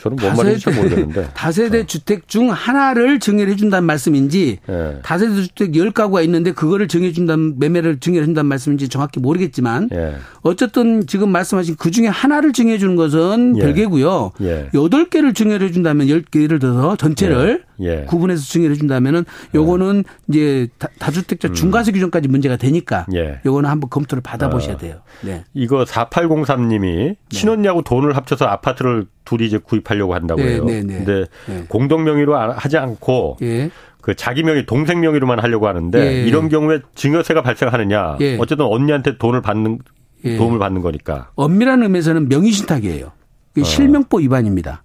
저는 0.01 0.17
뭔 0.19 0.35
말인지 0.35 0.61
잘 0.61 0.73
모르겠는데. 0.73 1.29
다세대 1.35 1.81
어. 1.81 1.83
주택 1.85 2.27
중 2.27 2.49
하나를 2.49 3.19
증여를 3.19 3.53
해준다는 3.53 3.85
말씀인지 3.85 4.57
예. 4.67 4.97
다세대 5.03 5.43
주택 5.43 5.71
10가구가 5.73 6.23
있는데 6.23 6.51
그거를 6.53 6.87
증여해준다는 6.87 7.59
매매를 7.59 7.99
증여해준다는 7.99 8.47
말씀인지 8.49 8.89
정확히 8.89 9.19
모르겠지만 9.19 9.89
예. 9.93 10.15
어쨌든 10.41 11.05
지금 11.05 11.29
말씀하신 11.31 11.75
그중에 11.75 12.07
하나를 12.07 12.51
증여해주는 12.51 12.95
것은 12.95 13.57
예. 13.57 13.61
별개고요. 13.61 14.31
예. 14.41 14.69
8개를 14.73 15.35
증여해준다면 15.35 16.07
10개를 16.07 16.59
들어서 16.59 16.95
전체를 16.95 17.63
예. 17.81 18.01
예. 18.01 18.05
구분해서 18.05 18.43
증여해 18.43 18.75
준다면은 18.75 19.25
요거는 19.55 20.03
이제 20.29 20.67
다 20.77 21.11
주택자 21.11 21.49
음. 21.49 21.53
중과세 21.53 21.91
규정까지 21.91 22.27
문제가 22.27 22.55
되니까 22.57 23.05
예. 23.13 23.39
요거는 23.45 23.69
한번 23.69 23.89
검토를 23.89 24.21
받아보셔야 24.21 24.75
어. 24.75 24.77
돼요. 24.77 25.01
네. 25.21 25.43
이거 25.53 25.83
4803님이 25.83 27.15
신혼냐고 27.29 27.81
돈을 27.81 28.15
합쳐서 28.15 28.45
아파트를 28.45 29.05
둘이 29.25 29.45
이제 29.45 29.57
구입하려고 29.57 30.13
한다고 30.13 30.41
네, 30.41 30.53
해요. 30.53 30.65
네, 30.65 30.83
네, 30.83 30.97
근데 30.97 31.25
네. 31.47 31.65
공동 31.67 32.03
명의로 32.03 32.35
하지 32.35 32.77
않고 32.77 33.37
예. 33.41 33.69
그 34.01 34.15
자기 34.15 34.43
명의 34.43 34.65
동생 34.65 34.99
명의로만 34.99 35.39
하려고 35.39 35.67
하는데 35.67 35.99
예. 35.99 36.25
이런 36.25 36.49
경우에 36.49 36.79
증여세가 36.95 37.41
발생하느냐? 37.43 38.17
예. 38.21 38.37
어쨌든 38.37 38.65
언니한테 38.65 39.17
돈을 39.17 39.41
받는 39.41 39.79
예. 40.25 40.37
도움을 40.37 40.59
받는 40.59 40.81
거니까. 40.81 41.31
엄밀한 41.35 41.83
의미에서는 41.83 42.29
명의 42.29 42.51
신탁이에요. 42.51 43.11
어. 43.59 43.63
실명법 43.63 44.21
위반입니다. 44.21 44.83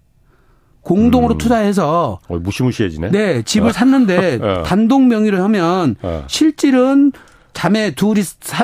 공동으로 0.86 1.34
음. 1.34 1.38
투자해서 1.38 2.20
어, 2.28 2.38
무시무시해지네. 2.38 3.10
네, 3.10 3.42
집을 3.42 3.70
어. 3.70 3.72
샀는데 3.72 4.38
어. 4.40 4.62
단독 4.64 5.02
명의로 5.02 5.42
하면 5.42 5.96
어. 6.00 6.24
실질은 6.28 7.10
자매 7.52 7.90
둘이 7.92 8.20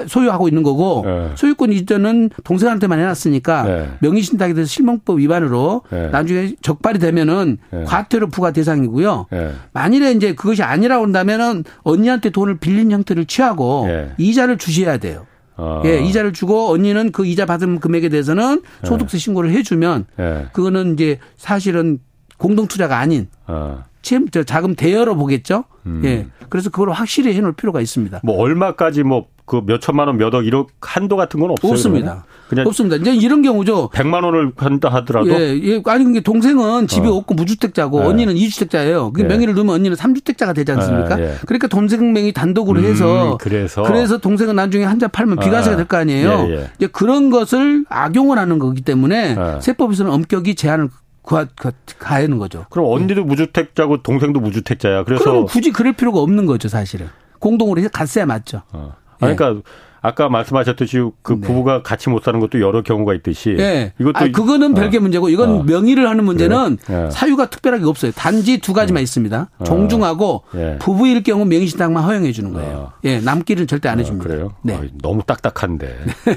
소유하고 0.07 0.49
있는 0.49 0.63
거고 0.63 1.03
네. 1.07 1.31
소유권 1.35 1.73
이전은 1.73 2.29
동생한테만 2.45 2.99
해놨으니까 3.01 3.63
네. 3.63 3.89
명의신탁에 4.01 4.53
대해서 4.53 4.69
실명법 4.69 5.19
위반으로 5.19 5.83
네. 5.91 6.09
나중에 6.11 6.53
적발이 6.61 6.99
되면은 6.99 7.57
과태료 7.87 8.29
부과 8.29 8.51
대상이고요. 8.51 9.29
만일에 9.73 10.13
이제 10.13 10.35
그것이 10.35 10.63
아니라고 10.63 11.05
한다면은 11.05 11.65
언니한테 11.85 12.29
돈을 12.29 12.59
빌린 12.59 12.93
형태를 12.93 13.25
취하고 13.25 13.89
이자를 14.19 14.59
주셔야 14.59 14.99
돼요. 14.99 15.25
어. 15.57 15.81
예, 15.87 15.99
이자를 15.99 16.35
주고 16.35 16.71
언니는 16.71 17.13
그 17.13 17.25
이자 17.25 17.47
받은 17.47 17.81
금액에 17.81 18.11
대해서는 18.11 18.61
소득세 18.85 19.17
신고를 19.17 19.53
해주면 19.53 20.05
그거는 20.53 20.93
이제 20.93 21.19
사실은 21.39 21.99
공동 22.43 22.67
투자가 22.67 22.99
아닌 22.99 23.29
어. 23.47 23.85
저 24.03 24.43
자금 24.43 24.75
대여로 24.75 25.17
보겠죠. 25.17 25.63
음. 25.87 26.03
예. 26.05 26.27
그래서 26.49 26.71
그걸 26.71 26.91
확실히 26.91 27.35
해놓을 27.35 27.53
필요가 27.53 27.81
있습니다. 27.81 28.21
뭐 28.25 28.37
얼마까지 28.37 29.05
뭐 29.05 29.33
그 29.45 29.61
몇천만 29.67 30.07
원, 30.07 30.19
몇억 30.19 30.47
이런 30.47 30.67
한도 30.81 31.17
같은 31.17 31.41
건 31.41 31.51
없어요. 31.51 31.73
없습니다. 31.73 32.25
그냥 32.49 32.67
없습니다. 32.67 32.97
이제 32.97 33.15
이런 33.15 33.43
경우죠. 33.43 33.91
100만 33.91 34.25
원을 34.25 34.53
한다 34.57 34.89
하더라도 34.91 35.31
예, 35.31 35.59
예. 35.63 35.83
아니 35.87 36.05
그게 36.05 36.21
동생은 36.21 36.87
집이 36.87 37.09
어. 37.09 37.15
없고 37.17 37.35
무주택자고 37.35 38.03
예. 38.03 38.07
언니는 38.07 38.37
이주택자예요. 38.37 39.13
그 39.13 39.23
예. 39.23 39.27
명의를 39.27 39.55
넣으면 39.55 39.75
언니는 39.75 39.97
삼주택자가 39.97 40.53
되지 40.53 40.73
않습니까? 40.73 41.19
예, 41.19 41.25
예. 41.25 41.35
그러니까 41.47 41.67
동생 41.67 42.13
명의 42.13 42.33
단독으로 42.33 42.81
음, 42.81 42.85
해서 42.85 43.37
그래서 43.41 43.83
그래서 43.83 44.19
동생은 44.19 44.55
나중에 44.57 44.85
한자 44.85 45.09
팔면 45.09 45.39
비과세가 45.41 45.77
될 45.77 45.87
거 45.87 45.97
아니에요. 45.97 46.47
예, 46.49 46.71
이제 46.77 46.87
그런 46.87 47.31
것을 47.31 47.85
악용을 47.89 48.39
하는 48.39 48.59
거기 48.59 48.81
때문에 48.81 49.37
세법에서는 49.61 50.11
엄격히 50.13 50.55
제한을 50.55 50.89
가, 51.23 51.47
가, 51.57 51.73
가는 51.99 52.39
거죠. 52.39 52.67
그럼 52.71 52.91
언니도 52.91 53.25
무주택자고 53.25 54.03
동생도 54.03 54.41
무주택자야. 54.41 55.05
그래서 55.05 55.25
그럼 55.25 55.47
굳이 55.47 55.71
그럴 55.71 55.93
필요가 55.93 56.21
없는 56.21 56.47
거죠, 56.47 56.69
사실은. 56.69 57.09
공동으로 57.39 57.81
해서 57.81 57.91
갔어야 57.93 58.27
맞죠. 58.27 58.63
어. 58.73 58.95
그러니까 59.19 59.51
예. 59.51 59.63
아까 60.05 60.29
말씀하셨듯이 60.29 61.01
그 61.23 61.35
네. 61.35 61.47
부부가 61.47 61.83
같이 61.83 62.11
못 62.11 62.25
사는 62.25 62.41
것도 62.41 62.61
여러 62.61 62.83
경우가 62.83 63.15
있듯이 63.15 63.55
네. 63.57 63.93
이것도 64.01 64.19
아니, 64.19 64.33
그거는 64.33 64.73
어. 64.73 64.75
별개 64.75 64.99
문제고 64.99 65.29
이건 65.29 65.61
어. 65.61 65.63
명의를 65.63 66.09
하는 66.09 66.25
문제는 66.25 66.79
네. 66.89 67.11
사유가 67.11 67.49
특별하게 67.49 67.85
없어요. 67.85 68.11
단지 68.11 68.59
두 68.59 68.73
가지만 68.73 69.01
어. 69.01 69.03
있습니다. 69.03 69.51
어. 69.59 69.65
종중하고 69.65 70.43
예. 70.57 70.77
부부일 70.81 71.23
경우 71.23 71.45
명의신탁만 71.45 72.03
허용해 72.03 72.33
주는 72.33 72.53
거예요. 72.53 72.77
어. 72.77 72.93
예, 73.05 73.21
남길은 73.21 73.69
절대 73.69 73.89
안 73.89 74.01
해줍니다. 74.01 74.29
그래요? 74.29 74.53
네. 74.63 74.81
너무 75.01 75.23
딱딱한데. 75.23 75.97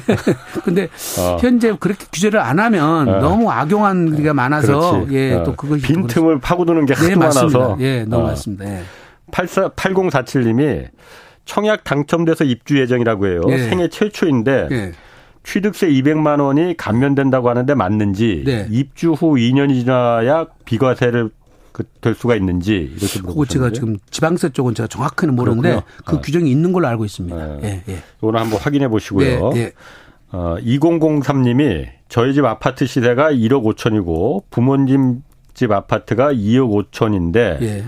근데 0.64 0.88
현재 1.42 1.76
그렇게 1.80 2.06
규제를 2.14 2.40
안 2.40 2.60
하면 2.60 3.06
너무 3.20 3.50
악용한 3.50 4.22
게 4.22 4.32
많아서 4.32 5.08
예, 5.12 5.42
또 5.44 5.56
그것이 5.56 5.82
빈틈을 5.82 6.40
파고드는 6.40 6.86
게 6.86 6.94
하도 6.94 7.08
네, 7.08 7.16
많아서 7.16 7.78
예, 7.80 8.06
너무 8.06 8.28
맞습니다. 8.28 8.66
예. 8.66 8.84
84 9.32 9.70
8047님이 9.70 10.88
청약 11.46 11.84
당첨돼서 11.84 12.44
입주 12.44 12.80
예정이라고 12.80 13.28
해요. 13.28 13.42
네. 13.48 13.70
생애 13.70 13.88
최초인데 13.88 14.68
네. 14.70 14.92
취득세 15.44 15.88
200만 15.88 16.42
원이 16.42 16.76
감면된다고 16.76 17.50
하는데 17.50 17.74
맞는지 17.76 18.44
네. 18.46 18.68
입주 18.72 19.14
후 19.14 19.36
2년이 19.36 19.80
지나야 19.80 20.48
비과세를 20.66 21.30
그될 21.72 22.16
수가 22.16 22.36
있는지 22.36 22.94
이렇게. 22.98 23.20
그거 23.20 23.46
제가 23.46 23.72
지금 23.72 23.98
지방세 24.10 24.50
쪽은 24.50 24.76
제가 24.76 24.88
정확히는 24.88 25.36
모르는데 25.36 25.70
그렇군요. 25.70 26.04
그 26.06 26.16
네. 26.16 26.22
규정이 26.22 26.50
있는 26.50 26.72
걸로 26.72 26.88
알고 26.88 27.06
있습니다. 27.06 27.58
네. 27.58 27.84
예, 27.88 27.94
예. 27.94 28.04
이거는 28.18 28.40
한번 28.40 28.60
확인해 28.60 28.88
보시고요. 28.88 29.50
네, 29.50 29.64
네. 29.66 29.72
어, 30.32 30.56
2003님이 30.62 31.88
저희 32.08 32.34
집 32.34 32.46
아파트 32.46 32.86
시세가 32.86 33.32
1억 33.32 33.64
5천이고 33.76 34.44
부모님 34.50 35.22
집 35.54 35.72
아파트가 35.72 36.34
2억 36.34 36.92
5천인데 36.92 37.62
예. 37.62 37.86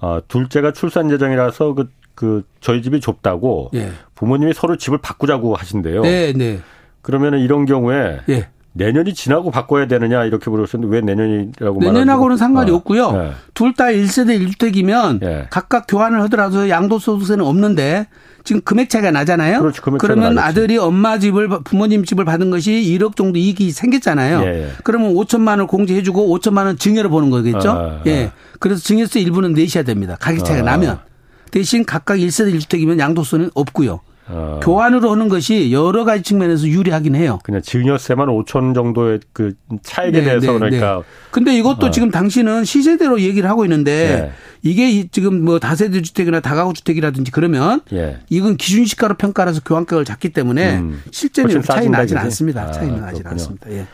어, 0.00 0.18
둘째가 0.28 0.72
출산 0.72 1.10
예정이라서 1.10 1.74
그 1.74 1.88
그 2.22 2.44
저희 2.60 2.82
집이 2.82 3.00
좁다고 3.00 3.72
예. 3.74 3.90
부모님이 4.14 4.54
서로 4.54 4.76
집을 4.76 4.98
바꾸자고 4.98 5.56
하신대요. 5.56 6.02
네, 6.02 6.32
네. 6.32 6.60
그러면은 7.00 7.40
이런 7.40 7.66
경우에 7.66 8.20
예. 8.28 8.46
내년이 8.74 9.12
지나고 9.12 9.50
바꿔야 9.50 9.88
되느냐 9.88 10.24
이렇게 10.24 10.48
물으셨는데 10.48 10.94
왜 10.94 11.00
내년이라고 11.00 11.80
내년하고는 11.80 12.36
상관이 12.36 12.70
어. 12.70 12.76
없고요. 12.76 13.10
네. 13.10 13.32
둘다 13.54 13.86
1세대 13.86 14.40
1주택이면 14.40 15.18
네. 15.18 15.48
각각 15.50 15.86
교환을 15.88 16.22
하더라도 16.22 16.68
양도소득세는 16.68 17.44
없는데 17.44 18.06
지금 18.44 18.62
금액 18.62 18.88
차이가 18.88 19.10
나잖아요. 19.10 19.58
그렇죠. 19.58 19.82
금액 19.82 19.98
그러면 20.00 20.36
나겠지. 20.36 20.60
아들이 20.60 20.78
엄마 20.78 21.18
집을 21.18 21.48
부모님 21.64 22.04
집을 22.04 22.24
받은 22.24 22.50
것이 22.50 22.70
1억 22.70 23.16
정도 23.16 23.40
이익이 23.40 23.72
생겼잖아요. 23.72 24.42
예, 24.42 24.46
예. 24.46 24.68
그러면 24.84 25.12
5천만 25.14 25.48
원을 25.48 25.66
공제해 25.66 26.04
주고 26.04 26.38
5천만 26.38 26.66
원 26.66 26.78
증여를 26.78 27.10
보는 27.10 27.30
거겠죠. 27.30 27.70
아, 27.72 28.00
예. 28.06 28.26
아. 28.26 28.32
그래서 28.60 28.80
증여세 28.80 29.18
일부는 29.18 29.54
내셔야 29.54 29.82
됩니다. 29.82 30.16
가격 30.20 30.44
차이가 30.44 30.62
아. 30.62 30.76
나면. 30.76 31.11
대신 31.52 31.84
각각 31.84 32.16
1세대 32.16 32.52
1주택이면 32.58 32.98
양도세는 32.98 33.50
없고요. 33.54 34.00
어. 34.28 34.60
교환으로 34.62 35.10
하는 35.10 35.28
것이 35.28 35.72
여러 35.72 36.04
가지 36.04 36.22
측면에서 36.22 36.66
유리하긴 36.66 37.14
해요. 37.14 37.38
그냥 37.42 37.60
증여세만 37.60 38.28
5천 38.28 38.74
정도의 38.74 39.20
그 39.32 39.54
차익에 39.82 40.20
네, 40.20 40.24
대해서 40.24 40.52
네, 40.52 40.58
그러니까. 40.58 40.96
네. 40.96 41.02
근데 41.30 41.54
이것도 41.58 41.86
어. 41.86 41.90
지금 41.90 42.10
당신은 42.10 42.64
시세대로 42.64 43.20
얘기를 43.20 43.50
하고 43.50 43.64
있는데 43.64 44.22
네. 44.22 44.32
이게 44.62 45.06
지금 45.08 45.44
뭐 45.44 45.58
다세대 45.58 46.00
주택이나 46.00 46.40
다가구 46.40 46.72
주택이라든지 46.72 47.32
그러면 47.32 47.82
예. 47.92 48.20
이건 48.30 48.56
기준 48.56 48.86
시가로 48.86 49.16
평가라서 49.16 49.60
교환가격을 49.62 50.04
잡기 50.06 50.30
때문에 50.30 50.78
음. 50.78 51.02
실제는 51.10 51.60
차이 51.60 51.88
나진 51.90 52.16
않습니다. 52.16 52.62
아, 52.62 52.70
차이는 52.70 53.00
나진 53.00 53.26
않습니다. 53.26 53.70
예. 53.72 53.86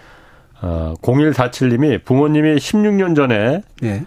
어, 0.60 0.94
0147님이 1.02 2.04
부모님이 2.04 2.56
16년 2.56 3.16
전에 3.16 3.62
예. 3.82 4.04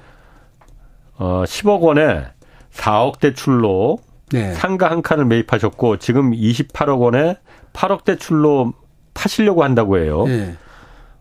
어, 1.17 1.43
10억 1.45 1.81
원에 1.81 2.25
4억 2.73 3.19
대출로 3.19 3.99
네. 4.31 4.53
상가 4.53 4.89
한 4.89 5.01
칸을 5.01 5.25
매입하셨고 5.25 5.97
지금 5.97 6.31
28억 6.31 6.99
원에 6.99 7.37
8억 7.73 8.03
대출로 8.05 8.73
파시려고 9.13 9.63
한다고 9.63 9.97
해요. 9.97 10.23
네. 10.27 10.55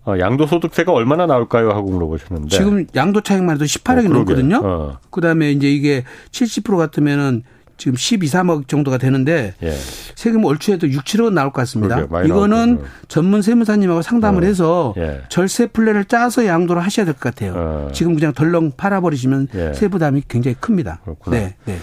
어, 0.07 0.19
양도소득세가 0.19 0.93
얼마나 0.93 1.27
나올까요? 1.27 1.71
하고 1.71 1.91
물어보셨는데. 1.91 2.57
지금 2.57 2.87
양도 2.95 3.21
차익만 3.21 3.57
해도 3.57 3.65
18억이 3.65 4.07
어, 4.07 4.15
넘거든요. 4.15 4.61
어. 4.63 4.99
그 5.11 5.21
다음에 5.21 5.51
이제 5.51 5.71
이게 5.71 6.05
70% 6.31 6.77
같으면은 6.79 7.43
지금 7.81 7.97
12, 7.97 8.27
3억 8.27 8.69
정도가 8.69 8.99
되는데 8.99 9.55
예. 9.63 9.73
세금 10.15 10.45
얼추해도 10.45 10.91
6, 10.91 11.03
7억 11.03 11.33
나올 11.33 11.51
것 11.51 11.63
같습니다. 11.63 12.01
이거는 12.27 12.81
전문 13.09 13.41
세무사님하고 13.41 14.03
상담을 14.03 14.45
어. 14.45 14.47
해서 14.47 14.95
예. 14.99 15.23
절세 15.31 15.67
플랜을 15.67 16.05
짜서 16.05 16.45
양도를 16.45 16.83
하셔야 16.85 17.07
될 17.07 17.15
것 17.15 17.21
같아요. 17.21 17.55
어. 17.57 17.89
지금 17.93 18.15
그냥 18.15 18.35
덜렁 18.35 18.73
팔아버리시면 18.77 19.49
예. 19.55 19.73
세부담이 19.73 20.25
굉장히 20.29 20.57
큽니다. 20.61 21.01
그렇구나. 21.05 21.37
네. 21.39 21.55
네. 21.65 21.79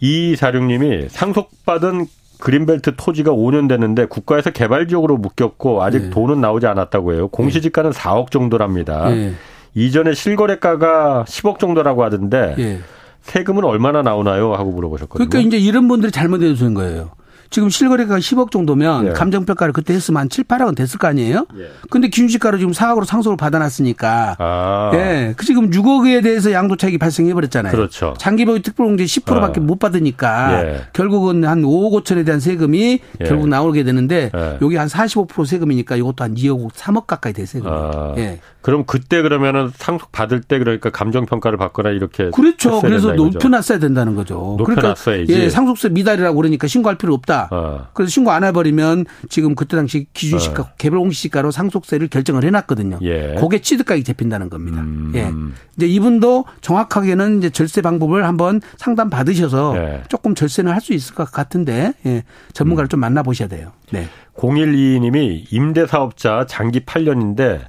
이사령님이 0.00 1.06
상속받은 1.08 2.06
그린벨트 2.38 2.92
토지가 2.96 3.30
5년 3.30 3.68
됐는데 3.68 4.06
국가에서 4.06 4.50
개발 4.50 4.86
지역으로 4.88 5.16
묶였고 5.16 5.82
아직 5.82 6.02
네. 6.02 6.10
돈은 6.10 6.40
나오지 6.42 6.66
않았다고 6.66 7.14
해요. 7.14 7.28
공시지가는 7.28 7.92
네. 7.92 7.98
4억 7.98 8.30
정도랍니다. 8.30 9.08
네. 9.08 9.32
이전에 9.74 10.12
실거래가가 10.12 11.24
10억 11.26 11.58
정도라고 11.58 12.04
하던데 12.04 12.54
네. 12.58 12.80
세금은 13.22 13.64
얼마나 13.64 14.02
나오나요? 14.02 14.54
하고 14.54 14.70
물어보셨거든요. 14.72 15.28
그러니까 15.28 15.48
이제 15.48 15.64
이런 15.64 15.88
분들이 15.88 16.12
잘못 16.12 16.42
해 16.42 16.54
주는 16.54 16.74
거예요. 16.74 17.10
지금 17.52 17.68
실거래가 17.68 18.16
10억 18.16 18.50
정도면 18.50 19.08
예. 19.08 19.10
감정평가를 19.10 19.74
그때 19.74 19.92
했으면 19.92 20.22
한 20.22 20.28
7, 20.30 20.44
8억은 20.44 20.74
됐을 20.74 20.98
거 20.98 21.06
아니에요? 21.06 21.46
예. 21.58 21.68
근데 21.90 22.08
기준시가로 22.08 22.56
지금 22.56 22.72
4억으로 22.72 23.04
상속을 23.04 23.36
받아놨으니까. 23.36 24.36
아. 24.38 24.90
예. 24.94 25.34
그 25.36 25.44
지금 25.44 25.68
6억에 25.68 26.22
대해서 26.22 26.50
양도 26.50 26.76
차익이 26.76 26.96
발생해버렸잖아요. 26.96 27.70
그렇죠. 27.70 28.14
장기보유 28.16 28.62
특별공제 28.62 29.04
10%밖에 29.04 29.60
아. 29.60 29.64
못 29.64 29.78
받으니까 29.78 30.64
예. 30.64 30.80
결국은 30.94 31.44
한 31.44 31.60
5억 31.60 32.02
5천에 32.02 32.24
대한 32.24 32.40
세금이 32.40 33.00
예. 33.20 33.24
결국 33.24 33.48
나오게 33.48 33.84
되는데 33.84 34.30
예. 34.34 34.58
여기 34.62 34.76
한 34.76 34.88
45% 34.88 35.44
세금이니까 35.44 35.96
이것도 35.96 36.24
한 36.24 36.34
2억 36.34 36.72
3억 36.72 37.06
가까이 37.06 37.34
될 37.34 37.46
세금이에요. 37.46 37.90
아. 37.94 38.14
예. 38.16 38.40
그럼 38.62 38.84
그때 38.86 39.22
그러면은 39.22 39.70
상속 39.74 40.12
받을 40.12 40.40
때 40.40 40.58
그러니까 40.58 40.90
감정 40.90 41.26
평가를 41.26 41.58
받거나 41.58 41.90
이렇게 41.90 42.30
그렇죠. 42.30 42.80
그래서 42.80 43.12
높여놨어야 43.14 43.78
된다는 43.78 44.14
거죠. 44.14 44.56
높여놨어야지. 44.58 45.26
그러니까 45.26 45.44
예, 45.44 45.50
상속세 45.50 45.88
미달이라고 45.88 46.36
그러니까 46.36 46.66
신고할 46.66 46.96
필요 46.96 47.14
없다. 47.14 47.48
어. 47.50 47.88
그래서 47.92 48.10
신고 48.10 48.30
안 48.30 48.44
해버리면 48.44 49.06
지금 49.28 49.54
그때 49.54 49.76
당시 49.76 50.06
기준시가 50.12 50.62
어. 50.62 50.68
개별 50.78 51.00
공시가로 51.00 51.50
상속세를 51.50 52.08
결정을 52.08 52.44
해놨거든요. 52.44 53.00
예. 53.02 53.34
그게 53.38 53.60
취득가액이 53.60 54.04
잡힌다는 54.04 54.48
겁니다. 54.50 54.80
음. 54.80 55.12
예. 55.14 55.32
이제 55.76 55.86
이분도 55.86 56.44
정확하게는 56.60 57.38
이제 57.38 57.50
절세 57.50 57.80
방법을 57.82 58.24
한번 58.24 58.60
상담 58.76 59.10
받으셔서 59.10 59.74
예. 59.76 60.02
조금 60.08 60.34
절세는 60.34 60.70
할 60.72 60.82
수 60.82 60.92
있을 60.92 61.14
것 61.14 61.30
같은데 61.30 61.92
예. 62.06 62.24
전문가를 62.54 62.86
음. 62.86 62.90
좀 62.90 63.00
만나보셔야 63.00 63.46
돼요. 63.48 63.70
네. 63.92 64.08
0122님이 64.36 65.44
임대사업자 65.52 66.44
장기 66.48 66.80
8년인데 66.80 67.60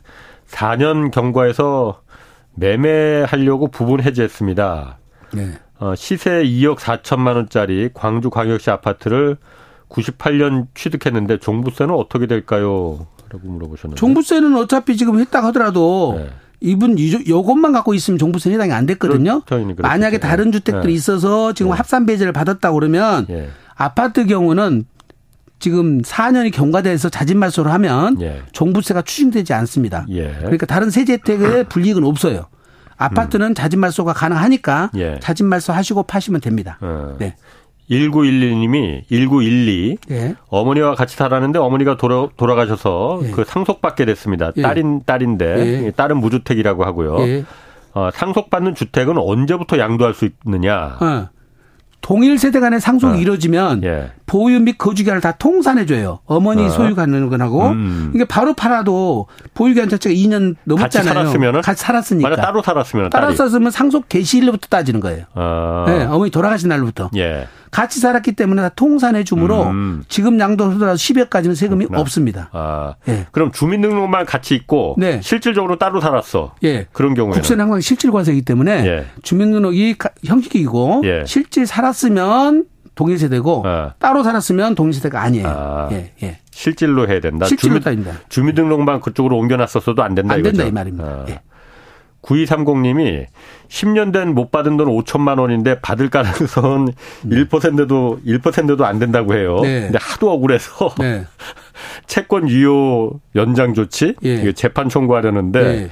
4년 0.53 1.11
경과에서 1.11 2.01
매매하려고 2.55 3.69
부분 3.69 4.01
해지했습니다. 4.01 4.97
네. 5.33 5.49
어, 5.79 5.95
시세 5.95 6.43
2억 6.43 6.77
4천만 6.77 7.35
원짜리 7.35 7.89
광주 7.93 8.29
광역시 8.29 8.69
아파트를 8.69 9.37
98년 9.89 10.67
취득했는데 10.75 11.39
종부세는 11.39 11.93
어떻게 11.93 12.27
될까요? 12.27 13.07
라고 13.29 13.47
물어보셨는데. 13.47 13.99
종부세는 13.99 14.55
어차피 14.55 14.95
지금 14.95 15.19
했다 15.19 15.43
하더라도 15.45 16.15
네. 16.17 16.29
이분 16.61 16.95
요것만 17.27 17.73
갖고 17.73 17.93
있으면 17.93 18.17
종부세 18.17 18.51
해당이 18.51 18.71
안 18.71 18.85
됐거든요. 18.85 19.41
그렇죠. 19.41 19.75
만약에 19.81 20.19
다른 20.19 20.51
주택들이 20.51 20.93
네. 20.93 20.93
있어서 20.93 21.53
지금 21.53 21.71
네. 21.71 21.77
합산 21.77 22.05
배제를 22.05 22.31
받았다 22.31 22.71
그러면 22.71 23.25
예. 23.29 23.49
아파트 23.75 24.25
경우는 24.25 24.85
지금 25.63 26.01
4년이 26.01 26.51
경과돼서 26.51 27.07
자진 27.07 27.39
말소를 27.39 27.71
하면 27.71 28.19
예. 28.19 28.41
종부세가 28.51 29.03
추징되지 29.03 29.53
않습니다. 29.53 30.05
예. 30.09 30.33
그러니까 30.39 30.65
다른 30.65 30.89
세제 30.89 31.13
혜택의 31.13 31.63
불이익은 31.71 32.03
없어요. 32.03 32.47
아파트는 32.97 33.51
음. 33.51 33.53
자진 33.53 33.79
말소가 33.79 34.11
가능하니까 34.11 34.91
예. 34.97 35.19
자진 35.21 35.45
말소 35.45 35.71
하시고 35.71 36.03
파시면 36.03 36.41
됩니다. 36.41 36.77
어. 36.81 37.15
네. 37.17 37.37
1912님이 37.89 39.07
1912 39.07 39.97
예. 40.11 40.35
어머니와 40.49 40.95
같이 40.95 41.15
살았는데 41.15 41.59
어머니가 41.59 41.95
돌아, 41.95 42.27
돌아가셔서 42.35 43.21
예. 43.23 43.31
그 43.31 43.45
상속받게 43.45 44.03
됐습니다. 44.03 44.51
예. 44.57 44.61
딸인 44.61 45.03
딸인데 45.05 45.85
예. 45.85 45.91
딸은 45.91 46.17
무주택이라고 46.17 46.83
하고요. 46.83 47.21
예. 47.21 47.45
어, 47.93 48.09
상속받는 48.13 48.75
주택은 48.75 49.17
언제부터 49.17 49.77
양도할 49.77 50.13
수 50.13 50.27
있느냐? 50.45 50.97
어. 50.99 51.29
동일 52.03 52.37
세대 52.37 52.59
간의 52.59 52.81
상속이 52.81 53.13
어. 53.13 53.15
이루어지면 53.15 53.83
예. 53.85 54.11
보유 54.25 54.59
및 54.59 54.77
거주기간을 54.77 55.21
다 55.21 55.31
통산해줘요. 55.31 56.19
어머니 56.25 56.65
어. 56.65 56.69
소유 56.69 56.95
가는 56.95 57.29
건하고 57.29 57.69
음. 57.69 58.11
이게 58.13 58.25
바로 58.25 58.53
팔아도 58.53 59.27
보유기간 59.53 59.87
자체가 59.87 60.13
2년 60.13 60.55
넘었잖아요. 60.65 61.13
같이 61.13 61.31
살았으면 61.31 61.61
같이 61.61 61.81
살았으니까. 61.81 62.29
만약 62.29 62.41
따로 62.43 62.61
살았으면 62.61 63.09
따로 63.09 63.33
살았으면 63.33 63.71
상속 63.71 64.09
개시일부터 64.09 64.67
따지는 64.69 64.99
거예요. 64.99 65.23
어. 65.33 65.85
네, 65.87 66.03
어머니 66.03 66.29
돌아가신 66.29 66.67
날부터. 66.67 67.09
예. 67.15 67.47
같이 67.73 67.99
살았기 67.99 68.33
때문에 68.33 68.61
다 68.61 68.69
통산해 68.69 69.23
주므로 69.23 69.63
음. 69.63 70.03
지금 70.07 70.39
양도소득 70.39 70.87
10억까지는 70.87 71.55
세금이 71.55 71.85
그렇구나. 71.85 72.01
없습니다. 72.01 72.49
아. 72.53 72.93
예. 73.07 73.25
그럼 73.31 73.51
주민등록만 73.51 74.27
같이 74.27 74.53
있고 74.53 74.95
네. 74.99 75.19
실질적으로 75.23 75.79
따로 75.79 75.99
살았어. 75.99 76.53
예. 76.63 76.85
그런 76.91 77.15
경우에 77.15 77.33
국세는 77.33 77.63
항상 77.63 77.81
실질 77.81 78.11
과세이기 78.11 78.43
때문에 78.43 78.85
예. 78.85 79.05
주민등록이 79.23 79.95
형식이고 80.23 81.01
예. 81.05 81.23
실질 81.25 81.65
살았으면 81.65 82.65
동일세대고 82.93 83.63
아. 83.65 83.93
따로 83.97 84.21
살았으면 84.21 84.75
동일세대가 84.75 85.19
아니에요. 85.19 85.47
아. 85.47 85.89
예. 85.93 86.13
예. 86.21 86.39
실질로 86.51 87.09
해야 87.09 87.19
된다. 87.19 87.47
실질로 87.47 87.79
주민, 87.79 88.05
주민등록만 88.29 89.01
그쪽으로 89.01 89.35
옮겨놨었어도 89.39 90.03
안 90.03 90.13
된다. 90.13 90.35
안 90.35 90.41
이거죠? 90.41 90.57
된다 90.57 90.69
이 90.69 90.71
말입니다. 90.71 91.05
아. 91.07 91.25
예. 91.29 91.41
9230님이 92.23 93.27
10년 93.67 94.11
된 94.11 94.33
못 94.33 94.49
받은 94.51 94.77
돈 94.77 94.87
5천만 94.87 95.39
원인데 95.39 95.79
받을 95.81 96.09
가능성은 96.09 96.87
음. 97.25 97.29
1%도 97.29 98.19
1%도 98.25 98.85
안 98.85 98.97
된다고 98.99 99.35
해요. 99.35 99.59
네. 99.61 99.81
근데 99.81 99.99
하도 100.01 100.31
억울해서 100.31 100.89
네. 100.99 101.25
채권 102.07 102.49
유효 102.49 103.19
연장 103.35 103.73
조치 103.73 104.15
예. 104.23 104.51
재판 104.53 104.89
청구하려는데 104.89 105.63
네. 105.63 105.89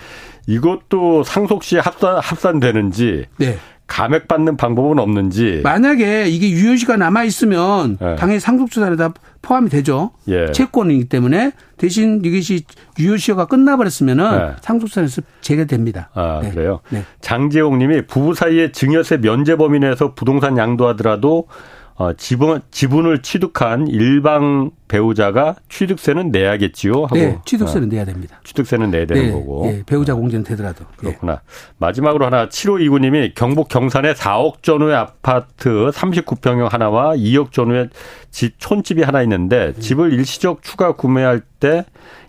이것도 0.48 1.24
상속시 1.24 1.78
합산 1.78 2.18
합산되는지 2.20 3.26
네. 3.38 3.58
감액받는 3.92 4.56
방법은 4.56 5.00
없는지. 5.00 5.60
만약에 5.64 6.30
이게 6.30 6.50
유효시가 6.50 6.96
남아 6.96 7.26
있으면 7.26 7.98
네. 8.00 8.16
당연히 8.16 8.40
상속조사에 8.40 8.96
다 8.96 9.14
포함이 9.42 9.70
되죠. 9.70 10.12
예. 10.30 10.52
채권이기 10.54 11.10
때문에 11.10 11.52
대신 11.78 12.22
이것이 12.24 12.64
유효시효가 12.98 13.48
끝나버렸으면은 13.48 14.38
네. 14.38 14.54
상속세에서 14.62 15.22
제외됩니다. 15.42 16.10
아 16.14 16.40
네. 16.42 16.52
그래요. 16.52 16.80
네. 16.90 17.04
장재홍님이 17.20 18.08
부부 18.08 18.34
사이에 18.34 18.72
증여세 18.72 19.18
면제 19.18 19.58
범위 19.58 19.80
내에서 19.80 20.14
부동산 20.14 20.58
양도하더라도 20.58 21.48
어, 21.96 22.14
지분, 22.14 22.62
지분을 22.72 23.22
취득한 23.22 23.88
일방 23.88 24.72
배우자가 24.88 25.56
취득세는 25.70 26.32
내야겠지요? 26.32 26.94
하고. 26.94 27.16
네, 27.16 27.40
취득세는 27.46 27.88
어, 27.88 27.92
내야 27.92 28.06
됩니다. 28.06 28.40
취득세는 28.44 28.92
내야 28.92 29.06
되는 29.06 29.26
네, 29.26 29.32
거고. 29.32 29.66
네, 29.66 29.84
배우자 29.86 30.16
공제는 30.16 30.44
되더라도. 30.44 30.86
예. 30.86 30.98
그렇구나. 30.98 31.34
네. 31.34 31.40
마지막으로 31.78 32.26
하나 32.26 32.48
7529님이 32.50 33.34
경북 33.36 33.70
경산에 33.70 34.14
4억 34.14 34.64
전후의 34.64 34.96
아파트 34.96 35.70
39평형 35.70 36.70
하나와 36.70 37.16
2억 37.16 37.52
전후의 37.52 37.90
집 38.32 38.60
촌집이 38.60 39.04
하나 39.04 39.22
있는데 39.24 39.74
네. 39.74 39.80
집을 39.80 40.14
일시적 40.14 40.64
추가 40.64 40.94
구매할 40.94 41.42
때 41.60 41.86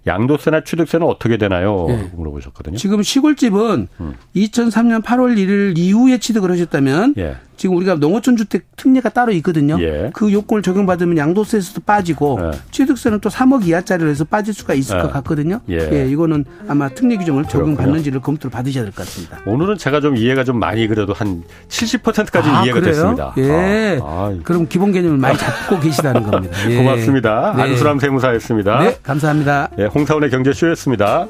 양도세나 0.07 0.64
취득세는 0.64 1.07
어떻게 1.07 1.36
되나요? 1.36 1.86
네. 1.88 2.11
물어보셨거든요. 2.14 2.76
지금 2.76 3.03
시골집은 3.03 3.88
음. 4.00 4.14
2003년 4.36 5.03
8월 5.03 5.36
1일 5.36 5.78
이후에 5.78 6.18
취득을 6.18 6.50
하셨다면 6.50 7.14
예. 7.18 7.36
지금 7.57 7.76
우리가 7.76 7.94
농어촌 7.96 8.36
주택 8.36 8.74
특례가 8.74 9.09
따로 9.11 9.30
있거든요. 9.32 9.76
예. 9.80 10.11
그 10.14 10.32
요건을 10.32 10.62
적용받으면 10.62 11.16
양도세에서도 11.16 11.82
빠지고 11.86 12.40
예. 12.42 12.50
취득세는 12.72 13.20
또 13.20 13.28
3억 13.28 13.64
이하짜리로 13.66 14.11
해서 14.11 14.24
빠질 14.24 14.53
수가 14.53 14.74
있을 14.74 14.96
네. 14.96 15.03
것 15.03 15.12
같거든요. 15.12 15.61
예. 15.68 15.76
예. 15.92 16.09
이거는 16.09 16.44
아마 16.66 16.88
특례 16.88 17.16
규정을 17.16 17.44
적용받는지를 17.44 18.20
검토를 18.20 18.50
받으셔야 18.50 18.82
될 18.84 18.92
것 18.92 19.05
같습니다. 19.05 19.38
오늘은 19.46 19.78
제가 19.78 20.00
좀 20.00 20.16
이해가 20.16 20.42
좀 20.42 20.59
많이 20.59 20.88
그래도 20.88 21.12
한 21.12 21.44
70%까지 21.68 22.48
아, 22.48 22.64
이해가 22.64 22.80
그래요? 22.80 22.92
됐습니다. 22.94 23.34
예. 23.38 24.00
아, 24.03 24.05
아. 24.32 24.38
그럼 24.42 24.66
기본 24.68 24.90
개념을 24.90 25.18
많이 25.18 25.38
잡고 25.38 25.78
계시다는 25.78 26.22
겁니다. 26.24 26.57
예. 26.68 26.76
고맙습니다. 26.76 27.55
네. 27.57 27.62
안수람 27.62 27.98
세무사였습니다. 28.00 28.80
네, 28.82 28.96
감사합니다. 29.05 29.68
예, 29.78 29.86
홍사원의 29.95 30.30
경제쇼였습니다. 30.30 31.28